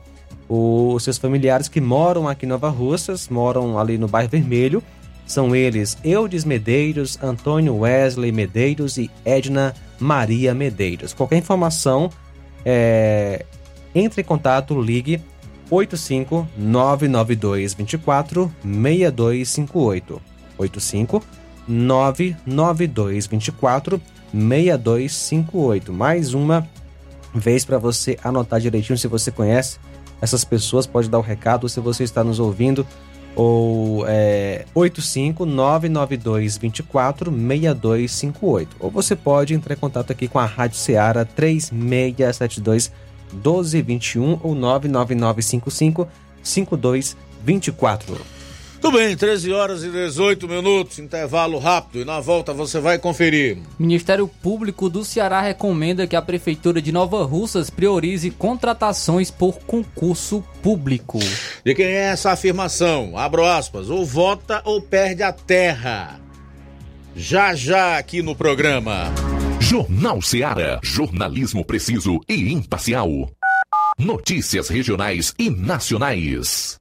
os 0.53 1.03
seus 1.03 1.17
familiares 1.17 1.69
que 1.69 1.80
moram 1.80 2.28
aqui 2.28 2.45
em 2.45 2.49
Nova 2.49 2.67
Russas, 2.67 3.30
moram 3.30 3.80
ali 3.80 3.97
no 3.97 4.07
bairro 4.07 4.30
Vermelho. 4.30 4.84
São 5.32 5.55
eles 5.55 5.97
Eudes 6.03 6.43
Medeiros, 6.43 7.17
Antônio 7.23 7.77
Wesley 7.77 8.34
Medeiros 8.34 8.97
e 8.97 9.09
Edna 9.23 9.73
Maria 9.97 10.53
Medeiros. 10.53 11.13
Qualquer 11.13 11.38
informação, 11.38 12.09
é... 12.65 13.45
entre 13.95 14.19
em 14.23 14.25
contato, 14.25 14.77
ligue 14.82 15.21
85 15.69 16.49
992 16.57 17.73
24 17.73 18.53
6258. 18.61 20.21
85 20.57 21.23
992 21.65 23.27
24 23.27 24.01
6258. 24.34 25.93
Mais 25.93 26.34
uma 26.34 26.67
vez 27.34 27.63
para 27.63 27.77
você 27.77 28.19
anotar 28.21 28.59
direitinho 28.59 28.97
se 28.97 29.07
você 29.07 29.32
conhece 29.32 29.79
essas 30.21 30.43
pessoas, 30.43 30.86
pode 30.86 31.09
dar 31.09 31.19
o 31.19 31.21
recado 31.21 31.69
se 31.69 31.79
você 31.79 32.03
está 32.03 32.21
nos 32.21 32.38
ouvindo, 32.38 32.86
ou 33.36 34.05
é, 34.07 34.65
85992 34.73 36.57
24 36.57 37.32
6258. 37.32 38.75
Ou 38.79 38.91
você 38.91 39.15
pode 39.15 39.53
entrar 39.53 39.73
em 39.73 39.77
contato 39.77 40.11
aqui 40.11 40.27
com 40.27 40.39
a 40.39 40.45
Rádio 40.45 40.77
Ceará 40.77 41.23
3672 41.25 42.91
1221 43.34 44.39
ou 44.43 44.53
99955 44.55 46.07
5224. 46.43 48.40
Tudo 48.82 48.97
bem, 48.97 49.15
13 49.15 49.53
horas 49.53 49.84
e 49.84 49.91
18 49.91 50.47
minutos, 50.47 50.97
intervalo 50.97 51.60
rápido 51.60 52.01
e 52.01 52.06
na 52.06 52.19
volta 52.19 52.51
você 52.51 52.80
vai 52.80 52.97
conferir. 52.97 53.60
Ministério 53.77 54.27
Público 54.27 54.89
do 54.89 55.06
Ceará 55.06 55.39
recomenda 55.39 56.07
que 56.07 56.15
a 56.15 56.22
Prefeitura 56.22 56.81
de 56.81 56.91
Nova 56.91 57.23
Russas 57.23 57.69
priorize 57.69 58.31
contratações 58.31 59.30
por 59.30 59.60
concurso 59.60 60.43
público. 60.64 61.19
De 61.64 61.76
quem 61.76 61.85
é 61.85 62.10
essa 62.10 62.31
afirmação? 62.31 63.15
Abro 63.15 63.45
aspas, 63.45 63.88
ou 63.88 64.03
vota 64.03 64.64
ou 64.65 64.81
perde 64.81 65.22
a 65.22 65.31
terra. 65.31 66.19
Já 67.15 67.53
já 67.53 67.99
aqui 67.99 68.23
no 68.23 68.35
programa. 68.35 69.14
Jornal 69.60 70.23
Ceará, 70.23 70.80
jornalismo 70.81 71.64
preciso 71.64 72.19
e 72.27 72.51
imparcial. 72.51 73.30
Notícias 73.99 74.69
regionais 74.69 75.35
e 75.38 75.51
nacionais. 75.51 76.81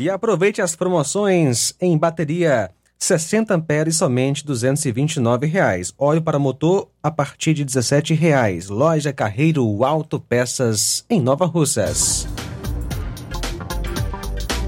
E 0.00 0.08
aproveite 0.08 0.62
as 0.62 0.74
promoções 0.74 1.74
em 1.78 1.98
bateria 1.98 2.70
60 2.98 3.52
amperes 3.52 3.96
somente 3.96 4.46
229 4.46 5.46
reais. 5.46 5.92
Óleo 5.98 6.22
para 6.22 6.38
motor 6.38 6.88
a 7.02 7.10
partir 7.10 7.52
de 7.52 7.66
17 7.66 8.14
reais. 8.14 8.70
Loja 8.70 9.12
Carreiro 9.12 9.84
Autopeças 9.84 11.04
em 11.10 11.20
Nova 11.20 11.44
Russas. 11.44 12.26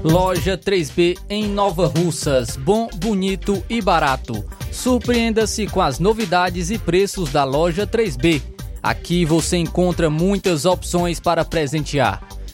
Loja 0.03 0.55
3B 0.55 1.17
em 1.27 1.47
Nova 1.47 1.87
Russas. 1.87 2.55
Bom, 2.55 2.87
bonito 2.97 3.63
e 3.67 3.81
barato. 3.81 4.45
Surpreenda-se 4.71 5.65
com 5.65 5.81
as 5.81 5.97
novidades 5.97 6.69
e 6.69 6.77
preços 6.77 7.31
da 7.31 7.43
loja 7.43 7.87
3B. 7.87 8.39
Aqui 8.83 9.25
você 9.25 9.57
encontra 9.57 10.11
muitas 10.11 10.63
opções 10.65 11.19
para 11.19 11.43
presentear. 11.43 12.21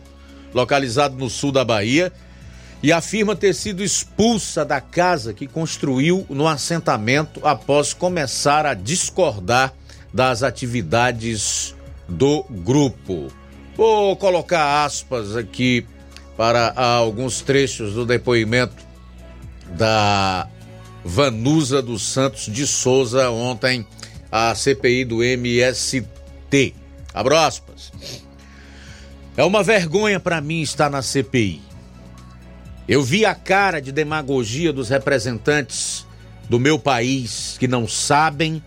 localizado 0.52 1.16
no 1.16 1.30
sul 1.30 1.52
da 1.52 1.64
Bahia, 1.64 2.12
e 2.82 2.92
afirma 2.92 3.34
ter 3.34 3.54
sido 3.54 3.82
expulsa 3.82 4.64
da 4.64 4.80
casa 4.80 5.32
que 5.32 5.46
construiu 5.46 6.24
no 6.28 6.46
assentamento 6.46 7.40
após 7.44 7.92
começar 7.92 8.64
a 8.66 8.74
discordar 8.74 9.72
das 10.12 10.42
atividades 10.42 11.74
do 12.08 12.44
grupo. 12.44 13.28
Vou 13.76 14.16
colocar 14.16 14.84
aspas 14.84 15.36
aqui 15.36 15.84
para 16.36 16.72
alguns 16.76 17.40
trechos 17.40 17.94
do 17.94 18.06
depoimento 18.06 18.86
da 19.76 20.48
Vanusa 21.04 21.82
dos 21.82 22.02
Santos 22.02 22.46
de 22.46 22.66
Souza 22.66 23.30
ontem 23.30 23.86
à 24.30 24.54
CPI 24.54 25.04
do 25.04 25.22
MST. 25.22 26.74
Abro 27.14 27.36
aspas. 27.36 27.92
É 29.36 29.44
uma 29.44 29.62
vergonha 29.62 30.18
para 30.18 30.40
mim 30.40 30.60
estar 30.60 30.90
na 30.90 31.02
CPI. 31.02 31.62
Eu 32.88 33.02
vi 33.02 33.24
a 33.24 33.34
cara 33.34 33.80
de 33.80 33.92
demagogia 33.92 34.72
dos 34.72 34.88
representantes 34.88 36.06
do 36.48 36.58
meu 36.58 36.78
país 36.78 37.56
que 37.58 37.68
não 37.68 37.86
sabem, 37.86 38.62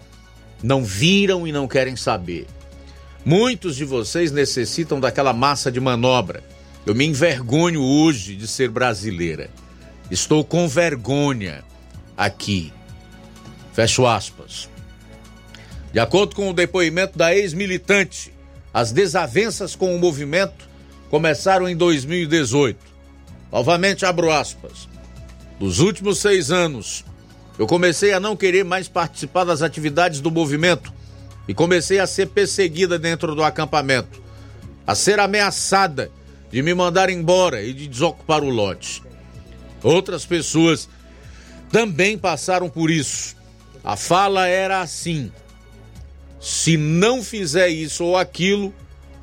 não 0.62 0.84
viram 0.84 1.48
e 1.48 1.52
não 1.52 1.68
querem 1.68 1.96
saber. 1.96 2.48
Muitos 3.26 3.76
de 3.76 3.86
vocês 3.86 4.32
necessitam 4.32 5.00
daquela 5.00 5.34
massa 5.34 5.72
de 5.72 5.80
manobra. 5.80 6.44
Eu 6.86 6.96
me 6.96 7.06
envergonho 7.06 7.82
hoje 7.82 8.36
de 8.36 8.48
ser 8.48 8.70
brasileira. 8.70 9.50
Estou 10.10 10.44
com 10.44 10.68
vergonha 10.68 11.64
aqui. 12.18 12.74
Fecho 13.74 14.06
aspas. 14.06 14.71
De 15.92 16.00
acordo 16.00 16.36
com 16.36 16.50
o 16.50 16.54
depoimento 16.54 17.18
da 17.18 17.36
ex-militante, 17.36 18.34
as 18.74 18.92
desavenças 18.92 19.76
com 19.76 19.94
o 19.94 20.00
movimento 20.00 20.70
começaram 21.10 21.68
em 21.68 21.76
2018. 21.76 22.80
Novamente 23.52 24.06
abro 24.06 24.32
aspas. 24.32 24.88
Nos 25.60 25.80
últimos 25.80 26.20
seis 26.20 26.50
anos, 26.50 27.04
eu 27.60 27.68
comecei 27.68 28.14
a 28.14 28.20
não 28.20 28.38
querer 28.38 28.64
mais 28.64 28.88
participar 28.88 29.44
das 29.44 29.62
atividades 29.62 30.22
do 30.22 30.32
movimento 30.32 30.94
e 31.48 31.54
comecei 31.54 32.00
a 32.00 32.08
ser 32.08 32.28
perseguida 32.28 32.98
dentro 32.98 33.36
do 33.36 33.44
acampamento, 33.44 34.22
a 34.88 34.96
ser 34.96 35.20
ameaçada 35.20 36.10
de 36.50 36.62
me 36.62 36.74
mandar 36.74 37.10
embora 37.10 37.62
e 37.62 37.74
de 37.74 37.88
desocupar 37.88 38.42
o 38.42 38.50
lote. 38.50 39.04
Outras 39.84 40.26
pessoas 40.26 40.88
também 41.70 42.18
passaram 42.18 42.70
por 42.70 42.90
isso. 42.90 43.36
A 43.84 43.98
fala 43.98 44.48
era 44.48 44.80
assim: 44.80 45.32
se 46.42 46.76
não 46.76 47.24
fizer 47.24 47.70
isso 47.70 48.04
ou 48.04 48.18
aquilo, 48.18 48.74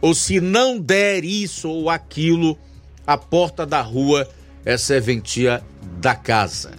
ou 0.00 0.14
se 0.14 0.40
não 0.40 0.78
der 0.78 1.24
isso 1.24 1.68
ou 1.68 1.90
aquilo, 1.90 2.56
a 3.04 3.18
porta 3.18 3.66
da 3.66 3.82
rua 3.82 4.28
é 4.64 4.78
serventia 4.78 5.62
da 6.00 6.14
casa. 6.14 6.70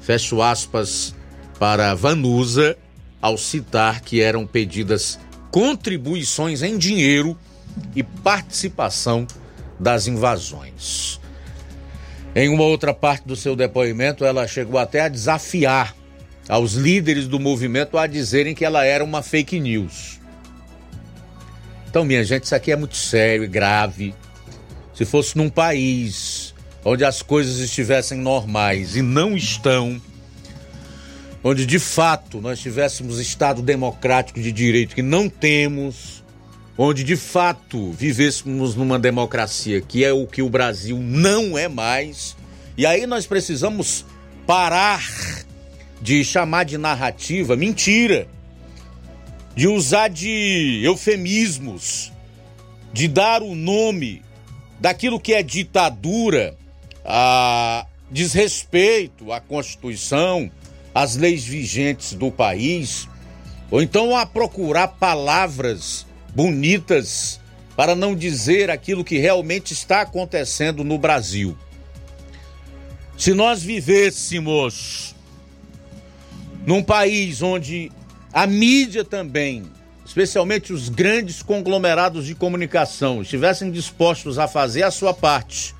Fecho 0.00 0.40
aspas 0.40 1.14
para 1.58 1.94
Vanusa 1.94 2.78
ao 3.20 3.36
citar 3.36 4.00
que 4.00 4.22
eram 4.22 4.46
pedidas 4.46 5.18
contribuições 5.50 6.62
em 6.62 6.78
dinheiro 6.78 7.38
e 7.94 8.02
participação 8.02 9.26
das 9.78 10.06
invasões. 10.06 11.20
Em 12.34 12.48
uma 12.48 12.64
outra 12.64 12.94
parte 12.94 13.26
do 13.28 13.36
seu 13.36 13.54
depoimento, 13.54 14.24
ela 14.24 14.48
chegou 14.48 14.78
até 14.78 15.02
a 15.02 15.08
desafiar 15.08 15.94
aos 16.48 16.74
líderes 16.74 17.26
do 17.26 17.40
movimento 17.40 17.96
a 17.96 18.06
dizerem 18.06 18.54
que 18.54 18.64
ela 18.64 18.84
era 18.84 19.02
uma 19.02 19.22
fake 19.22 19.58
news. 19.58 20.20
Então, 21.88 22.04
minha 22.04 22.24
gente, 22.24 22.44
isso 22.44 22.54
aqui 22.54 22.72
é 22.72 22.76
muito 22.76 22.96
sério 22.96 23.44
e 23.44 23.48
grave. 23.48 24.14
Se 24.94 25.04
fosse 25.04 25.36
num 25.36 25.48
país 25.48 26.54
onde 26.84 27.04
as 27.04 27.22
coisas 27.22 27.58
estivessem 27.58 28.18
normais 28.18 28.94
e 28.96 29.02
não 29.02 29.36
estão, 29.36 30.00
onde 31.42 31.64
de 31.64 31.78
fato 31.78 32.40
nós 32.40 32.60
tivéssemos 32.60 33.18
Estado 33.18 33.62
democrático 33.62 34.40
de 34.40 34.52
direito 34.52 34.94
que 34.94 35.02
não 35.02 35.28
temos, 35.28 36.22
onde 36.76 37.04
de 37.04 37.16
fato 37.16 37.92
vivêssemos 37.92 38.74
numa 38.74 38.98
democracia 38.98 39.80
que 39.80 40.04
é 40.04 40.12
o 40.12 40.26
que 40.26 40.42
o 40.42 40.50
Brasil 40.50 40.98
não 40.98 41.56
é 41.56 41.68
mais, 41.68 42.36
e 42.76 42.84
aí 42.84 43.06
nós 43.06 43.26
precisamos 43.26 44.04
parar 44.46 45.02
de 46.04 46.22
chamar 46.22 46.64
de 46.64 46.76
narrativa 46.76 47.56
mentira, 47.56 48.28
de 49.56 49.66
usar 49.66 50.08
de 50.08 50.82
eufemismos, 50.84 52.12
de 52.92 53.08
dar 53.08 53.42
o 53.42 53.54
nome 53.54 54.20
daquilo 54.78 55.18
que 55.18 55.32
é 55.32 55.42
ditadura, 55.42 56.58
a 57.02 57.86
desrespeito 58.10 59.32
à 59.32 59.40
Constituição, 59.40 60.50
às 60.94 61.16
leis 61.16 61.42
vigentes 61.42 62.12
do 62.12 62.30
país, 62.30 63.08
ou 63.70 63.80
então 63.80 64.14
a 64.14 64.26
procurar 64.26 64.88
palavras 64.88 66.06
bonitas 66.34 67.40
para 67.74 67.94
não 67.94 68.14
dizer 68.14 68.68
aquilo 68.68 69.02
que 69.02 69.16
realmente 69.16 69.72
está 69.72 70.02
acontecendo 70.02 70.84
no 70.84 70.98
Brasil. 70.98 71.56
Se 73.16 73.32
nós 73.32 73.62
vivêssemos 73.62 75.13
num 76.66 76.82
país 76.82 77.42
onde 77.42 77.90
a 78.32 78.46
mídia 78.46 79.04
também, 79.04 79.64
especialmente 80.04 80.72
os 80.72 80.88
grandes 80.88 81.42
conglomerados 81.42 82.26
de 82.26 82.34
comunicação, 82.34 83.22
estivessem 83.22 83.70
dispostos 83.70 84.38
a 84.38 84.48
fazer 84.48 84.82
a 84.82 84.90
sua 84.90 85.12
parte, 85.12 85.74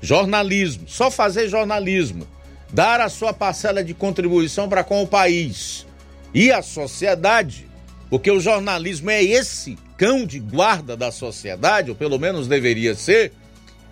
jornalismo, 0.00 0.84
só 0.86 1.10
fazer 1.10 1.48
jornalismo, 1.48 2.26
dar 2.72 3.00
a 3.00 3.08
sua 3.08 3.32
parcela 3.32 3.82
de 3.82 3.94
contribuição 3.94 4.68
para 4.68 4.84
com 4.84 5.02
o 5.02 5.06
país 5.06 5.86
e 6.34 6.52
a 6.52 6.62
sociedade, 6.62 7.66
porque 8.10 8.30
o 8.30 8.40
jornalismo 8.40 9.10
é 9.10 9.22
esse 9.22 9.78
cão 9.96 10.26
de 10.26 10.38
guarda 10.38 10.96
da 10.96 11.10
sociedade, 11.10 11.90
ou 11.90 11.96
pelo 11.96 12.18
menos 12.18 12.46
deveria 12.46 12.94
ser, 12.94 13.32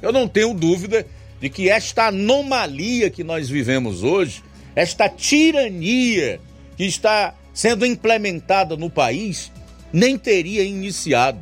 eu 0.02 0.12
não 0.12 0.28
tenho 0.28 0.52
dúvida 0.52 1.06
de 1.40 1.48
que 1.48 1.70
esta 1.70 2.08
anomalia 2.08 3.08
que 3.08 3.24
nós 3.24 3.48
vivemos 3.48 4.02
hoje 4.02 4.42
esta 4.74 5.08
tirania 5.08 6.40
que 6.76 6.84
está 6.84 7.34
sendo 7.52 7.86
implementada 7.86 8.76
no 8.76 8.90
país 8.90 9.52
nem 9.92 10.18
teria 10.18 10.64
iniciado. 10.64 11.38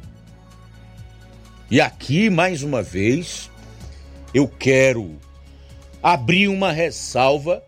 E 1.70 1.80
aqui, 1.80 2.28
mais 2.28 2.62
uma 2.62 2.82
vez, 2.82 3.50
eu 4.34 4.46
quero 4.46 5.16
abrir 6.02 6.48
uma 6.48 6.70
ressalva 6.70 7.62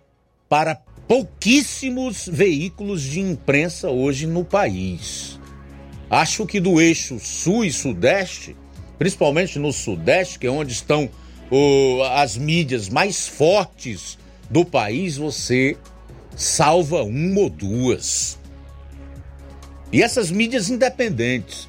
para 0.48 0.74
pouquíssimos 1.08 2.28
veículos 2.30 3.02
de 3.02 3.20
imprensa 3.20 3.88
hoje 3.88 4.26
no 4.26 4.44
país. 4.44 5.40
Acho 6.10 6.46
que 6.46 6.60
do 6.60 6.80
eixo 6.80 7.18
sul 7.18 7.64
e 7.64 7.72
sudeste, 7.72 8.54
principalmente 8.98 9.58
no 9.58 9.72
sudeste, 9.72 10.38
que 10.38 10.46
é 10.46 10.50
onde 10.50 10.72
estão 10.72 11.08
as 12.14 12.36
mídias 12.36 12.88
mais 12.88 13.26
fortes 13.26 14.18
do 14.54 14.64
país, 14.64 15.16
você 15.16 15.76
salva 16.36 17.02
uma 17.02 17.40
ou 17.40 17.50
duas. 17.50 18.38
E 19.92 20.00
essas 20.00 20.30
mídias 20.30 20.70
independentes, 20.70 21.68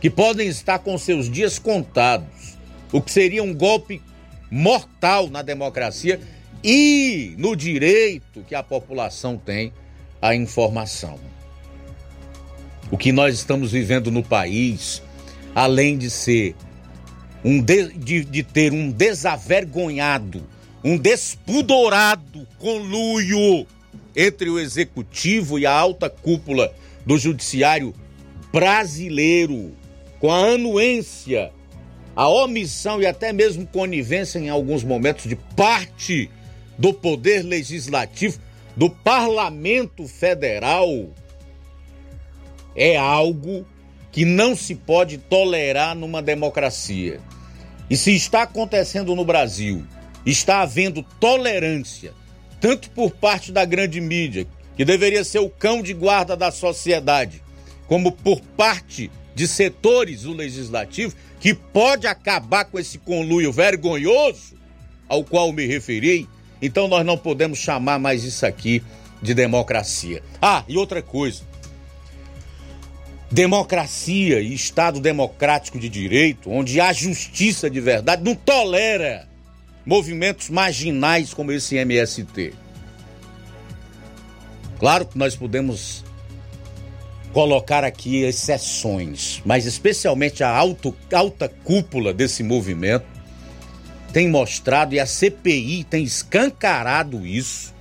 que 0.00 0.08
podem 0.08 0.46
estar 0.46 0.78
com 0.78 0.96
seus 0.96 1.28
dias 1.28 1.58
contados, 1.58 2.56
o 2.92 3.02
que 3.02 3.10
seria 3.10 3.42
um 3.42 3.52
golpe 3.52 4.00
mortal 4.48 5.28
na 5.28 5.42
democracia 5.42 6.20
e 6.62 7.34
no 7.36 7.56
direito 7.56 8.44
que 8.46 8.54
a 8.54 8.62
população 8.62 9.36
tem 9.36 9.72
à 10.22 10.36
informação. 10.36 11.18
O 12.92 12.96
que 12.96 13.10
nós 13.10 13.34
estamos 13.34 13.72
vivendo 13.72 14.12
no 14.12 14.22
país, 14.22 15.02
além 15.52 15.98
de 15.98 16.08
ser 16.10 16.54
um 17.44 17.60
de, 17.60 17.92
de, 17.94 18.24
de 18.24 18.42
ter 18.44 18.72
um 18.72 18.88
desavergonhado, 18.88 20.53
um 20.84 20.98
despudorado 20.98 22.46
conluio 22.58 23.66
entre 24.14 24.50
o 24.50 24.60
executivo 24.60 25.58
e 25.58 25.64
a 25.64 25.72
alta 25.72 26.10
cúpula 26.10 26.74
do 27.06 27.16
judiciário 27.16 27.94
brasileiro, 28.52 29.72
com 30.20 30.30
a 30.30 30.52
anuência, 30.52 31.50
a 32.14 32.28
omissão 32.28 33.00
e 33.00 33.06
até 33.06 33.32
mesmo 33.32 33.66
conivência 33.66 34.38
em 34.38 34.50
alguns 34.50 34.84
momentos 34.84 35.24
de 35.26 35.34
parte 35.34 36.30
do 36.78 36.92
poder 36.92 37.42
legislativo 37.42 38.38
do 38.76 38.90
parlamento 38.90 40.06
federal 40.06 40.88
é 42.76 42.96
algo 42.96 43.66
que 44.12 44.24
não 44.24 44.54
se 44.54 44.74
pode 44.74 45.18
tolerar 45.18 45.94
numa 45.94 46.20
democracia. 46.20 47.20
E 47.88 47.96
se 47.96 48.14
está 48.14 48.42
acontecendo 48.42 49.14
no 49.14 49.24
Brasil, 49.24 49.84
está 50.24 50.60
havendo 50.60 51.02
tolerância, 51.20 52.12
tanto 52.60 52.90
por 52.90 53.10
parte 53.10 53.52
da 53.52 53.64
grande 53.64 54.00
mídia, 54.00 54.46
que 54.76 54.84
deveria 54.84 55.24
ser 55.24 55.38
o 55.38 55.48
cão 55.48 55.82
de 55.82 55.92
guarda 55.92 56.36
da 56.36 56.50
sociedade, 56.50 57.42
como 57.86 58.10
por 58.10 58.40
parte 58.40 59.10
de 59.34 59.46
setores 59.46 60.22
do 60.22 60.32
legislativo, 60.32 61.14
que 61.38 61.52
pode 61.52 62.06
acabar 62.06 62.64
com 62.64 62.78
esse 62.78 62.98
conluio 62.98 63.52
vergonhoso 63.52 64.56
ao 65.08 65.22
qual 65.22 65.52
me 65.52 65.66
referi, 65.66 66.28
então 66.62 66.88
nós 66.88 67.04
não 67.04 67.18
podemos 67.18 67.58
chamar 67.58 67.98
mais 67.98 68.24
isso 68.24 68.46
aqui 68.46 68.82
de 69.20 69.34
democracia. 69.34 70.22
Ah, 70.40 70.64
e 70.66 70.76
outra 70.76 71.02
coisa. 71.02 71.42
Democracia 73.30 74.40
e 74.40 74.54
Estado 74.54 75.00
democrático 75.00 75.78
de 75.78 75.88
direito, 75.88 76.50
onde 76.50 76.80
há 76.80 76.92
justiça 76.92 77.68
de 77.68 77.80
verdade, 77.80 78.22
não 78.22 78.34
tolera 78.34 79.28
movimentos 79.84 80.50
marginais 80.50 81.34
como 81.34 81.52
esse 81.52 81.76
MST. 81.76 82.54
Claro 84.78 85.06
que 85.06 85.16
nós 85.16 85.36
podemos 85.36 86.04
colocar 87.32 87.82
aqui 87.82 88.22
exceções, 88.22 89.42
mas 89.44 89.66
especialmente 89.66 90.44
a 90.44 90.48
alto, 90.48 90.94
alta 91.12 91.48
cúpula 91.48 92.14
desse 92.14 92.42
movimento 92.42 93.06
tem 94.12 94.28
mostrado 94.28 94.94
e 94.94 95.00
a 95.00 95.06
CPI 95.06 95.82
tem 95.82 96.04
escancarado 96.04 97.26
isso, 97.26 97.74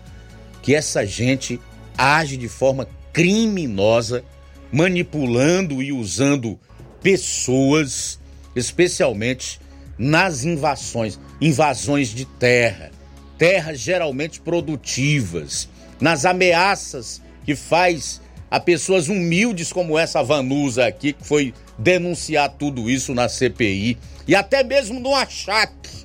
que 0.63 0.73
essa 0.73 1.05
gente 1.05 1.61
age 1.95 2.37
de 2.37 2.49
forma 2.49 2.87
criminosa, 3.13 4.23
manipulando 4.71 5.83
e 5.83 5.91
usando 5.91 6.59
pessoas, 7.03 8.19
especialmente 8.55 9.59
nas 9.97 10.43
invasões, 10.43 11.19
invasões 11.39 12.09
de 12.09 12.25
terra, 12.25 12.91
terras 13.37 13.79
geralmente 13.79 14.39
produtivas, 14.41 15.69
nas 15.99 16.25
ameaças 16.25 17.21
que 17.45 17.55
faz 17.55 18.21
a 18.49 18.59
pessoas 18.59 19.07
humildes 19.07 19.73
como 19.73 19.97
essa 19.97 20.23
Vanusa 20.23 20.85
aqui, 20.85 21.13
que 21.13 21.25
foi 21.25 21.53
denunciar 21.77 22.49
tudo 22.49 22.89
isso 22.89 23.13
na 23.13 23.27
CPI, 23.27 23.97
e 24.27 24.35
até 24.35 24.63
mesmo 24.63 24.99
no 24.99 25.13
achaque 25.13 26.03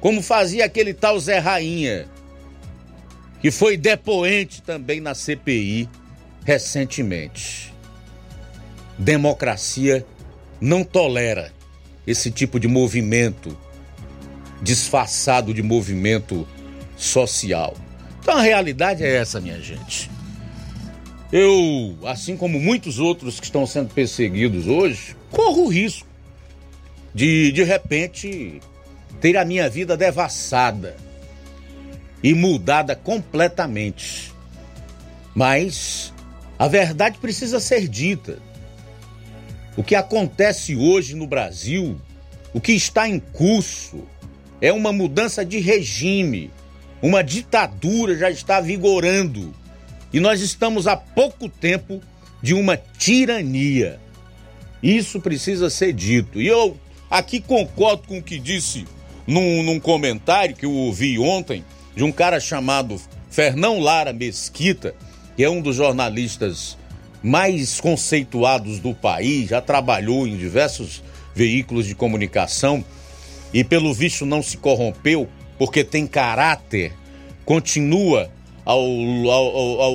como 0.00 0.22
fazia 0.22 0.64
aquele 0.64 0.94
tal 0.94 1.18
Zé 1.18 1.38
Rainha, 1.38 2.06
que 3.40 3.50
foi 3.50 3.76
depoente 3.76 4.62
também 4.62 5.00
na 5.00 5.14
CPI 5.14 5.88
recentemente. 6.44 7.74
Democracia 8.98 10.06
não 10.60 10.84
tolera 10.84 11.52
esse 12.06 12.30
tipo 12.30 12.60
de 12.60 12.68
movimento 12.68 13.56
disfarçado 14.62 15.52
de 15.52 15.62
movimento 15.62 16.46
social. 16.96 17.74
Então 18.20 18.36
a 18.36 18.42
realidade 18.42 19.04
é 19.04 19.16
essa, 19.16 19.40
minha 19.40 19.60
gente. 19.60 20.10
Eu, 21.32 21.96
assim 22.04 22.36
como 22.36 22.58
muitos 22.60 22.98
outros 22.98 23.40
que 23.40 23.46
estão 23.46 23.66
sendo 23.66 23.92
perseguidos 23.92 24.66
hoje, 24.66 25.16
corro 25.30 25.64
o 25.64 25.68
risco 25.68 26.06
de, 27.14 27.50
de 27.52 27.62
repente, 27.62 28.60
ter 29.20 29.36
a 29.36 29.44
minha 29.44 29.68
vida 29.68 29.96
devassada 29.96 30.96
e 32.22 32.34
mudada 32.34 32.94
completamente. 32.94 34.32
Mas 35.34 36.12
a 36.58 36.68
verdade 36.68 37.18
precisa 37.18 37.60
ser 37.60 37.88
dita. 37.88 38.38
O 39.76 39.82
que 39.82 39.94
acontece 39.94 40.74
hoje 40.74 41.14
no 41.14 41.26
Brasil, 41.26 42.00
o 42.54 42.60
que 42.60 42.72
está 42.72 43.06
em 43.06 43.20
curso, 43.20 44.04
é 44.60 44.72
uma 44.72 44.92
mudança 44.92 45.44
de 45.44 45.58
regime. 45.58 46.50
Uma 47.02 47.22
ditadura 47.22 48.16
já 48.16 48.30
está 48.30 48.58
vigorando. 48.60 49.54
E 50.12 50.18
nós 50.18 50.40
estamos 50.40 50.86
há 50.86 50.96
pouco 50.96 51.48
tempo 51.48 52.00
de 52.42 52.54
uma 52.54 52.76
tirania. 52.76 54.00
Isso 54.82 55.20
precisa 55.20 55.68
ser 55.68 55.92
dito. 55.92 56.40
E 56.40 56.46
eu 56.46 56.78
aqui 57.10 57.38
concordo 57.38 58.08
com 58.08 58.18
o 58.18 58.22
que 58.22 58.38
disse 58.38 58.86
num, 59.26 59.62
num 59.62 59.78
comentário 59.78 60.56
que 60.56 60.64
eu 60.64 60.72
ouvi 60.72 61.18
ontem 61.18 61.62
de 61.94 62.02
um 62.02 62.10
cara 62.10 62.40
chamado 62.40 63.00
Fernão 63.30 63.78
Lara 63.78 64.12
Mesquita, 64.12 64.94
que 65.36 65.44
é 65.44 65.50
um 65.50 65.60
dos 65.60 65.76
jornalistas 65.76 66.78
mais 67.26 67.80
conceituados 67.80 68.78
do 68.78 68.94
país, 68.94 69.48
já 69.48 69.60
trabalhou 69.60 70.28
em 70.28 70.36
diversos 70.36 71.02
veículos 71.34 71.84
de 71.84 71.92
comunicação 71.92 72.84
e, 73.52 73.64
pelo 73.64 73.92
visto, 73.92 74.24
não 74.24 74.40
se 74.40 74.56
corrompeu 74.56 75.28
porque 75.58 75.82
tem 75.82 76.06
caráter, 76.06 76.92
continua 77.44 78.30
ao, 78.64 78.80
ao, 78.80 79.80
ao 79.80 79.94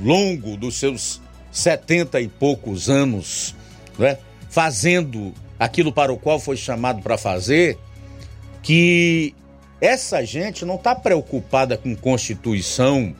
longo 0.00 0.56
dos 0.56 0.74
seus 0.74 1.22
setenta 1.52 2.20
e 2.20 2.26
poucos 2.26 2.90
anos, 2.90 3.54
né, 3.96 4.18
fazendo 4.50 5.32
aquilo 5.60 5.92
para 5.92 6.12
o 6.12 6.18
qual 6.18 6.40
foi 6.40 6.56
chamado 6.56 7.00
para 7.00 7.16
fazer 7.16 7.78
que 8.60 9.32
essa 9.80 10.24
gente 10.24 10.64
não 10.64 10.74
está 10.74 10.96
preocupada 10.96 11.76
com 11.76 11.94
Constituição, 11.94 13.14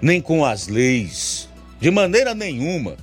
nem 0.00 0.20
com 0.20 0.44
as 0.44 0.68
leis, 0.68 1.49
de 1.80 1.90
maneira 1.90 2.34
nenhuma. 2.34 2.96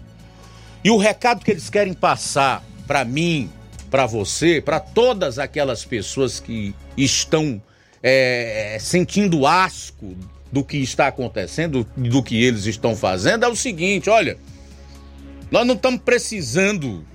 E 0.83 0.89
o 0.89 0.97
recado 0.97 1.43
que 1.43 1.51
eles 1.51 1.69
querem 1.69 1.93
passar 1.93 2.63
para 2.85 3.03
mim, 3.03 3.49
para 3.89 4.05
você, 4.05 4.61
para 4.61 4.79
todas 4.79 5.39
aquelas 5.39 5.83
pessoas 5.83 6.39
que 6.39 6.73
estão 6.95 7.61
é, 8.01 8.77
sentindo 8.79 9.45
asco 9.45 10.15
do 10.51 10.63
que 10.63 10.77
está 10.77 11.07
acontecendo, 11.07 11.85
do 11.95 12.23
que 12.23 12.41
eles 12.41 12.65
estão 12.65 12.95
fazendo, 12.95 13.43
é 13.43 13.47
o 13.47 13.55
seguinte: 13.55 14.09
olha, 14.09 14.37
nós 15.51 15.65
não 15.65 15.75
estamos 15.75 16.01
precisando 16.01 17.05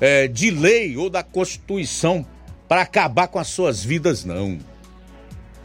é, 0.00 0.28
de 0.28 0.50
lei 0.50 0.96
ou 0.96 1.10
da 1.10 1.22
Constituição 1.22 2.24
para 2.68 2.82
acabar 2.82 3.28
com 3.28 3.38
as 3.38 3.48
suas 3.48 3.82
vidas, 3.82 4.24
não. 4.24 4.58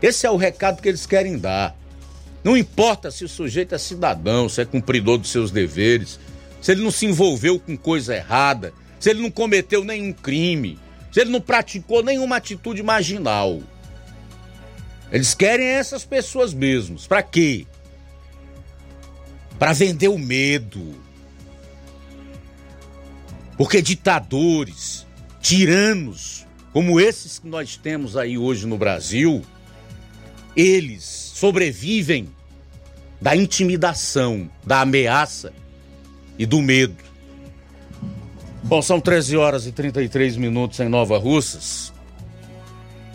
Esse 0.02 0.26
é 0.26 0.32
o 0.32 0.36
recado 0.36 0.82
que 0.82 0.90
eles 0.90 1.06
querem 1.06 1.38
dar. 1.38 1.76
Não 2.46 2.56
importa 2.56 3.10
se 3.10 3.26
o 3.26 3.28
sujeito 3.28 3.74
é 3.74 3.78
cidadão, 3.80 4.48
se 4.48 4.62
é 4.62 4.66
cumpridor 4.66 5.18
dos 5.18 5.32
seus 5.32 5.50
deveres, 5.50 6.20
se 6.62 6.72
ele 6.72 6.84
não 6.84 6.92
se 6.92 7.08
envolveu 7.08 7.60
com 7.60 7.76
coisa 7.76 8.16
errada, 8.16 8.72
se 9.00 9.10
ele 9.10 9.24
não 9.24 9.32
cometeu 9.32 9.84
nenhum 9.84 10.14
crime, 10.14 10.78
se 11.12 11.20
ele 11.20 11.32
não 11.32 11.42
praticou 11.42 12.04
nenhuma 12.04 12.36
atitude 12.36 12.84
marginal. 12.84 13.64
Eles 15.12 15.34
querem 15.34 15.66
essas 15.66 16.06
pessoas 16.06 16.54
mesmos. 16.54 17.08
Para 17.08 17.24
quê? 17.24 17.66
Para 19.58 19.74
vender 19.74 20.10
o 20.10 20.20
medo. 20.20 20.94
Porque 23.58 23.82
ditadores, 23.82 25.08
tiranos, 25.42 26.46
como 26.72 27.00
esses 27.00 27.40
que 27.40 27.48
nós 27.48 27.76
temos 27.76 28.16
aí 28.16 28.38
hoje 28.38 28.68
no 28.68 28.78
Brasil, 28.78 29.42
eles 30.56 31.25
sobrevivem 31.36 32.30
da 33.20 33.36
intimidação, 33.36 34.50
da 34.66 34.80
ameaça 34.80 35.52
e 36.40 36.46
do 36.46 36.62
medo. 36.62 36.96
Bom, 38.64 38.82
são 38.82 39.02
13 39.02 39.36
horas 39.36 39.68
e 39.68 39.74
33 39.74 40.38
minutos 40.38 40.80
em 40.80 40.88
Nova 40.88 41.18
Russas. 41.18 41.92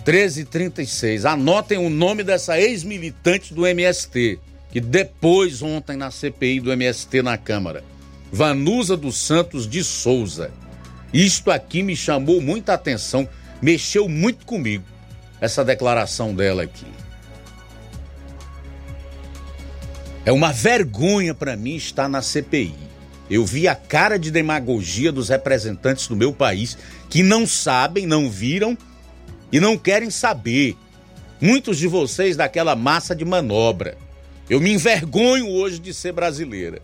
13 0.05 0.43
e 0.43 0.45
36. 0.45 1.25
Anotem 1.25 1.79
o 1.79 1.89
nome 1.89 2.23
dessa 2.23 2.61
ex-militante 2.61 3.55
do 3.55 3.67
MST, 3.67 4.39
que 4.71 4.81
depois, 4.81 5.63
ontem, 5.63 5.97
na 5.97 6.11
CPI 6.11 6.61
do 6.61 6.71
MST 6.71 7.23
na 7.23 7.39
Câmara. 7.39 7.83
Vanusa 8.31 8.99
dos 8.99 9.17
Santos 9.17 9.67
de 9.67 9.83
Souza. 9.83 10.51
Isto 11.11 11.51
aqui 11.51 11.83
me 11.83 11.97
chamou 11.97 12.43
muita 12.43 12.75
atenção 12.75 13.27
mexeu 13.63 14.11
muito 14.11 14.45
comigo 14.45 14.85
essa 15.41 15.65
declaração 15.65 16.35
dela 16.35 16.65
aqui. 16.65 17.00
É 20.25 20.33
uma 20.33 20.53
vergonha 20.53 21.35
para 21.35 21.57
mim 21.57 21.77
estar 21.77 22.09
na 22.09 22.21
CPI. 22.21 22.75
Eu 23.31 23.47
vi 23.47 23.67
a 23.67 23.75
cara 23.75 24.19
de 24.19 24.31
demagogia 24.31 25.11
dos 25.11 25.29
representantes 25.29 26.09
do 26.09 26.17
meu 26.17 26.33
país 26.33 26.77
que 27.09 27.23
não 27.23 27.47
sabem, 27.47 28.07
não 28.07 28.29
viram 28.29 28.77
e 29.51 29.59
não 29.59 29.79
querem 29.79 30.11
saber. 30.11 30.77
Muitos 31.41 31.79
de 31.79 31.87
vocês 31.87 32.37
daquela 32.37 32.77
massa 32.77 33.15
de 33.15 33.25
manobra. 33.25 33.97
Eu 34.49 34.61
me 34.61 34.73
envergonho 34.73 35.49
hoje 35.49 35.79
de 35.79 35.95
ser 35.95 36.13
brasileira. 36.13 36.83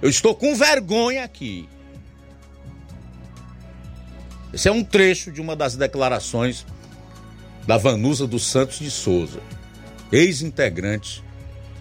Eu 0.00 0.08
estou 0.08 0.34
com 0.34 0.54
vergonha 0.54 1.24
aqui. 1.24 1.68
Esse 4.54 4.68
é 4.68 4.72
um 4.72 4.82
trecho 4.82 5.30
de 5.30 5.40
uma 5.40 5.54
das 5.54 5.76
declarações 5.76 6.64
da 7.66 7.76
Vanusa 7.76 8.26
dos 8.26 8.46
Santos 8.46 8.78
de 8.78 8.90
Souza, 8.90 9.40
ex-integrante 10.10 11.22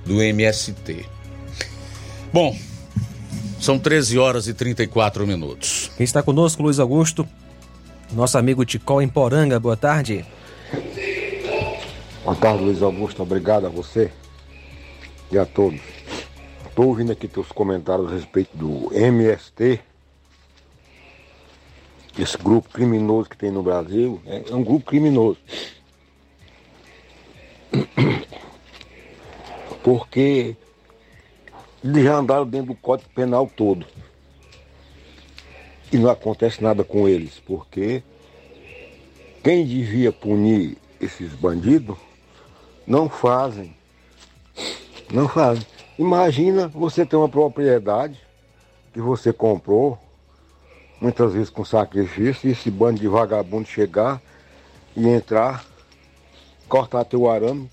do 0.08 0.22
MST. 0.22 1.06
Bom, 2.32 2.58
são 3.60 3.78
13 3.78 4.18
horas 4.18 4.48
e 4.48 4.54
34 4.54 5.28
minutos. 5.28 5.92
Quem 5.98 6.04
está 6.04 6.24
conosco, 6.24 6.64
Luiz 6.64 6.80
Augusto, 6.80 7.28
nosso 8.14 8.38
amigo 8.38 8.64
Ticol 8.64 9.02
em 9.02 9.08
Poranga, 9.08 9.60
boa 9.60 9.76
tarde. 9.76 10.26
Boa 12.24 12.36
tarde, 12.36 12.64
Luiz 12.64 12.82
Augusto, 12.82 13.22
obrigado 13.22 13.68
a 13.68 13.70
você 13.70 14.12
e 15.32 15.38
a 15.38 15.46
todos. 15.46 15.82
Estou 16.68 16.88
ouvindo 16.88 17.12
aqui 17.12 17.28
teus 17.28 17.52
comentários 17.52 18.12
a 18.12 18.16
respeito 18.16 18.56
do 18.56 18.94
MST, 18.94 19.80
esse 22.18 22.38
grupo 22.38 22.70
criminoso 22.70 23.30
que 23.30 23.38
tem 23.38 23.52
no 23.52 23.62
Brasil, 23.62 24.22
é 24.26 24.54
um 24.54 24.64
grupo 24.64 24.86
criminoso. 24.86 25.38
Porque 29.88 30.58
eles 31.82 32.04
já 32.04 32.18
andaram 32.18 32.46
dentro 32.46 32.74
do 32.74 32.76
Código 32.76 33.10
Penal 33.16 33.50
todo. 33.56 33.86
E 35.94 35.98
não 35.98 36.10
acontece 36.10 36.62
nada 36.62 36.84
com 36.84 37.08
eles, 37.08 37.42
porque 37.46 38.04
quem 39.42 39.66
devia 39.66 40.12
punir 40.12 40.78
esses 41.00 41.32
bandidos 41.32 41.98
não 42.86 43.08
fazem. 43.08 43.74
Não 45.10 45.30
fazem. 45.30 45.66
Imagina 45.98 46.68
você 46.68 47.06
ter 47.06 47.16
uma 47.16 47.30
propriedade 47.30 48.20
que 48.92 49.00
você 49.00 49.32
comprou, 49.32 49.98
muitas 51.00 51.32
vezes 51.32 51.50
com 51.50 51.64
sacrifício, 51.64 52.50
e 52.50 52.52
esse 52.52 52.70
bando 52.70 53.00
de 53.00 53.08
vagabundo 53.08 53.70
chegar 53.70 54.22
e 54.98 55.08
entrar, 55.08 55.64
cortar 56.68 57.06
teu 57.06 57.32
arame, 57.32 57.70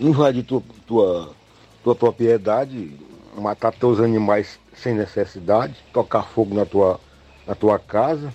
invadir 0.00 0.44
tua, 0.44 0.62
tua, 0.86 1.34
tua 1.82 1.94
propriedade, 1.94 2.92
matar 3.36 3.72
teus 3.72 4.00
animais 4.00 4.58
sem 4.74 4.94
necessidade, 4.94 5.74
tocar 5.92 6.22
fogo 6.22 6.54
na 6.54 6.64
tua, 6.64 7.00
na 7.46 7.54
tua 7.54 7.78
casa, 7.78 8.32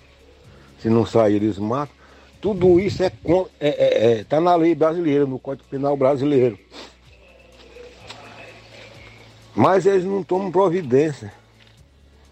se 0.80 0.90
não 0.90 1.06
sair 1.06 1.36
eles 1.36 1.58
matam. 1.58 1.96
Tudo 2.42 2.80
isso 2.80 3.02
é, 3.02 3.12
é, 3.60 3.70
é, 3.70 4.12
é 4.12 4.24
tá 4.24 4.42
na 4.42 4.54
lei 4.56 4.76
brasileira, 4.76 5.26
no 5.26 5.40
Código 5.40 5.68
Penal 5.70 5.96
brasileiro. 5.96 6.60
Mas 9.56 9.86
eles 9.86 10.04
não 10.04 10.24
tomam 10.24 10.52
providência. 10.52 11.32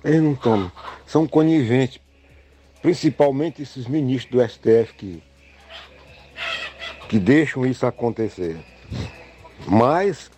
Eles 0.04 0.22
não 0.22 0.36
tomam. 0.36 0.72
São 1.06 1.28
coniventes. 1.28 2.00
Principalmente 2.82 3.62
esses 3.62 3.88
ministros 3.88 4.32
do 4.32 4.50
STF 4.50 4.94
que, 4.96 5.24
que 7.08 7.20
deixam 7.20 7.66
isso 7.66 7.86
acontecer. 7.86 8.58
Mas 9.68 10.32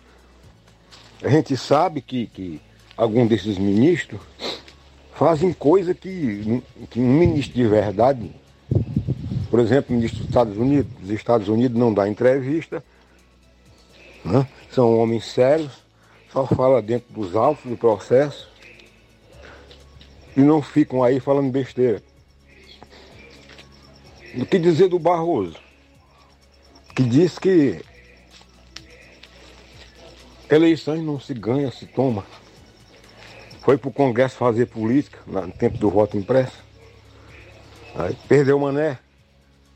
a 1.22 1.28
gente 1.28 1.56
sabe 1.56 2.00
que, 2.00 2.26
que 2.26 2.60
algum 2.96 3.26
desses 3.26 3.58
ministros 3.58 4.20
fazem 5.14 5.52
coisa 5.52 5.94
que, 5.94 6.62
que 6.90 7.00
um 7.00 7.18
ministro 7.18 7.54
de 7.54 7.66
verdade, 7.66 8.30
por 9.50 9.60
exemplo, 9.60 9.94
o 9.94 9.96
ministro 9.96 10.20
dos 10.20 10.28
Estados 10.28 10.56
Unidos, 10.56 10.92
dos 11.00 11.10
Estados 11.10 11.48
Unidos 11.48 11.78
não 11.78 11.94
dá 11.94 12.08
entrevista, 12.08 12.84
né? 14.24 14.46
são 14.70 14.98
homens 14.98 15.24
sérios, 15.24 15.72
só 16.32 16.46
fala 16.46 16.82
dentro 16.82 17.12
dos 17.12 17.36
autos 17.36 17.64
do 17.64 17.76
processo 17.76 18.48
e 20.36 20.40
não 20.40 20.60
ficam 20.60 21.02
aí 21.02 21.20
falando 21.20 21.50
besteira. 21.50 22.02
O 24.36 24.44
que 24.44 24.58
dizer 24.58 24.88
do 24.88 24.98
Barroso? 24.98 25.56
Que 26.94 27.04
diz 27.04 27.38
que 27.38 27.80
eleições 30.50 31.02
não 31.02 31.18
se 31.18 31.34
ganha, 31.34 31.70
se 31.70 31.86
toma. 31.86 32.24
Foi 33.62 33.78
para 33.78 33.88
o 33.88 33.92
Congresso 33.92 34.36
fazer 34.36 34.66
política 34.66 35.18
no 35.26 35.50
tempo 35.52 35.78
do 35.78 35.90
voto 35.90 36.18
impresso. 36.18 36.62
Aí 37.94 38.16
perdeu 38.28 38.58
o 38.58 38.60
mané. 38.60 38.98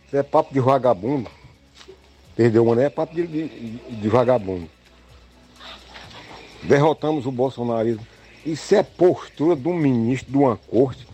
Isso 0.07 0.17
é 0.17 0.23
papo 0.23 0.53
de 0.53 0.61
vagabundo. 0.61 1.31
Perdeu 2.37 2.65
o 2.65 2.69
mané 2.69 2.85
é 2.85 2.91
papo 2.91 3.15
de, 3.15 3.27
de, 3.27 3.49
de 3.49 4.09
vagabundo. 4.09 4.69
Derrotamos 6.63 7.25
o 7.27 7.33
bolsonarismo. 7.33 8.07
Isso 8.45 8.75
é 8.75 8.83
postura 8.83 9.57
de 9.57 9.69
um 9.69 9.75
ministro 9.75 10.31
de 10.31 10.39
uma 10.39 10.57
corte, 10.57 11.07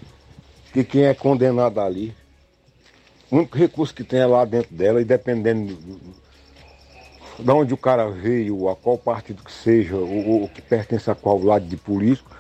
que 0.72 0.84
quem 0.84 1.04
é 1.04 1.14
condenado 1.14 1.80
ali, 1.80 2.14
o 3.30 3.36
único 3.36 3.56
recurso 3.56 3.94
que 3.94 4.04
tem 4.04 4.20
é 4.20 4.26
lá 4.26 4.44
dentro 4.44 4.74
dela, 4.74 5.00
e 5.00 5.04
dependendo 5.04 5.78
de 7.38 7.50
onde 7.50 7.74
o 7.74 7.76
cara 7.76 8.08
veio, 8.08 8.68
a 8.68 8.76
qual 8.76 8.96
partido 8.96 9.42
que 9.42 9.52
seja, 9.52 9.96
o, 9.96 10.44
o 10.44 10.48
que 10.48 10.62
pertence 10.62 11.10
a 11.10 11.14
qual 11.14 11.42
lado 11.42 11.66
de 11.66 11.76
político, 11.76 12.30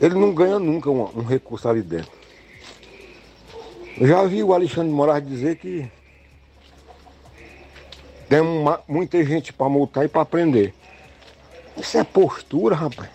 ele 0.00 0.14
não 0.14 0.34
ganha 0.34 0.58
nunca 0.58 0.90
um, 0.90 1.02
um 1.18 1.22
recurso 1.22 1.68
ali 1.68 1.82
dentro. 1.82 2.10
Eu 3.96 4.08
já 4.08 4.24
vi 4.24 4.42
o 4.42 4.52
Alexandre 4.52 4.92
Moraes 4.92 5.26
dizer 5.26 5.56
que 5.56 5.88
tem 8.28 8.40
uma, 8.40 8.80
muita 8.88 9.22
gente 9.24 9.52
para 9.52 9.68
multar 9.68 10.04
e 10.04 10.08
para 10.08 10.24
prender. 10.24 10.74
Isso 11.76 11.96
é 11.98 12.04
postura, 12.04 12.74
rapaz. 12.74 13.10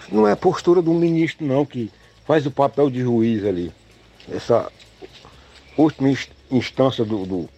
Isso 0.00 0.14
não 0.14 0.28
é 0.28 0.36
postura 0.36 0.80
um 0.80 0.94
ministro, 0.94 1.44
não, 1.44 1.64
que 1.64 1.90
faz 2.24 2.46
o 2.46 2.50
papel 2.50 2.90
de 2.90 3.00
juiz 3.00 3.44
ali. 3.44 3.72
Essa 4.30 4.70
última 5.76 6.10
instância 6.50 7.04
do, 7.04 7.24
do, 7.24 7.48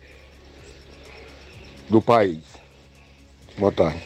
do 1.91 2.01
país. 2.01 2.39
Boa 3.59 3.73
tarde. 3.73 4.01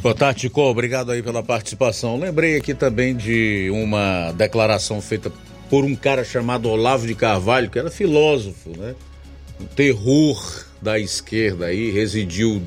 Boa 0.00 0.14
tarde, 0.14 0.40
Tico. 0.40 0.62
Obrigado 0.62 1.12
aí 1.12 1.22
pela 1.22 1.42
participação. 1.42 2.18
Lembrei 2.18 2.56
aqui 2.56 2.72
também 2.72 3.14
de 3.14 3.68
uma 3.70 4.32
declaração 4.32 5.00
feita 5.02 5.30
por 5.68 5.84
um 5.84 5.94
cara 5.94 6.24
chamado 6.24 6.68
Olavo 6.68 7.06
de 7.06 7.14
Carvalho, 7.14 7.70
que 7.70 7.78
era 7.78 7.90
filósofo, 7.90 8.70
né? 8.76 8.94
O 9.60 9.64
terror 9.64 10.66
da 10.80 10.98
esquerda 10.98 11.66
aí, 11.66 11.90
residiu 11.90 12.62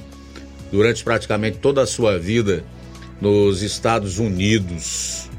durante 0.71 1.03
praticamente 1.03 1.57
toda 1.57 1.81
a 1.81 1.87
sua 1.87 2.17
vida 2.17 2.63
nos 3.19 3.61
Estados 3.61 4.17
Unidos, 4.19 5.29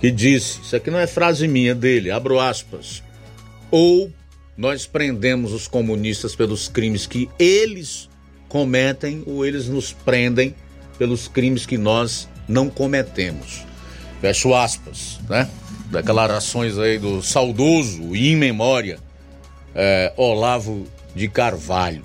que 0.00 0.10
disse: 0.10 0.60
Isso 0.60 0.76
aqui 0.76 0.90
não 0.90 0.98
é 0.98 1.06
frase 1.06 1.48
minha 1.48 1.74
dele, 1.74 2.10
abro 2.10 2.38
aspas. 2.38 3.02
Ou 3.70 4.12
nós 4.56 4.86
prendemos 4.86 5.52
os 5.52 5.68
comunistas 5.68 6.34
pelos 6.34 6.68
crimes 6.68 7.06
que 7.06 7.28
eles 7.38 8.08
cometem, 8.48 9.22
ou 9.26 9.44
eles 9.44 9.68
nos 9.68 9.92
prendem 9.92 10.54
pelos 10.98 11.28
crimes 11.28 11.66
que 11.66 11.76
nós 11.76 12.28
não 12.48 12.70
cometemos. 12.70 13.64
Fecho 14.20 14.54
aspas, 14.54 15.20
né? 15.28 15.48
Declarações 15.90 16.78
aí 16.78 16.98
do 16.98 17.22
saudoso 17.22 18.16
e 18.16 18.32
in 18.32 18.36
memória 18.36 18.98
é, 19.74 20.12
Olavo 20.16 20.86
de 21.14 21.28
Carvalho. 21.28 22.02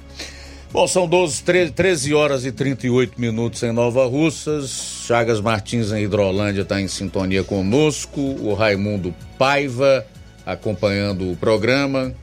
Bom, 0.71 0.87
são 0.87 1.07
12, 1.07 1.43
13, 1.43 1.71
13 1.71 2.13
horas 2.13 2.45
e 2.45 2.51
38 2.51 3.19
minutos 3.19 3.61
em 3.63 3.71
Nova 3.73 4.05
Russas. 4.05 5.03
Chagas 5.05 5.41
Martins 5.41 5.91
em 5.91 6.03
Hidrolândia 6.03 6.61
está 6.61 6.79
em 6.79 6.87
sintonia 6.87 7.43
conosco. 7.43 8.21
O 8.21 8.53
Raimundo 8.53 9.13
Paiva 9.37 10.05
acompanhando 10.45 11.29
o 11.29 11.35
programa. 11.35 12.13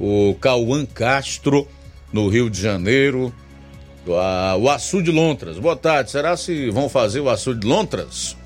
O 0.00 0.34
Cauã 0.40 0.86
Castro 0.86 1.66
no 2.12 2.28
Rio 2.28 2.48
de 2.48 2.60
Janeiro. 2.60 3.32
O 4.58 4.68
Açu 4.70 5.02
de 5.02 5.10
Lontras. 5.10 5.58
Boa 5.58 5.76
tarde. 5.76 6.10
Será 6.10 6.36
se 6.36 6.70
vão 6.70 6.88
fazer 6.88 7.20
o 7.20 7.28
Açu 7.28 7.54
de 7.54 7.66
Lontras? 7.66 8.36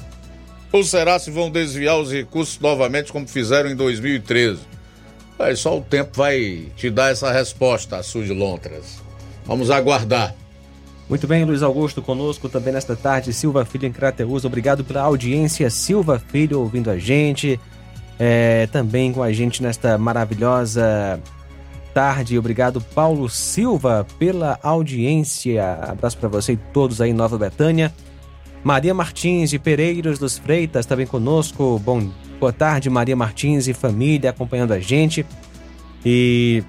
Ou 0.72 0.82
será 0.82 1.18
se 1.18 1.30
vão 1.30 1.50
desviar 1.50 1.98
os 1.98 2.10
recursos 2.10 2.58
novamente 2.58 3.12
como 3.12 3.28
fizeram 3.28 3.70
em 3.70 3.76
2013? 3.76 4.60
Aí 5.38 5.56
só 5.56 5.76
o 5.76 5.82
tempo 5.82 6.10
vai 6.14 6.68
te 6.76 6.88
dar 6.88 7.10
essa 7.10 7.30
resposta, 7.30 7.98
Açu 7.98 8.22
de 8.24 8.32
Lontras. 8.32 9.02
Vamos 9.44 9.70
aguardar. 9.70 10.34
Muito 11.08 11.26
bem, 11.26 11.44
Luiz 11.44 11.62
Augusto 11.62 12.00
conosco 12.00 12.48
também 12.48 12.72
nesta 12.72 12.96
tarde, 12.96 13.32
Silva 13.32 13.64
Filho 13.64 13.86
em 13.86 13.92
Crateus. 13.92 14.44
Obrigado 14.44 14.82
pela 14.82 15.02
audiência, 15.02 15.68
Silva 15.68 16.18
Filho 16.18 16.60
ouvindo 16.60 16.90
a 16.90 16.98
gente. 16.98 17.60
É, 18.18 18.68
também 18.68 19.12
com 19.12 19.22
a 19.22 19.32
gente 19.32 19.62
nesta 19.62 19.98
maravilhosa 19.98 21.20
tarde. 21.92 22.38
Obrigado, 22.38 22.80
Paulo 22.80 23.28
Silva, 23.28 24.06
pela 24.18 24.58
audiência. 24.62 25.74
Abraço 25.74 26.18
para 26.18 26.28
você 26.28 26.52
e 26.52 26.56
todos 26.56 27.00
aí 27.00 27.10
em 27.10 27.14
Nova 27.14 27.38
Betânia. 27.38 27.92
Maria 28.64 28.94
Martins 28.94 29.50
de 29.50 29.58
Pereiros 29.58 30.18
dos 30.18 30.38
Freitas 30.38 30.86
também 30.86 31.06
conosco. 31.06 31.80
Bom, 31.84 32.10
boa 32.38 32.52
tarde, 32.52 32.88
Maria 32.88 33.16
Martins 33.16 33.66
e 33.66 33.74
família 33.74 34.30
acompanhando 34.30 34.72
a 34.72 34.78
gente. 34.78 35.26
E 36.04 36.62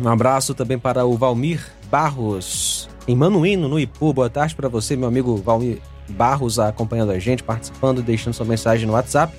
um 0.00 0.08
abraço 0.08 0.54
também 0.54 0.78
para 0.78 1.04
o 1.04 1.16
Valmir 1.16 1.60
Barros, 1.90 2.88
em 3.06 3.14
Manuíno, 3.14 3.68
no 3.68 3.78
Ipu. 3.78 4.12
Boa 4.12 4.30
tarde 4.30 4.54
para 4.54 4.68
você, 4.68 4.96
meu 4.96 5.08
amigo 5.08 5.36
Valmir 5.36 5.80
Barros, 6.08 6.58
acompanhando 6.58 7.12
a 7.12 7.18
gente, 7.18 7.42
participando, 7.42 8.02
deixando 8.02 8.34
sua 8.34 8.46
mensagem 8.46 8.86
no 8.86 8.94
WhatsApp. 8.94 9.34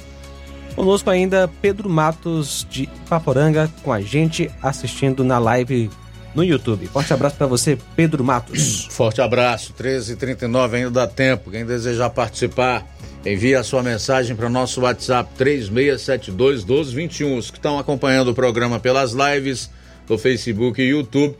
Conosco 0.75 1.09
ainda 1.09 1.49
Pedro 1.61 1.89
Matos 1.89 2.65
de 2.69 2.89
Paporanga 3.07 3.69
com 3.83 3.91
a 3.91 4.01
gente 4.01 4.49
assistindo 4.61 5.23
na 5.23 5.37
live 5.37 5.89
no 6.33 6.43
YouTube. 6.43 6.87
Forte 6.87 7.13
abraço 7.13 7.35
para 7.35 7.47
você, 7.47 7.77
Pedro 7.95 8.23
Matos. 8.23 8.87
Forte 8.91 9.21
abraço, 9.21 9.73
13h39, 9.73 10.73
ainda 10.73 10.91
dá 10.91 11.07
tempo. 11.07 11.51
Quem 11.51 11.65
desejar 11.65 12.09
participar, 12.09 12.85
envie 13.25 13.55
a 13.55 13.63
sua 13.63 13.83
mensagem 13.83 14.35
para 14.35 14.47
o 14.47 14.49
nosso 14.49 14.81
WhatsApp 14.81 15.29
3672 15.37 16.63
1221. 16.63 17.37
Os 17.37 17.51
que 17.51 17.57
estão 17.57 17.77
acompanhando 17.77 18.29
o 18.29 18.33
programa 18.33 18.79
pelas 18.79 19.11
lives 19.13 19.69
do 20.07 20.17
Facebook 20.17 20.81
e 20.81 20.89
YouTube, 20.89 21.35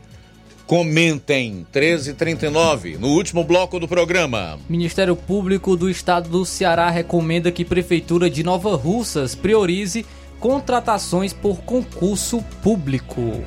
comentem 0.66 1.66
1339 1.72 2.98
no 2.98 3.08
último 3.08 3.44
bloco 3.44 3.78
do 3.78 3.86
programa. 3.86 4.58
Ministério 4.68 5.14
Público 5.14 5.76
do 5.76 5.90
Estado 5.90 6.28
do 6.28 6.44
Ceará 6.44 6.90
recomenda 6.90 7.52
que 7.52 7.64
Prefeitura 7.64 8.30
de 8.30 8.42
Nova 8.42 8.76
Russas 8.76 9.34
priorize 9.34 10.04
contratações 10.40 11.32
por 11.32 11.58
concurso 11.62 12.42
público. 12.62 13.44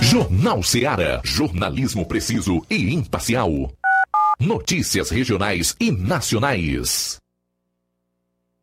Jornal 0.00 0.62
Seara. 0.62 1.20
Jornalismo 1.24 2.06
preciso 2.06 2.62
e 2.70 2.94
imparcial. 2.94 3.50
Notícias 4.40 5.10
regionais 5.10 5.74
e 5.80 5.90
nacionais. 5.90 7.18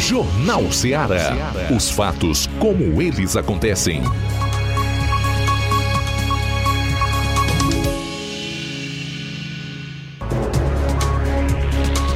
Jornal 0.02 0.72
Ceará. 0.72 1.32
Os 1.74 1.88
fatos 1.88 2.48
como 2.58 3.00
eles 3.00 3.36
acontecem. 3.36 4.02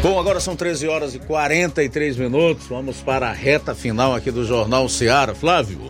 Bom, 0.03 0.19
agora 0.19 0.41
são 0.41 0.57
13 0.57 0.89
horas 0.89 1.15
e 1.15 1.21
43 1.21 2.17
minutos. 2.17 2.67
Vamos 2.67 2.97
para 3.03 3.29
a 3.29 3.33
reta 3.33 3.73
final 3.73 4.17
aqui 4.17 4.33
do 4.33 4.45
Jornal 4.45 4.89
Ceará. 4.89 5.33
Flávio. 5.33 5.89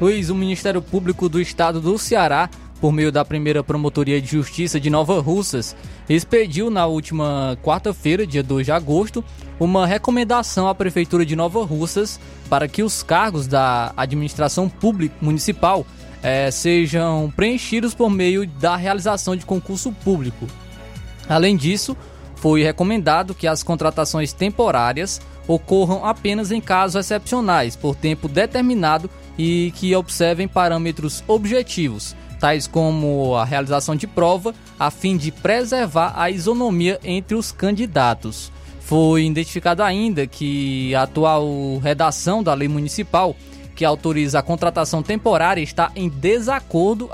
Luiz, 0.00 0.30
o 0.30 0.34
Ministério 0.34 0.82
Público 0.82 1.28
do 1.28 1.40
Estado 1.40 1.80
do 1.80 1.96
Ceará, 1.96 2.50
por 2.84 2.92
meio 2.92 3.10
da 3.10 3.24
primeira 3.24 3.64
Promotoria 3.64 4.20
de 4.20 4.28
Justiça 4.28 4.78
de 4.78 4.90
Nova 4.90 5.18
Russas, 5.18 5.74
expediu 6.06 6.68
na 6.68 6.84
última 6.84 7.56
quarta-feira, 7.62 8.26
dia 8.26 8.42
2 8.42 8.66
de 8.66 8.72
agosto, 8.72 9.24
uma 9.58 9.86
recomendação 9.86 10.68
à 10.68 10.74
Prefeitura 10.74 11.24
de 11.24 11.34
Nova 11.34 11.64
Russas 11.64 12.20
para 12.46 12.68
que 12.68 12.82
os 12.82 13.02
cargos 13.02 13.46
da 13.46 13.94
administração 13.96 14.68
pública 14.68 15.14
municipal 15.18 15.86
eh, 16.22 16.50
sejam 16.50 17.32
preenchidos 17.34 17.94
por 17.94 18.10
meio 18.10 18.46
da 18.46 18.76
realização 18.76 19.34
de 19.34 19.46
concurso 19.46 19.90
público. 19.90 20.46
Além 21.26 21.56
disso, 21.56 21.96
foi 22.36 22.62
recomendado 22.62 23.34
que 23.34 23.46
as 23.46 23.62
contratações 23.62 24.34
temporárias 24.34 25.22
ocorram 25.48 26.04
apenas 26.04 26.52
em 26.52 26.60
casos 26.60 26.96
excepcionais, 26.96 27.76
por 27.76 27.96
tempo 27.96 28.28
determinado 28.28 29.08
e 29.38 29.72
que 29.76 29.96
observem 29.96 30.46
parâmetros 30.46 31.24
objetivos, 31.26 32.14
tais 32.44 32.66
como 32.66 33.34
a 33.36 33.42
realização 33.42 33.96
de 33.96 34.06
prova, 34.06 34.54
a 34.78 34.90
fim 34.90 35.16
de 35.16 35.32
preservar 35.32 36.12
a 36.14 36.28
isonomia 36.28 37.00
entre 37.02 37.34
os 37.34 37.50
candidatos. 37.50 38.52
Foi 38.80 39.24
identificado 39.24 39.82
ainda 39.82 40.26
que 40.26 40.94
a 40.94 41.04
atual 41.04 41.78
redação 41.82 42.42
da 42.42 42.52
lei 42.52 42.68
municipal 42.68 43.34
que 43.74 43.82
autoriza 43.82 44.40
a 44.40 44.42
contratação 44.42 45.02
temporária 45.02 45.62
está 45.62 45.90
em 45.96 46.10
desacordo 46.10 47.08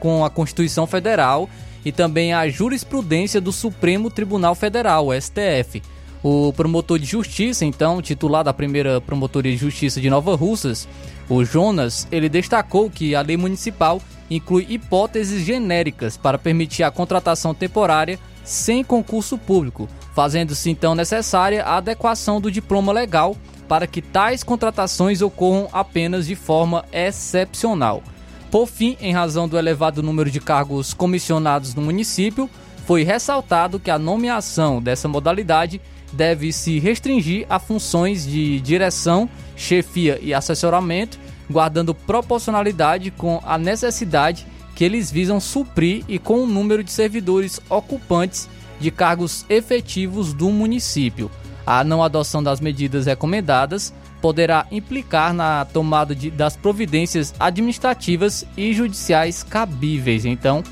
com 0.00 0.24
a 0.24 0.30
Constituição 0.30 0.86
Federal 0.86 1.50
e 1.84 1.92
também 1.92 2.32
a 2.32 2.48
jurisprudência 2.48 3.42
do 3.42 3.52
Supremo 3.52 4.08
Tribunal 4.08 4.54
Federal, 4.54 5.08
STF. 5.12 5.82
O 6.22 6.50
promotor 6.54 6.98
de 6.98 7.04
justiça, 7.04 7.66
então, 7.66 8.00
titular 8.00 8.42
da 8.42 8.54
primeira 8.54 9.02
Promotoria 9.02 9.52
de 9.52 9.58
Justiça 9.58 10.00
de 10.00 10.08
Nova 10.08 10.34
Russas, 10.34 10.88
o 11.28 11.44
Jonas, 11.44 12.08
ele 12.10 12.30
destacou 12.30 12.88
que 12.88 13.14
a 13.14 13.20
lei 13.20 13.36
municipal 13.36 14.00
inclui 14.36 14.66
hipóteses 14.68 15.44
genéricas 15.44 16.16
para 16.16 16.38
permitir 16.38 16.82
a 16.82 16.90
contratação 16.90 17.54
temporária 17.54 18.18
sem 18.44 18.82
concurso 18.82 19.38
público, 19.38 19.88
fazendo-se 20.14 20.70
então 20.70 20.94
necessária 20.94 21.64
a 21.64 21.76
adequação 21.76 22.40
do 22.40 22.50
diploma 22.50 22.92
legal 22.92 23.36
para 23.68 23.86
que 23.86 24.02
tais 24.02 24.42
contratações 24.42 25.22
ocorram 25.22 25.68
apenas 25.72 26.26
de 26.26 26.34
forma 26.34 26.84
excepcional. 26.92 28.02
Por 28.50 28.66
fim, 28.66 28.96
em 29.00 29.12
razão 29.12 29.48
do 29.48 29.56
elevado 29.56 30.02
número 30.02 30.30
de 30.30 30.40
cargos 30.40 30.92
comissionados 30.92 31.74
no 31.74 31.80
município, 31.80 32.50
foi 32.84 33.02
ressaltado 33.02 33.80
que 33.80 33.90
a 33.90 33.98
nomeação 33.98 34.82
dessa 34.82 35.08
modalidade 35.08 35.80
deve 36.12 36.52
se 36.52 36.78
restringir 36.78 37.46
a 37.48 37.58
funções 37.58 38.26
de 38.26 38.60
direção, 38.60 39.28
chefia 39.56 40.18
e 40.20 40.34
assessoramento, 40.34 41.18
guardando 41.52 41.94
proporcionalidade 41.94 43.10
com 43.10 43.40
a 43.44 43.56
necessidade 43.56 44.46
que 44.74 44.84
eles 44.84 45.10
visam 45.10 45.38
suprir 45.38 46.04
e 46.08 46.18
com 46.18 46.42
o 46.42 46.46
número 46.46 46.82
de 46.82 46.90
servidores 46.90 47.60
ocupantes 47.68 48.48
de 48.80 48.90
cargos 48.90 49.44
efetivos 49.48 50.32
do 50.32 50.50
município. 50.50 51.30
A 51.64 51.84
não 51.84 52.02
adoção 52.02 52.42
das 52.42 52.60
medidas 52.60 53.06
recomendadas 53.06 53.94
poderá 54.20 54.66
implicar 54.70 55.32
na 55.34 55.64
tomada 55.64 56.14
de, 56.14 56.30
das 56.30 56.56
providências 56.56 57.34
administrativas 57.38 58.46
e 58.56 58.72
judiciais 58.72 59.42
cabíveis. 59.42 60.24
Então, 60.24 60.62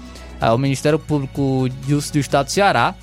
o 0.40 0.59
Ministério 0.59 0.98
Público 0.98 1.69
do 1.86 2.19
Estado 2.19 2.47
do 2.47 2.52
Ceará 2.52 2.94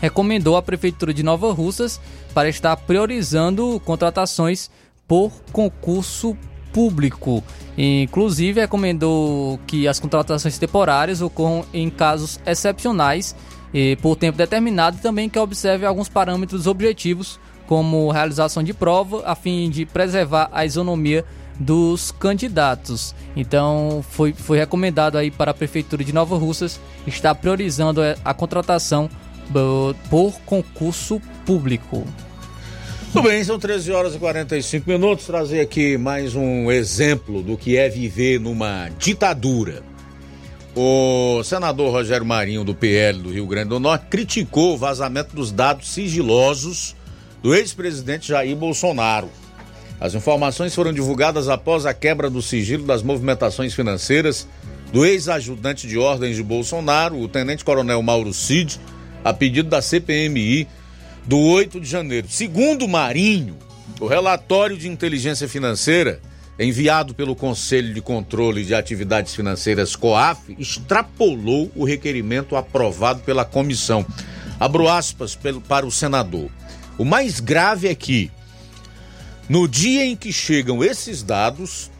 recomendou 0.00 0.56
à 0.56 0.62
Prefeitura 0.62 1.12
de 1.12 1.22
Nova 1.22 1.52
Russas 1.52 2.00
para 2.32 2.48
estar 2.48 2.76
priorizando 2.76 3.80
contratações 3.84 4.70
por 5.06 5.32
concurso 5.52 6.36
público. 6.72 7.42
Inclusive, 7.76 8.60
recomendou 8.60 9.58
que 9.66 9.88
as 9.88 9.98
contratações 9.98 10.58
temporárias 10.58 11.20
ocorram 11.20 11.64
em 11.72 11.88
casos 11.88 12.40
excepcionais 12.46 13.34
e 13.72 13.96
por 13.96 14.16
tempo 14.16 14.36
determinado 14.36 14.96
e 14.96 15.00
também 15.00 15.28
que 15.28 15.38
observe 15.38 15.86
alguns 15.86 16.08
parâmetros 16.08 16.66
objetivos, 16.66 17.40
como 17.66 18.10
realização 18.10 18.62
de 18.62 18.74
prova, 18.74 19.22
a 19.24 19.34
fim 19.34 19.70
de 19.70 19.86
preservar 19.86 20.50
a 20.52 20.64
isonomia 20.64 21.24
dos 21.58 22.10
candidatos. 22.10 23.14
Então, 23.36 24.04
foi, 24.10 24.32
foi 24.32 24.58
recomendado 24.58 25.16
aí 25.16 25.30
para 25.30 25.52
a 25.52 25.54
Prefeitura 25.54 26.04
de 26.04 26.12
Nova 26.12 26.36
Russas 26.36 26.80
estar 27.06 27.34
priorizando 27.34 28.00
a 28.24 28.34
contratação 28.34 29.08
por 30.10 30.32
concurso 30.44 31.20
público. 31.44 32.04
Tudo 33.12 33.28
bem, 33.28 33.44
são 33.44 33.58
13 33.58 33.92
horas 33.92 34.14
e 34.14 34.18
45 34.18 34.88
minutos. 34.88 35.26
Trazer 35.26 35.60
aqui 35.60 35.98
mais 35.98 36.34
um 36.34 36.72
exemplo 36.72 37.42
do 37.42 37.58
que 37.58 37.76
é 37.76 37.86
viver 37.86 38.40
numa 38.40 38.88
ditadura. 38.98 39.82
O 40.74 41.42
senador 41.44 41.92
Rogério 41.92 42.24
Marinho, 42.24 42.64
do 42.64 42.74
PL 42.74 43.18
do 43.18 43.30
Rio 43.30 43.46
Grande 43.46 43.68
do 43.68 43.78
Norte, 43.78 44.06
criticou 44.08 44.72
o 44.72 44.78
vazamento 44.78 45.36
dos 45.36 45.52
dados 45.52 45.88
sigilosos 45.92 46.96
do 47.42 47.54
ex-presidente 47.54 48.28
Jair 48.28 48.56
Bolsonaro. 48.56 49.28
As 50.00 50.14
informações 50.14 50.74
foram 50.74 50.90
divulgadas 50.90 51.50
após 51.50 51.84
a 51.84 51.92
quebra 51.92 52.30
do 52.30 52.40
sigilo 52.40 52.86
das 52.86 53.02
movimentações 53.02 53.74
financeiras 53.74 54.48
do 54.90 55.04
ex-ajudante 55.04 55.86
de 55.86 55.98
ordens 55.98 56.36
de 56.36 56.42
Bolsonaro, 56.42 57.20
o 57.20 57.28
tenente-coronel 57.28 58.00
Mauro 58.02 58.32
Cid, 58.32 58.80
a 59.22 59.34
pedido 59.34 59.68
da 59.68 59.82
CPMI 59.82 60.66
do 61.26 61.38
8 61.38 61.80
de 61.80 61.88
janeiro. 61.88 62.26
Segundo 62.30 62.86
Marinho, 62.88 63.56
o 64.00 64.06
relatório 64.06 64.76
de 64.76 64.88
inteligência 64.88 65.48
financeira 65.48 66.20
enviado 66.58 67.14
pelo 67.14 67.34
Conselho 67.34 67.94
de 67.94 68.00
Controle 68.00 68.64
de 68.64 68.74
Atividades 68.74 69.34
Financeiras 69.34 69.96
COAF, 69.96 70.54
extrapolou 70.58 71.70
o 71.74 71.84
requerimento 71.84 72.56
aprovado 72.56 73.20
pela 73.20 73.44
comissão. 73.44 74.04
Abro 74.60 74.88
aspas 74.88 75.36
para 75.68 75.86
o 75.86 75.90
senador. 75.90 76.50
O 76.98 77.04
mais 77.04 77.40
grave 77.40 77.88
é 77.88 77.94
que, 77.94 78.30
no 79.48 79.66
dia 79.66 80.04
em 80.04 80.14
que 80.14 80.32
chegam 80.32 80.84
esses 80.84 81.22
dados, 81.22 81.90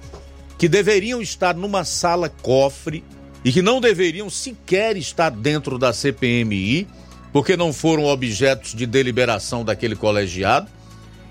que 0.58 0.68
deveriam 0.68 1.20
estar 1.20 1.54
numa 1.54 1.84
sala 1.84 2.28
cofre 2.28 3.02
e 3.44 3.50
que 3.50 3.62
não 3.62 3.80
deveriam 3.80 4.30
sequer 4.30 4.96
estar 4.96 5.30
dentro 5.30 5.76
da 5.76 5.92
CPMI, 5.92 6.86
porque 7.32 7.56
não 7.56 7.72
foram 7.72 8.04
objetos 8.04 8.74
de 8.74 8.86
deliberação 8.86 9.64
daquele 9.64 9.96
colegiado, 9.96 10.68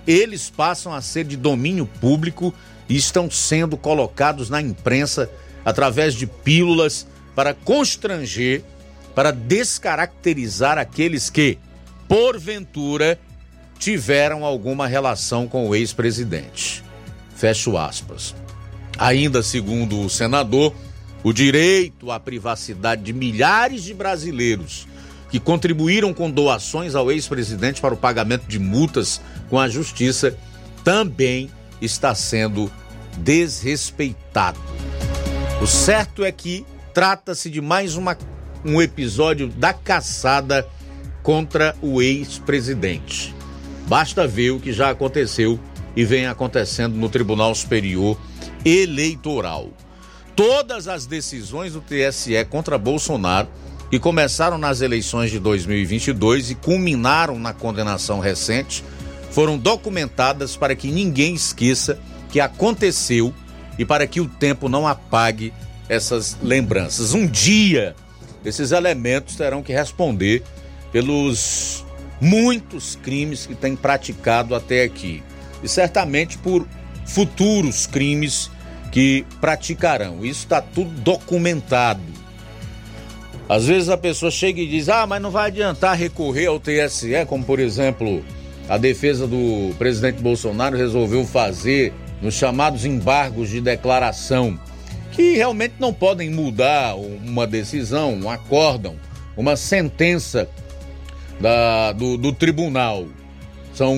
eles 0.07 0.49
passam 0.49 0.93
a 0.93 1.01
ser 1.01 1.25
de 1.25 1.37
domínio 1.37 1.85
público 1.85 2.53
e 2.89 2.95
estão 2.95 3.29
sendo 3.29 3.77
colocados 3.77 4.49
na 4.49 4.61
imprensa 4.61 5.29
através 5.63 6.15
de 6.15 6.25
pílulas 6.25 7.05
para 7.35 7.53
constranger, 7.53 8.63
para 9.13 9.31
descaracterizar 9.31 10.77
aqueles 10.77 11.29
que, 11.29 11.59
porventura, 12.07 13.19
tiveram 13.77 14.43
alguma 14.43 14.87
relação 14.87 15.47
com 15.47 15.69
o 15.69 15.75
ex-presidente. 15.75 16.83
Fecho 17.35 17.77
aspas. 17.77 18.35
Ainda 18.97 19.41
segundo 19.41 19.99
o 20.01 20.09
senador, 20.09 20.73
o 21.23 21.31
direito 21.31 22.11
à 22.11 22.19
privacidade 22.19 23.03
de 23.03 23.13
milhares 23.13 23.83
de 23.83 23.93
brasileiros 23.93 24.87
que 25.31 25.39
contribuíram 25.39 26.13
com 26.13 26.29
doações 26.29 26.93
ao 26.93 27.09
ex-presidente 27.09 27.79
para 27.79 27.93
o 27.93 27.97
pagamento 27.97 28.45
de 28.47 28.59
multas 28.59 29.21
com 29.49 29.57
a 29.57 29.69
justiça 29.69 30.37
também 30.83 31.49
está 31.81 32.13
sendo 32.13 32.69
desrespeitado. 33.17 34.59
O 35.61 35.65
certo 35.65 36.25
é 36.25 36.31
que 36.31 36.65
trata-se 36.93 37.49
de 37.49 37.61
mais 37.61 37.95
uma, 37.95 38.17
um 38.65 38.81
episódio 38.81 39.47
da 39.47 39.73
caçada 39.73 40.67
contra 41.23 41.75
o 41.81 42.01
ex-presidente. 42.01 43.33
Basta 43.87 44.27
ver 44.27 44.51
o 44.51 44.59
que 44.59 44.73
já 44.73 44.89
aconteceu 44.89 45.59
e 45.95 46.03
vem 46.03 46.27
acontecendo 46.27 46.95
no 46.95 47.09
Tribunal 47.09 47.53
Superior 47.55 48.19
Eleitoral. 48.65 49.69
Todas 50.35 50.87
as 50.87 51.05
decisões 51.05 51.73
do 51.73 51.81
TSE 51.81 52.43
contra 52.49 52.77
Bolsonaro, 52.77 53.47
que 53.91 53.99
começaram 53.99 54.57
nas 54.57 54.79
eleições 54.79 55.29
de 55.29 55.37
2022 55.37 56.51
e 56.51 56.55
culminaram 56.55 57.37
na 57.37 57.51
condenação 57.51 58.21
recente, 58.21 58.85
foram 59.31 59.57
documentadas 59.57 60.55
para 60.55 60.73
que 60.77 60.89
ninguém 60.89 61.35
esqueça 61.35 61.99
que 62.29 62.39
aconteceu 62.39 63.33
e 63.77 63.83
para 63.83 64.07
que 64.07 64.21
o 64.21 64.29
tempo 64.29 64.69
não 64.69 64.87
apague 64.87 65.53
essas 65.89 66.37
lembranças. 66.41 67.13
Um 67.13 67.27
dia, 67.27 67.93
esses 68.45 68.71
elementos 68.71 69.35
terão 69.35 69.61
que 69.61 69.73
responder 69.73 70.41
pelos 70.89 71.83
muitos 72.21 72.95
crimes 72.95 73.45
que 73.45 73.55
têm 73.55 73.75
praticado 73.75 74.55
até 74.55 74.83
aqui 74.83 75.21
e 75.61 75.67
certamente 75.67 76.37
por 76.37 76.65
futuros 77.05 77.85
crimes 77.87 78.49
que 78.89 79.25
praticarão. 79.41 80.23
Isso 80.23 80.43
está 80.43 80.61
tudo 80.61 80.91
documentado. 81.01 82.20
Às 83.51 83.67
vezes 83.67 83.89
a 83.89 83.97
pessoa 83.97 84.31
chega 84.31 84.61
e 84.61 84.65
diz: 84.65 84.87
Ah, 84.87 85.05
mas 85.05 85.21
não 85.21 85.29
vai 85.29 85.47
adiantar 85.47 85.97
recorrer 85.97 86.45
ao 86.45 86.57
TSE, 86.57 87.25
como 87.27 87.43
por 87.43 87.59
exemplo 87.59 88.23
a 88.69 88.77
defesa 88.77 89.27
do 89.27 89.75
presidente 89.77 90.21
Bolsonaro 90.21 90.77
resolveu 90.77 91.25
fazer 91.25 91.91
nos 92.21 92.33
chamados 92.33 92.85
embargos 92.85 93.49
de 93.49 93.59
declaração, 93.59 94.57
que 95.11 95.35
realmente 95.35 95.73
não 95.79 95.93
podem 95.93 96.29
mudar 96.29 96.95
uma 96.95 97.45
decisão, 97.45 98.13
um 98.13 98.29
acórdão, 98.29 98.95
uma 99.35 99.57
sentença 99.57 100.47
da, 101.37 101.91
do, 101.91 102.15
do 102.15 102.31
tribunal. 102.31 103.05
São 103.73 103.97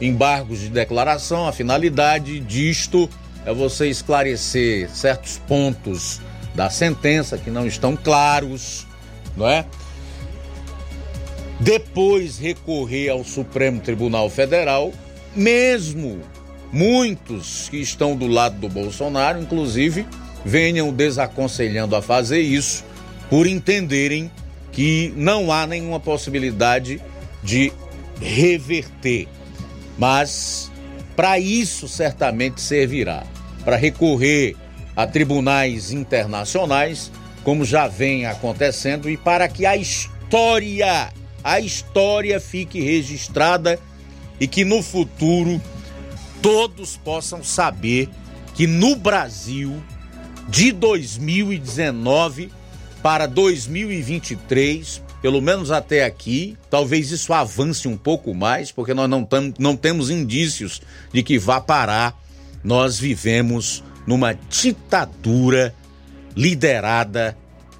embargos 0.00 0.60
de 0.60 0.70
declaração, 0.70 1.46
a 1.46 1.52
finalidade 1.52 2.40
disto 2.40 3.10
é 3.44 3.52
você 3.52 3.88
esclarecer 3.88 4.88
certos 4.88 5.36
pontos 5.46 6.18
da 6.56 6.70
sentença 6.70 7.36
que 7.36 7.50
não 7.50 7.66
estão 7.66 7.94
claros, 7.94 8.86
não 9.36 9.46
é? 9.46 9.66
Depois 11.60 12.38
recorrer 12.38 13.10
ao 13.10 13.22
Supremo 13.22 13.80
Tribunal 13.80 14.28
Federal, 14.30 14.92
mesmo 15.34 16.20
muitos 16.72 17.68
que 17.68 17.76
estão 17.76 18.16
do 18.16 18.26
lado 18.26 18.58
do 18.58 18.68
Bolsonaro, 18.68 19.40
inclusive 19.40 20.06
venham 20.44 20.92
desaconselhando 20.92 21.94
a 21.94 22.02
fazer 22.02 22.40
isso 22.40 22.84
por 23.28 23.46
entenderem 23.46 24.30
que 24.72 25.12
não 25.16 25.52
há 25.52 25.66
nenhuma 25.66 26.00
possibilidade 26.00 27.00
de 27.42 27.72
reverter. 28.20 29.28
Mas 29.98 30.70
para 31.14 31.38
isso 31.38 31.88
certamente 31.88 32.60
servirá 32.60 33.24
para 33.64 33.76
recorrer 33.76 34.56
a 34.96 35.06
tribunais 35.06 35.92
internacionais, 35.92 37.12
como 37.44 37.64
já 37.64 37.86
vem 37.86 38.24
acontecendo, 38.26 39.08
e 39.08 39.16
para 39.16 39.46
que 39.46 39.66
a 39.66 39.76
história, 39.76 41.12
a 41.44 41.60
história 41.60 42.40
fique 42.40 42.80
registrada 42.80 43.78
e 44.40 44.48
que 44.48 44.64
no 44.64 44.82
futuro 44.82 45.60
todos 46.40 46.96
possam 46.96 47.44
saber 47.44 48.08
que 48.54 48.66
no 48.66 48.96
Brasil, 48.96 49.82
de 50.48 50.72
2019 50.72 52.50
para 53.02 53.26
2023, 53.26 55.02
pelo 55.20 55.42
menos 55.42 55.70
até 55.70 56.04
aqui, 56.04 56.56
talvez 56.70 57.10
isso 57.10 57.32
avance 57.32 57.86
um 57.86 57.96
pouco 57.96 58.34
mais, 58.34 58.72
porque 58.72 58.94
nós 58.94 59.08
não, 59.08 59.24
tam, 59.24 59.52
não 59.58 59.76
temos 59.76 60.08
indícios 60.08 60.80
de 61.12 61.22
que 61.22 61.38
vá 61.38 61.60
parar. 61.60 62.18
Nós 62.64 62.98
vivemos 62.98 63.84
numa 64.06 64.32
ditadura 64.34 65.74
liderada 66.36 67.36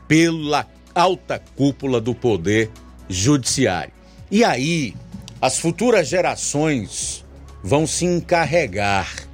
pela 0.08 0.66
alta 0.94 1.42
cúpula 1.54 2.00
do 2.00 2.14
poder 2.14 2.70
judiciário. 3.08 3.92
E 4.30 4.42
aí, 4.42 4.94
as 5.40 5.58
futuras 5.58 6.08
gerações 6.08 7.24
vão 7.62 7.86
se 7.86 8.04
encarregar, 8.04 9.28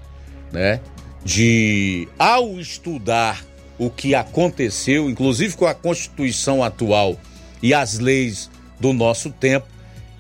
né, 0.53 0.81
de 1.25 2.09
ao 2.19 2.59
estudar 2.59 3.45
o 3.79 3.91
que 3.91 4.15
aconteceu, 4.15 5.09
inclusive 5.09 5.57
com 5.57 5.67
a 5.67 5.75
Constituição 5.75 6.63
atual 6.63 7.17
e 7.63 7.73
as 7.73 7.99
leis 7.99 8.51
do 8.79 8.93
nosso 8.93 9.31
tempo, 9.31 9.67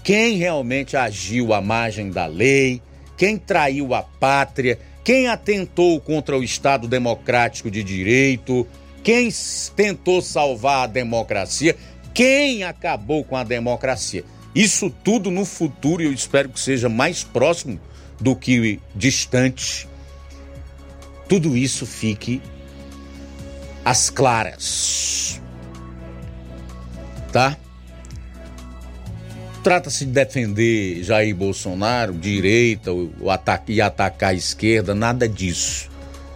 quem 0.03 0.37
realmente 0.37 0.97
agiu 0.97 1.53
à 1.53 1.61
margem 1.61 2.11
da 2.11 2.27
lei, 2.27 2.81
quem 3.17 3.37
traiu 3.37 3.95
a 3.95 4.03
pátria, 4.03 4.79
quem 5.05 5.29
atentou 5.29 6.01
contra 6.01 6.37
o 6.37 6.43
Estado 6.43 6.87
democrático 6.87 7.71
de 7.71 7.83
direito, 7.83 8.67
quem 9.03 9.29
tentou 9.75 10.23
salvar 10.23 10.85
a 10.85 10.87
democracia, 10.87 11.77
quem 12.15 12.63
acabou 12.63 13.25
com 13.25 13.37
a 13.37 13.43
democracia. 13.43 14.25
Isso 14.55 14.91
tudo 15.03 15.31
no 15.31 15.45
futuro 15.45 16.03
eu 16.03 16.13
espero 16.13 16.49
que 16.49 16.61
seja 16.61 16.89
mais 16.89 17.25
próximo 17.25 17.81
do 18.21 18.37
que 18.37 18.79
distante. 18.95 19.89
Tudo 21.29 21.57
isso 21.57 21.87
fique 21.87 22.41
às 23.85 24.11
claras. 24.11 25.41
Tá? 27.33 27.57
Trata-se 29.63 30.05
de 30.05 30.11
defender 30.11 31.05
Jair 31.05 31.37
Bolsonaro, 31.37 32.13
direita 32.15 32.93
o 32.93 33.31
ataque, 33.31 33.75
e 33.75 33.81
atacar 33.81 34.31
a 34.31 34.35
esquerda, 34.35 34.93
nada 34.93 35.29
disso. 35.29 35.89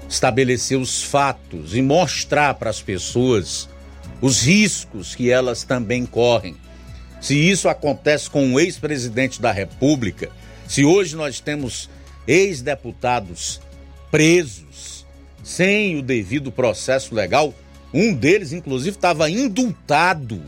Estabelecer 0.08 0.78
os 0.78 1.02
fatos 1.02 1.74
e 1.74 1.82
mostrar 1.82 2.54
para 2.54 2.70
as 2.70 2.80
pessoas 2.80 3.68
os 4.20 4.42
riscos 4.42 5.16
que 5.16 5.28
elas 5.28 5.64
também 5.64 6.06
correm. 6.06 6.56
Se 7.20 7.34
isso 7.36 7.68
acontece 7.68 8.30
com 8.30 8.44
um 8.44 8.60
ex-presidente 8.60 9.42
da 9.42 9.50
República, 9.50 10.30
se 10.68 10.84
hoje 10.84 11.16
nós 11.16 11.40
temos 11.40 11.90
ex-deputados 12.28 13.60
presos 14.08 15.04
sem 15.42 15.96
o 15.98 16.02
devido 16.02 16.52
processo 16.52 17.12
legal, 17.12 17.52
um 17.92 18.14
deles, 18.14 18.52
inclusive, 18.52 18.96
estava 18.96 19.28
indultado 19.28 20.40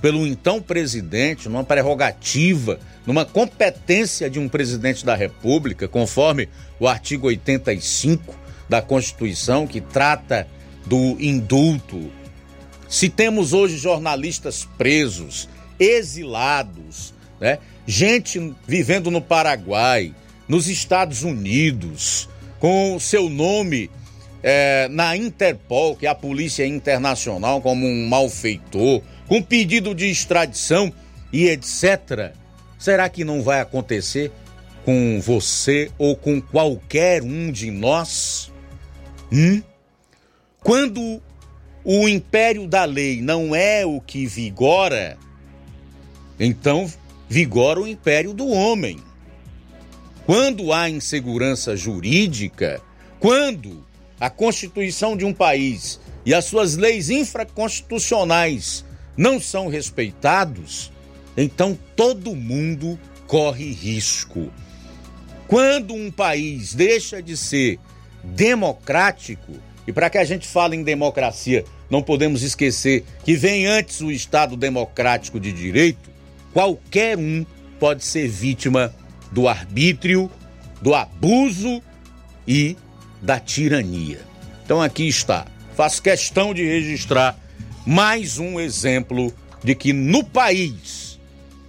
pelo 0.00 0.26
então 0.26 0.60
presidente, 0.60 1.48
numa 1.48 1.64
prerrogativa, 1.64 2.78
numa 3.06 3.24
competência 3.24 4.30
de 4.30 4.38
um 4.38 4.48
presidente 4.48 5.04
da 5.04 5.14
República, 5.14 5.88
conforme 5.88 6.48
o 6.78 6.86
artigo 6.86 7.26
85 7.26 8.34
da 8.68 8.82
Constituição, 8.82 9.66
que 9.66 9.80
trata 9.80 10.46
do 10.86 11.16
indulto. 11.18 12.10
Se 12.88 13.08
temos 13.08 13.52
hoje 13.52 13.76
jornalistas 13.76 14.68
presos, 14.76 15.48
exilados, 15.78 17.14
né? 17.40 17.58
gente 17.86 18.54
vivendo 18.66 19.10
no 19.10 19.20
Paraguai, 19.20 20.14
nos 20.46 20.68
Estados 20.68 21.22
Unidos, 21.22 22.28
com 22.58 22.98
seu 22.98 23.28
nome 23.28 23.90
é, 24.42 24.88
na 24.88 25.16
Interpol, 25.16 25.96
que 25.96 26.06
é 26.06 26.08
a 26.08 26.14
Polícia 26.14 26.66
Internacional, 26.66 27.60
como 27.60 27.86
um 27.86 28.08
malfeitor, 28.08 29.02
com 29.28 29.42
pedido 29.42 29.94
de 29.94 30.10
extradição 30.10 30.92
e 31.32 31.46
etc. 31.48 32.32
Será 32.78 33.08
que 33.08 33.24
não 33.24 33.42
vai 33.42 33.60
acontecer 33.60 34.32
com 34.84 35.20
você 35.20 35.90
ou 35.98 36.16
com 36.16 36.40
qualquer 36.40 37.22
um 37.22 37.52
de 37.52 37.70
nós? 37.70 38.50
Hum? 39.30 39.62
Quando 40.60 41.20
o 41.84 42.08
império 42.08 42.66
da 42.66 42.84
lei 42.84 43.20
não 43.20 43.54
é 43.54 43.84
o 43.84 44.00
que 44.00 44.26
vigora, 44.26 45.18
então 46.40 46.90
vigora 47.28 47.80
o 47.80 47.86
império 47.86 48.32
do 48.32 48.48
homem. 48.48 48.98
Quando 50.24 50.72
há 50.72 50.88
insegurança 50.88 51.76
jurídica, 51.76 52.80
quando 53.18 53.84
a 54.20 54.28
Constituição 54.28 55.16
de 55.16 55.24
um 55.24 55.32
país 55.32 56.00
e 56.24 56.34
as 56.34 56.44
suas 56.44 56.76
leis 56.76 57.08
infraconstitucionais 57.08 58.84
não 59.18 59.40
são 59.40 59.66
respeitados, 59.66 60.92
então 61.36 61.76
todo 61.96 62.36
mundo 62.36 62.96
corre 63.26 63.72
risco. 63.72 64.48
Quando 65.48 65.92
um 65.92 66.08
país 66.08 66.72
deixa 66.72 67.20
de 67.20 67.36
ser 67.36 67.80
democrático, 68.22 69.54
e 69.88 69.92
para 69.92 70.08
que 70.08 70.18
a 70.18 70.24
gente 70.24 70.46
fale 70.46 70.76
em 70.76 70.84
democracia, 70.84 71.64
não 71.90 72.00
podemos 72.00 72.42
esquecer 72.42 73.04
que 73.24 73.34
vem 73.34 73.66
antes 73.66 74.00
o 74.00 74.12
Estado 74.12 74.56
democrático 74.56 75.40
de 75.40 75.52
direito, 75.52 76.10
qualquer 76.52 77.18
um 77.18 77.44
pode 77.80 78.04
ser 78.04 78.28
vítima 78.28 78.94
do 79.32 79.48
arbítrio, 79.48 80.30
do 80.80 80.94
abuso 80.94 81.82
e 82.46 82.76
da 83.20 83.40
tirania. 83.40 84.20
Então 84.64 84.80
aqui 84.80 85.08
está. 85.08 85.46
Faço 85.74 86.02
questão 86.02 86.54
de 86.54 86.64
registrar 86.64 87.36
mais 87.88 88.38
um 88.38 88.60
exemplo 88.60 89.32
de 89.64 89.74
que 89.74 89.94
no 89.94 90.22
país 90.22 91.18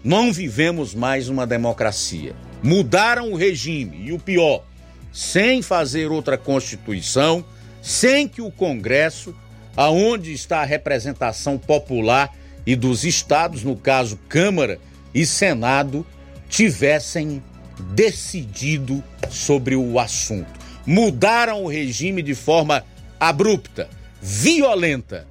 não 0.03 0.33
vivemos 0.33 0.93
mais 0.93 1.29
uma 1.29 1.47
democracia. 1.47 2.35
Mudaram 2.61 3.31
o 3.31 3.37
regime 3.37 4.01
e 4.03 4.11
o 4.11 4.19
pior, 4.19 4.65
sem 5.13 5.61
fazer 5.61 6.11
outra 6.11 6.37
constituição, 6.37 7.45
sem 7.81 8.27
que 8.27 8.41
o 8.41 8.51
Congresso, 8.51 9.33
aonde 9.77 10.33
está 10.33 10.59
a 10.59 10.65
representação 10.65 11.57
popular 11.57 12.35
e 12.65 12.75
dos 12.75 13.05
estados, 13.05 13.63
no 13.63 13.77
caso 13.77 14.19
Câmara 14.27 14.77
e 15.13 15.25
Senado, 15.25 16.05
tivessem 16.49 17.41
decidido 17.93 19.01
sobre 19.29 19.73
o 19.73 19.97
assunto. 19.97 20.51
Mudaram 20.85 21.63
o 21.63 21.69
regime 21.69 22.21
de 22.21 22.35
forma 22.35 22.83
abrupta, 23.17 23.89
violenta 24.21 25.25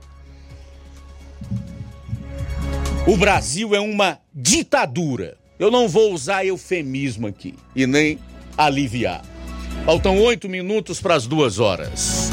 o 3.08 3.16
Brasil 3.16 3.74
é 3.74 3.80
uma 3.80 4.18
ditadura. 4.34 5.38
Eu 5.58 5.70
não 5.70 5.88
vou 5.88 6.12
usar 6.12 6.44
eufemismo 6.44 7.26
aqui 7.26 7.54
e 7.74 7.86
nem 7.86 8.18
aliviar. 8.54 9.24
Faltam 9.86 10.18
oito 10.18 10.46
minutos 10.46 11.00
para 11.00 11.14
as 11.14 11.26
duas 11.26 11.58
horas. 11.58 12.30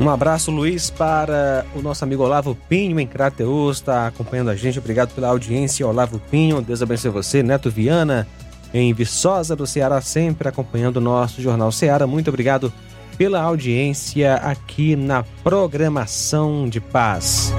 Um 0.00 0.08
abraço, 0.08 0.50
Luiz, 0.50 0.88
para 0.88 1.66
o 1.74 1.82
nosso 1.82 2.02
amigo 2.04 2.22
Olavo 2.22 2.56
Pinho 2.70 2.98
em 2.98 3.06
Crateus, 3.06 3.76
está 3.76 4.06
acompanhando 4.06 4.48
a 4.48 4.56
gente. 4.56 4.78
Obrigado 4.78 5.14
pela 5.14 5.28
audiência, 5.28 5.86
Olavo 5.86 6.18
Pinho. 6.30 6.62
Deus 6.62 6.80
abençoe 6.80 7.10
você. 7.10 7.42
Neto 7.42 7.70
Viana, 7.70 8.26
em 8.72 8.94
Viçosa 8.94 9.54
do 9.54 9.66
Ceará, 9.66 10.00
sempre 10.00 10.48
acompanhando 10.48 10.96
o 10.96 11.02
nosso 11.02 11.42
Jornal 11.42 11.70
Ceará. 11.70 12.06
Muito 12.06 12.28
obrigado 12.28 12.72
pela 13.16 13.40
audiência 13.40 14.34
aqui 14.34 14.96
na 14.96 15.22
programação 15.42 16.68
de 16.68 16.80
paz. 16.80 17.52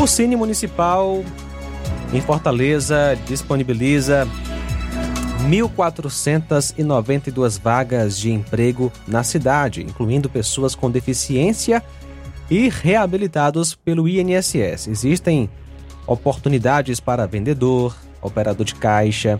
O 0.00 0.06
Cine 0.06 0.36
Municipal 0.36 1.22
em 2.12 2.20
Fortaleza 2.20 3.18
disponibiliza 3.26 4.26
1.492 5.48 7.60
vagas 7.60 8.18
de 8.18 8.30
emprego 8.30 8.92
na 9.06 9.22
cidade, 9.22 9.82
incluindo 9.82 10.28
pessoas 10.28 10.74
com 10.74 10.90
deficiência 10.90 11.82
e 12.50 12.68
reabilitados 12.68 13.74
pelo 13.74 14.08
INSS. 14.08 14.88
Existem 14.88 15.48
oportunidades 16.06 16.98
para 16.98 17.26
vendedor, 17.26 17.94
operador 18.22 18.64
de 18.64 18.74
caixa, 18.74 19.38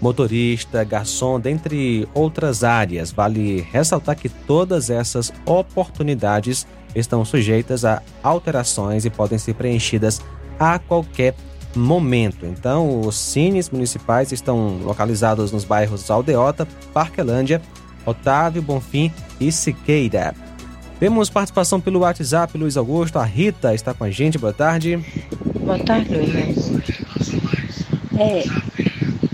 motorista, 0.00 0.82
garçom, 0.84 1.38
dentre 1.38 2.08
outras 2.14 2.64
áreas. 2.64 3.12
Vale 3.12 3.66
ressaltar 3.72 4.16
que 4.16 4.28
todas 4.28 4.90
essas 4.90 5.32
oportunidades 5.44 6.66
estão 6.94 7.24
sujeitas 7.24 7.84
a 7.84 8.02
alterações 8.22 9.04
e 9.04 9.10
podem 9.10 9.38
ser 9.38 9.54
preenchidas 9.54 10.20
a 10.58 10.78
qualquer 10.78 11.34
momento. 11.74 12.46
Então, 12.46 13.00
os 13.00 13.16
cines 13.16 13.70
municipais 13.70 14.32
estão 14.32 14.78
localizados 14.82 15.52
nos 15.52 15.64
bairros 15.64 16.10
Aldeota, 16.10 16.66
Parquelândia, 16.92 17.62
Otávio, 18.04 18.62
Bonfim 18.62 19.12
e 19.38 19.52
Siqueira. 19.52 20.34
Temos 20.98 21.30
participação 21.30 21.80
pelo 21.80 22.00
WhatsApp, 22.00 22.58
Luiz 22.58 22.76
Augusto. 22.76 23.18
A 23.18 23.24
Rita 23.24 23.74
está 23.74 23.94
com 23.94 24.04
a 24.04 24.10
gente. 24.10 24.36
Boa 24.36 24.52
tarde. 24.52 24.98
Boa 25.60 25.78
tarde, 25.78 26.14
Luiz. 26.14 26.70
É, 28.18 28.44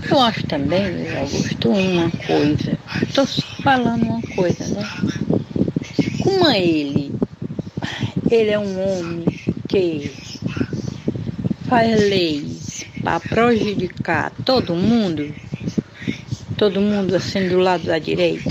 eu 0.09 0.19
acho 0.21 0.45
também, 0.45 0.85
Augusto, 1.17 1.69
uma 1.69 2.09
coisa. 2.25 2.77
Estou 3.03 3.25
falando 3.61 4.03
uma 4.03 4.21
coisa, 4.35 4.65
né? 4.67 4.89
Como 6.23 6.49
ele, 6.49 7.11
ele 8.31 8.51
é 8.51 8.59
um 8.59 8.79
homem 8.79 9.25
que 9.67 10.11
faz 11.67 11.99
leis 12.09 12.85
para 13.03 13.19
prejudicar 13.19 14.31
todo 14.45 14.75
mundo, 14.75 15.33
todo 16.57 16.79
mundo 16.79 17.15
assim 17.15 17.47
do 17.49 17.59
lado 17.59 17.83
da 17.83 17.99
direita. 17.99 18.49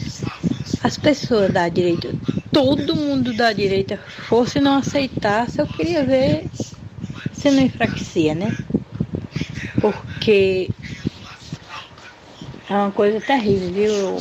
As 0.83 0.97
pessoas 0.99 1.53
da 1.53 1.69
direita, 1.69 2.15
todo 2.53 2.95
mundo 2.95 3.33
da 3.33 3.53
direita 3.53 3.99
fosse 4.28 4.61
não 4.61 4.78
aceitasse, 4.78 5.59
eu 5.59 5.66
queria 5.66 6.05
ver 6.05 6.45
se 7.33 7.51
não 7.51 7.62
enfraquecia, 7.62 8.35
né? 8.35 8.55
Porque 9.81 10.70
é 12.68 12.74
uma 12.74 12.90
coisa 12.90 13.20
terrível, 13.20 13.70
viu? 13.72 14.16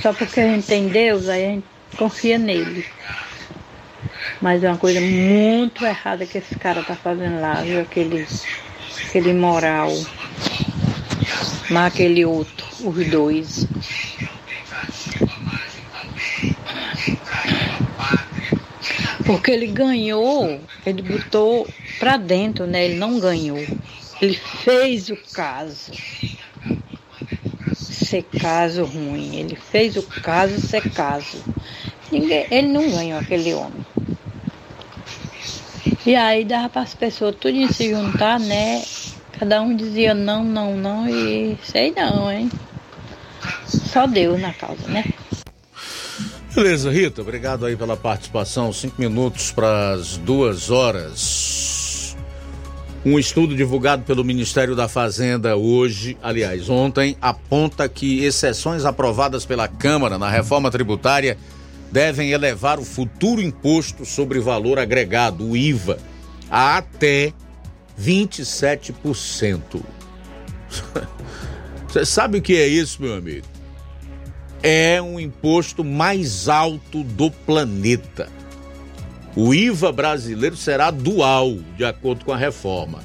Só 0.00 0.12
porque 0.12 0.40
a 0.40 0.48
gente 0.48 0.66
tem 0.66 0.88
Deus, 0.88 1.28
aí 1.28 1.44
a 1.44 1.48
gente 1.48 1.66
confia 1.96 2.38
nele. 2.38 2.84
Mas 4.40 4.62
é 4.62 4.68
uma 4.68 4.78
coisa 4.78 5.00
muito 5.00 5.84
errada 5.84 6.26
que 6.26 6.38
esse 6.38 6.54
cara 6.56 6.82
tá 6.82 6.94
fazendo 6.94 7.40
lá, 7.40 7.54
viu? 7.62 7.80
Aquele, 7.80 8.26
aquele 9.08 9.32
moral. 9.32 9.92
Mas 11.70 11.86
aquele 11.92 12.24
outro, 12.24 12.66
os 12.84 13.06
dois. 13.06 13.66
Porque 19.24 19.50
ele 19.50 19.66
ganhou, 19.66 20.60
ele 20.84 21.02
botou 21.02 21.66
pra 21.98 22.16
dentro, 22.16 22.66
né? 22.66 22.84
Ele 22.84 22.94
não 22.94 23.18
ganhou. 23.18 23.66
Ele 24.20 24.34
fez 24.34 25.10
o 25.10 25.16
caso 25.32 25.92
ser 28.06 28.22
caso 28.22 28.84
ruim. 28.84 29.36
Ele 29.36 29.56
fez 29.56 29.96
o 29.96 30.02
caso 30.02 30.60
ser 30.60 30.90
caso. 30.90 31.42
Ninguém, 32.10 32.46
ele 32.50 32.68
não 32.68 32.90
ganhou 32.90 33.18
aquele 33.18 33.52
homem. 33.52 33.84
E 36.04 36.14
aí 36.14 36.44
dava 36.44 36.68
para 36.68 36.82
as 36.82 36.94
pessoas 36.94 37.34
tudo 37.34 37.72
se 37.72 37.90
juntar, 37.90 38.38
né? 38.38 38.82
Cada 39.38 39.60
um 39.60 39.74
dizia 39.74 40.14
não, 40.14 40.44
não, 40.44 40.76
não 40.76 41.08
e 41.08 41.58
sei 41.62 41.92
não, 41.92 42.30
hein? 42.30 42.50
Só 43.66 44.06
Deus 44.06 44.40
na 44.40 44.52
causa, 44.52 44.86
né? 44.88 45.04
Beleza, 46.54 46.90
Rita, 46.90 47.20
obrigado 47.20 47.66
aí 47.66 47.76
pela 47.76 47.96
participação. 47.96 48.72
Cinco 48.72 48.94
minutos 48.98 49.52
para 49.52 49.90
as 49.90 50.16
duas 50.16 50.70
horas. 50.70 51.65
Um 53.06 53.20
estudo 53.20 53.54
divulgado 53.54 54.02
pelo 54.02 54.24
Ministério 54.24 54.74
da 54.74 54.88
Fazenda 54.88 55.56
hoje, 55.56 56.18
aliás, 56.20 56.68
ontem, 56.68 57.16
aponta 57.22 57.88
que 57.88 58.24
exceções 58.24 58.84
aprovadas 58.84 59.46
pela 59.46 59.68
Câmara 59.68 60.18
na 60.18 60.28
reforma 60.28 60.72
tributária 60.72 61.38
devem 61.92 62.32
elevar 62.32 62.80
o 62.80 62.84
futuro 62.84 63.40
imposto 63.40 64.04
sobre 64.04 64.40
valor 64.40 64.80
agregado, 64.80 65.48
o 65.48 65.56
IVA, 65.56 65.98
a 66.50 66.78
até 66.78 67.32
27%. 67.96 69.80
Você 71.86 72.04
sabe 72.04 72.38
o 72.38 72.42
que 72.42 72.56
é 72.56 72.66
isso, 72.66 73.00
meu 73.00 73.14
amigo? 73.14 73.46
É 74.60 75.00
um 75.00 75.20
imposto 75.20 75.84
mais 75.84 76.48
alto 76.48 77.04
do 77.04 77.30
planeta. 77.30 78.28
O 79.36 79.52
IVA 79.52 79.92
brasileiro 79.92 80.56
será 80.56 80.90
dual, 80.90 81.58
de 81.76 81.84
acordo 81.84 82.24
com 82.24 82.32
a 82.32 82.36
reforma. 82.38 83.00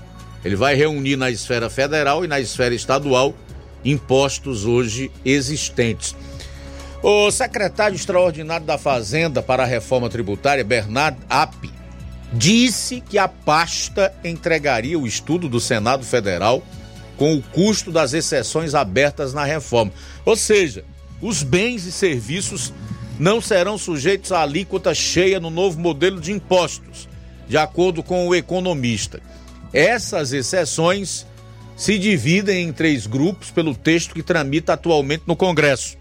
Ele 0.46 0.56
vai 0.56 0.76
reunir 0.76 1.18
na 1.18 1.30
esfera 1.30 1.70
federal 1.70 2.24
e 2.24 2.28
na 2.28 2.40
esfera 2.40 2.74
estadual 2.74 3.36
impostos 3.84 4.64
hoje 4.64 5.12
existentes. 5.26 6.16
O 7.04 7.30
secretário 7.32 7.96
extraordinário 7.96 8.66
da 8.66 8.78
Fazenda 8.78 9.44
para 9.44 9.64
a 9.64 9.66
Reforma 9.66 10.10
Tributária, 10.10 10.64
Bernard 10.64 11.18
App, 11.30 11.70
disse 12.32 13.02
que 13.02 13.18
a 13.18 13.28
pasta 13.28 14.14
entregaria 14.24 14.98
o 14.98 15.06
estudo 15.06 15.50
do 15.50 15.60
Senado 15.60 16.06
Federal 16.06 16.64
com 17.18 17.36
o 17.36 17.42
custo 17.42 17.92
das 17.92 18.14
exceções 18.14 18.74
abertas 18.74 19.34
na 19.34 19.44
reforma. 19.44 19.92
Ou 20.24 20.38
seja, 20.38 20.86
os 21.22 21.44
bens 21.44 21.86
e 21.86 21.92
serviços 21.92 22.72
não 23.22 23.40
serão 23.40 23.78
sujeitos 23.78 24.32
à 24.32 24.42
alíquota 24.42 24.96
cheia 24.96 25.40
no 25.40 25.52
novo 25.52 25.80
modelo 25.80 26.20
de 26.20 26.32
impostos, 26.32 27.08
de 27.48 27.56
acordo 27.56 28.02
com 28.02 28.28
o 28.28 28.34
economista. 28.34 29.22
Essas 29.72 30.34
exceções 30.34 31.28
se 31.78 32.00
dividem 32.00 32.68
em 32.68 32.74
três 32.74 33.06
grupos 33.06 33.52
pelo 33.52 33.76
texto 33.76 34.16
que 34.16 34.24
tramita 34.24 34.74
atualmente 34.74 35.22
no 35.28 35.36
Congresso. 35.36 35.98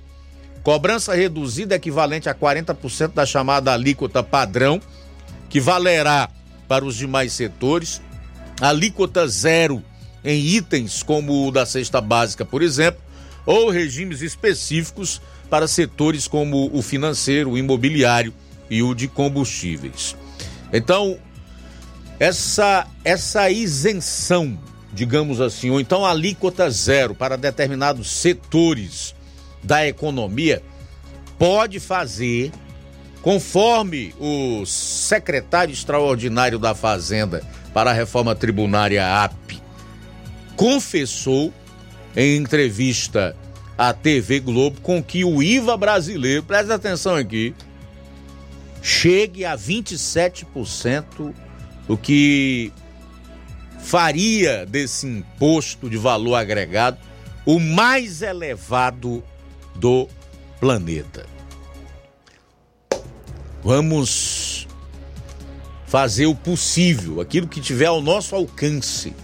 Cobrança 0.63 1.15
reduzida 1.15 1.75
equivalente 1.75 2.27
a 2.27 2.35
40% 2.35 3.13
da 3.13 3.27
chamada 3.27 3.71
alíquota 3.71 4.23
padrão, 4.23 4.81
que 5.51 5.61
valerá 5.61 6.31
para 6.67 6.87
os 6.87 6.97
demais 6.97 7.35
setores. 7.35 8.01
Alíquota 8.63 9.29
zero 9.29 9.85
em 10.25 10.41
itens 10.41 11.03
como 11.03 11.47
o 11.47 11.53
da 11.53 11.67
cesta 11.67 12.01
básica, 12.01 12.47
por 12.47 12.63
exemplo, 12.63 13.03
ou 13.45 13.69
regimes 13.69 14.23
específicos 14.23 15.21
para 15.51 15.67
setores 15.69 16.29
como 16.29 16.71
o 16.73 16.81
financeiro, 16.81 17.51
o 17.51 17.59
imobiliário 17.59 18.33
e 18.71 18.83
o 18.83 18.95
de 18.95 19.09
combustíveis. 19.09 20.17
Então, 20.73 21.19
essa, 22.19 22.87
essa 23.05 23.51
isenção, 23.51 24.57
digamos 24.93 25.41
assim, 25.41 25.71
ou 25.71 25.81
então 25.81 26.07
alíquota 26.07 26.71
zero 26.71 27.15
para 27.15 27.37
determinados 27.37 28.11
setores 28.11 29.15
da 29.63 29.87
economia, 29.87 30.63
pode 31.39 31.81
fazer, 31.81 32.53
conforme 33.21 34.15
o 34.21 34.65
secretário 34.65 35.73
extraordinário 35.73 36.59
da 36.59 36.75
Fazenda 36.75 37.43
para 37.75 37.91
a 37.91 37.95
reforma 37.95 38.35
tribunária 38.35 39.23
AP 39.25 39.61
confessou 40.61 41.51
em 42.15 42.37
entrevista 42.37 43.35
à 43.81 43.95
TV 43.95 44.41
Globo 44.41 44.79
com 44.83 45.03
que 45.03 45.25
o 45.25 45.43
IVA 45.43 45.75
brasileiro, 45.75 46.43
presta 46.43 46.75
atenção 46.75 47.15
aqui, 47.15 47.55
chegue 48.83 49.43
a 49.43 49.57
27%, 49.57 51.35
o 51.89 51.97
que 51.97 52.71
faria 53.79 54.67
desse 54.67 55.07
imposto 55.07 55.89
de 55.89 55.97
valor 55.97 56.35
agregado 56.35 56.99
o 57.47 57.59
mais 57.59 58.21
elevado 58.21 59.25
do 59.75 60.07
planeta. 60.61 61.25
Vamos 63.65 64.69
fazer 65.87 66.27
o 66.27 66.35
possível, 66.35 67.23
aquilo 67.23 67.49
que 67.49 67.63
tiver 67.63 67.87
ao 67.87 68.03
nosso 68.03 68.37
alcance 68.37 69.15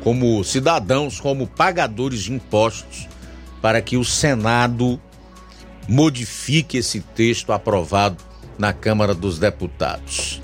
como 0.00 0.44
cidadãos, 0.44 1.18
como 1.18 1.48
pagadores 1.48 2.22
de 2.22 2.32
impostos, 2.32 3.08
para 3.60 3.80
que 3.80 3.96
o 3.96 4.04
Senado 4.04 5.00
modifique 5.88 6.78
esse 6.78 7.00
texto 7.00 7.52
aprovado 7.52 8.22
na 8.58 8.72
Câmara 8.72 9.14
dos 9.14 9.38
Deputados. 9.38 10.42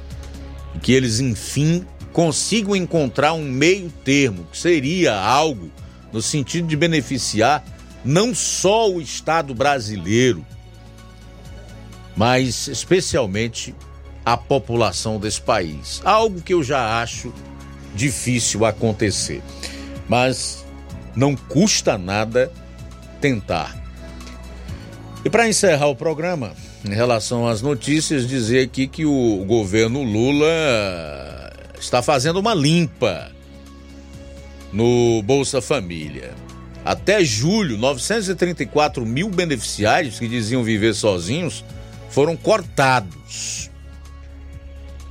Que 0.83 0.93
eles, 0.93 1.21
enfim, 1.21 1.87
consigam 2.13 2.77
encontrar 2.77 3.33
um 3.33 3.45
meio 3.45 3.91
termo, 4.05 4.47
que 4.51 4.59
seria 4.59 5.15
algo 5.15 5.71
no 6.13 6.21
sentido 6.21 6.69
de 6.69 6.77
beneficiar 6.77 7.65
não 8.05 8.35
só 8.35 8.91
o 8.91 9.01
Estado 9.01 9.55
brasileiro, 9.55 10.45
mas 12.17 12.69
especialmente 12.69 13.75
a 14.25 14.37
população 14.37 15.19
desse 15.19 15.41
país. 15.41 16.01
Algo 16.05 16.41
que 16.41 16.55
eu 16.55 16.63
já 16.63 17.01
acho 17.01 17.33
difícil 17.95 18.65
acontecer. 18.65 19.43
Mas 20.09 20.65
não 21.15 21.35
custa 21.35 21.97
nada 21.97 22.53
tentar. 23.23 23.81
E 25.24 25.31
para 25.31 25.49
encerrar 25.49 25.86
o 25.86 25.94
programa, 25.94 26.53
em 26.85 26.93
relação 26.93 27.47
às 27.47 27.62
notícias, 27.62 28.27
dizer 28.27 28.65
aqui 28.65 28.89
que 28.89 29.07
o 29.07 29.44
governo 29.47 30.03
Lula 30.03 30.51
está 31.78 32.03
fazendo 32.03 32.40
uma 32.40 32.53
limpa 32.53 33.31
no 34.73 35.23
Bolsa 35.23 35.62
Família. 35.62 36.35
Até 36.85 37.23
julho, 37.23 37.78
934 37.78 39.07
mil 39.07 39.28
beneficiários 39.28 40.19
que 40.19 40.27
diziam 40.27 40.65
viver 40.65 40.94
sozinhos 40.94 41.65
foram 42.11 42.36
cortados. 42.36 43.70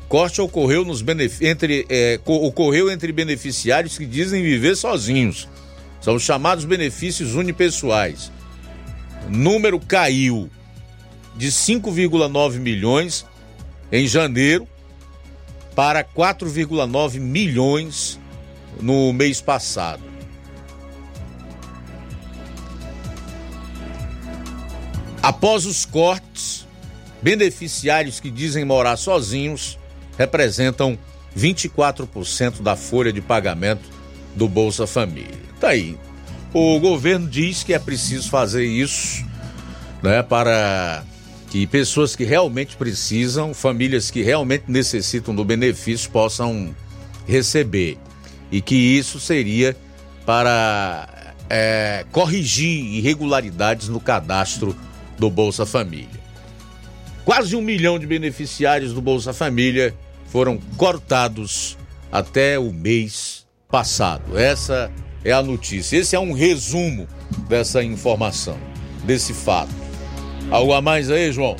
Corte 0.09 0.41
ocorreu, 0.41 0.83
nos 0.83 1.01
entre, 1.39 1.85
é, 1.89 2.19
ocorreu 2.25 2.91
entre 2.91 3.13
beneficiários 3.13 3.97
que 3.97 4.05
dizem 4.05 4.43
viver 4.43 4.75
sozinhos. 4.75 5.47
São 6.01 6.15
os 6.15 6.23
chamados 6.23 6.65
benefícios 6.65 7.35
unipessoais. 7.35 8.31
Número 9.29 9.79
caiu 9.79 10.49
de 11.35 11.47
5,9 11.47 12.57
milhões 12.57 13.25
em 13.91 14.07
janeiro 14.07 14.67
para 15.75 16.03
4,9 16.03 17.19
milhões 17.19 18.19
no 18.81 19.13
mês 19.13 19.39
passado. 19.39 20.01
Após 25.21 25.67
os 25.67 25.85
cortes, 25.85 26.67
beneficiários 27.21 28.19
que 28.19 28.31
dizem 28.31 28.65
morar 28.65 28.97
sozinhos 28.97 29.77
representam 30.17 30.97
24% 31.37 32.61
da 32.63 32.75
folha 32.75 33.13
de 33.13 33.21
pagamento 33.21 34.00
do 34.35 34.47
Bolsa 34.47 34.87
Família. 34.87 35.39
Tá 35.59 35.69
aí. 35.69 35.97
O 36.53 36.79
governo 36.79 37.29
diz 37.29 37.63
que 37.63 37.73
é 37.73 37.79
preciso 37.79 38.29
fazer 38.29 38.65
isso, 38.65 39.25
né, 40.03 40.21
para 40.21 41.03
que 41.49 41.67
pessoas 41.67 42.15
que 42.15 42.23
realmente 42.23 42.75
precisam, 42.75 43.53
famílias 43.53 44.09
que 44.09 44.21
realmente 44.21 44.65
necessitam 44.67 45.35
do 45.35 45.43
benefício 45.43 46.09
possam 46.09 46.75
receber 47.27 47.97
e 48.51 48.61
que 48.61 48.75
isso 48.75 49.19
seria 49.19 49.75
para 50.25 51.33
é, 51.49 52.05
corrigir 52.11 52.85
irregularidades 52.95 53.87
no 53.87 53.99
cadastro 53.99 54.75
do 55.17 55.29
Bolsa 55.29 55.65
Família. 55.65 56.21
Quase 57.23 57.55
um 57.55 57.61
milhão 57.61 57.99
de 57.99 58.07
beneficiários 58.07 58.93
do 58.93 59.01
Bolsa 59.01 59.33
Família 59.33 59.93
foram 60.27 60.57
cortados 60.77 61.77
até 62.11 62.57
o 62.57 62.73
mês 62.73 63.40
passado. 63.71 64.37
Essa 64.37 64.91
é 65.23 65.31
a 65.31 65.41
notícia. 65.41 65.97
Esse 65.97 66.15
é 66.15 66.19
um 66.19 66.33
resumo 66.33 67.07
dessa 67.47 67.83
informação, 67.83 68.57
desse 69.05 69.33
fato. 69.33 69.71
Algo 70.51 70.73
a 70.73 70.81
mais 70.81 71.09
aí, 71.09 71.31
João? 71.31 71.55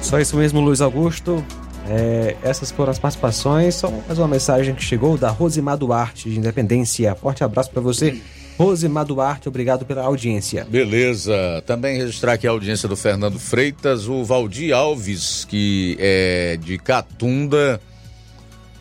Só 0.00 0.18
isso 0.18 0.36
mesmo, 0.36 0.60
Luiz 0.60 0.80
Augusto. 0.80 1.44
É, 1.88 2.36
essas 2.42 2.70
foram 2.70 2.90
as 2.90 2.98
participações. 2.98 3.74
Só 3.74 3.90
mais 3.90 4.18
uma 4.18 4.28
mensagem 4.28 4.74
que 4.74 4.82
chegou 4.82 5.18
da 5.18 5.28
Rosimar 5.28 5.76
Duarte, 5.76 6.30
de 6.30 6.38
Independência. 6.38 7.14
Forte 7.14 7.44
abraço 7.44 7.70
para 7.70 7.82
você. 7.82 8.20
Rosimar 8.58 9.04
Duarte, 9.04 9.48
obrigado 9.48 9.84
pela 9.84 10.02
audiência. 10.02 10.66
Beleza. 10.68 11.62
Também 11.66 11.98
registrar 11.98 12.34
aqui 12.34 12.46
a 12.46 12.50
audiência 12.50 12.88
do 12.88 12.96
Fernando 12.96 13.38
Freitas, 13.38 14.08
o 14.08 14.24
Valdir 14.24 14.74
Alves, 14.74 15.44
que 15.44 15.96
é 15.98 16.58
de 16.62 16.78
Catunda, 16.78 17.80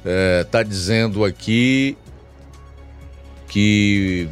é, 0.05 0.43
tá 0.49 0.63
dizendo 0.63 1.23
aqui 1.23 1.97
que. 3.47 4.27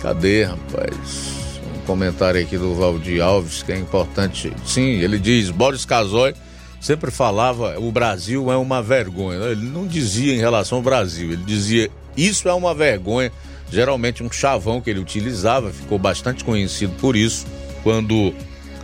Cadê, 0.00 0.44
rapaz? 0.44 1.60
Um 1.76 1.86
comentário 1.86 2.40
aqui 2.40 2.58
do 2.58 2.74
Valdir 2.74 3.22
Alves 3.22 3.62
que 3.62 3.72
é 3.72 3.78
importante. 3.78 4.52
Sim, 4.64 5.00
ele 5.00 5.18
diz: 5.18 5.50
Boris 5.50 5.84
Casoy 5.84 6.34
sempre 6.80 7.10
falava 7.10 7.78
o 7.78 7.92
Brasil 7.92 8.50
é 8.50 8.56
uma 8.56 8.82
vergonha. 8.82 9.38
Ele 9.44 9.66
não 9.68 9.86
dizia 9.86 10.34
em 10.34 10.38
relação 10.38 10.78
ao 10.78 10.82
Brasil, 10.82 11.32
ele 11.32 11.44
dizia 11.44 11.90
isso 12.16 12.48
é 12.48 12.54
uma 12.54 12.74
vergonha 12.74 13.32
geralmente 13.72 14.22
um 14.22 14.30
chavão 14.30 14.82
que 14.82 14.90
ele 14.90 15.00
utilizava, 15.00 15.72
ficou 15.72 15.98
bastante 15.98 16.44
conhecido 16.44 16.92
por 17.00 17.16
isso, 17.16 17.46
quando 17.82 18.34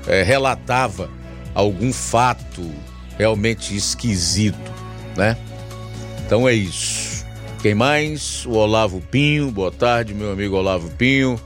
é, 0.07 0.23
relatava 0.23 1.11
algum 1.55 1.93
fato 1.93 2.73
realmente 3.19 3.77
esquisito, 3.77 4.73
né? 5.15 5.37
Então 6.29 6.47
é 6.47 6.53
isso. 6.53 7.25
Quem 7.63 7.75
mais? 7.75 8.45
O 8.45 8.51
Olavo 8.51 9.01
Pinho, 9.01 9.51
boa 9.51 9.73
tarde, 9.73 10.13
meu 10.13 10.31
amigo 10.31 10.57
Olavo 10.57 10.91
Pinho. 10.91 11.41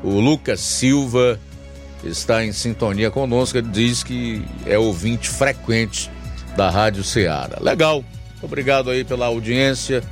O 0.00 0.20
Lucas 0.20 0.60
Silva 0.60 1.40
está 2.04 2.44
em 2.44 2.52
sintonia 2.52 3.10
conosco, 3.10 3.58
ele 3.58 3.66
diz 3.66 4.04
que 4.04 4.40
é 4.64 4.78
ouvinte 4.78 5.28
frequente 5.28 6.08
da 6.56 6.70
Rádio 6.70 7.02
Ceará. 7.02 7.58
Legal, 7.60 8.04
obrigado 8.40 8.90
aí 8.90 9.02
pela 9.02 9.26
audiência. 9.26 10.04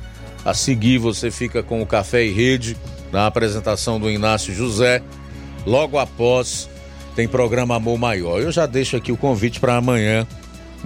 A 0.43 0.53
seguir, 0.53 0.97
você 0.97 1.31
fica 1.31 1.63
com 1.63 1.81
o 1.81 1.85
Café 1.85 2.25
e 2.25 2.33
Rede, 2.33 2.75
na 3.13 3.25
apresentação 3.27 3.97
do 3.97 4.11
Inácio 4.11 4.53
José. 4.53 5.01
Logo 5.65 5.97
após, 5.97 6.69
tem 7.15 7.29
programa 7.29 7.77
Amor 7.77 7.97
Maior. 7.97 8.41
Eu 8.41 8.51
já 8.51 8.65
deixo 8.65 8.97
aqui 8.97 9.13
o 9.13 9.17
convite 9.17 9.57
para 9.57 9.77
amanhã 9.77 10.27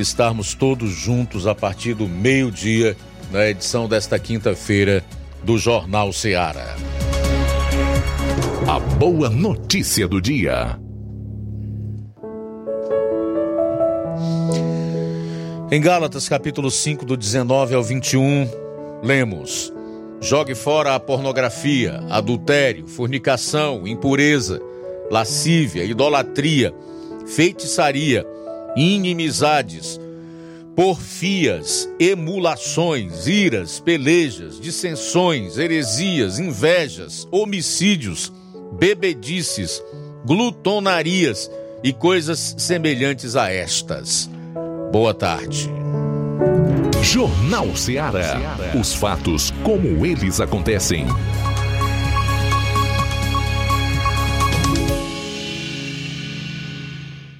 estarmos 0.01 0.53
todos 0.53 0.89
juntos 0.89 1.47
a 1.47 1.55
partir 1.55 1.93
do 1.93 2.07
meio-dia, 2.07 2.95
na 3.31 3.47
edição 3.47 3.87
desta 3.87 4.17
quinta-feira 4.17 5.03
do 5.43 5.57
Jornal 5.57 6.11
Seara. 6.11 6.75
A 8.67 8.79
boa 8.79 9.29
notícia 9.29 10.07
do 10.07 10.21
dia. 10.21 10.79
Em 15.71 15.79
Gálatas, 15.79 16.27
capítulo 16.27 16.71
5, 16.71 17.05
do 17.05 17.15
19 17.15 17.75
ao 17.75 17.83
21, 17.83 18.49
lemos: 19.03 19.71
Jogue 20.19 20.55
fora 20.55 20.95
a 20.95 20.99
pornografia, 20.99 22.03
adultério, 22.09 22.87
fornicação, 22.87 23.87
impureza, 23.87 24.59
lascívia, 25.11 25.83
idolatria, 25.83 26.73
feitiçaria, 27.25 28.25
inimizades, 28.79 29.99
porfias, 30.75 31.89
emulações, 31.99 33.27
iras, 33.27 33.79
pelejas, 33.79 34.59
dissensões, 34.59 35.57
heresias, 35.57 36.39
invejas, 36.39 37.27
homicídios, 37.29 38.31
bebedices, 38.79 39.83
glutonarias 40.25 41.51
e 41.83 41.91
coisas 41.91 42.55
semelhantes 42.57 43.35
a 43.35 43.51
estas. 43.51 44.29
Boa 44.91 45.13
tarde. 45.13 45.69
Jornal 47.03 47.75
Ceará. 47.75 48.37
Os 48.79 48.93
fatos 48.93 49.51
como 49.63 50.05
eles 50.05 50.39
acontecem. 50.39 51.05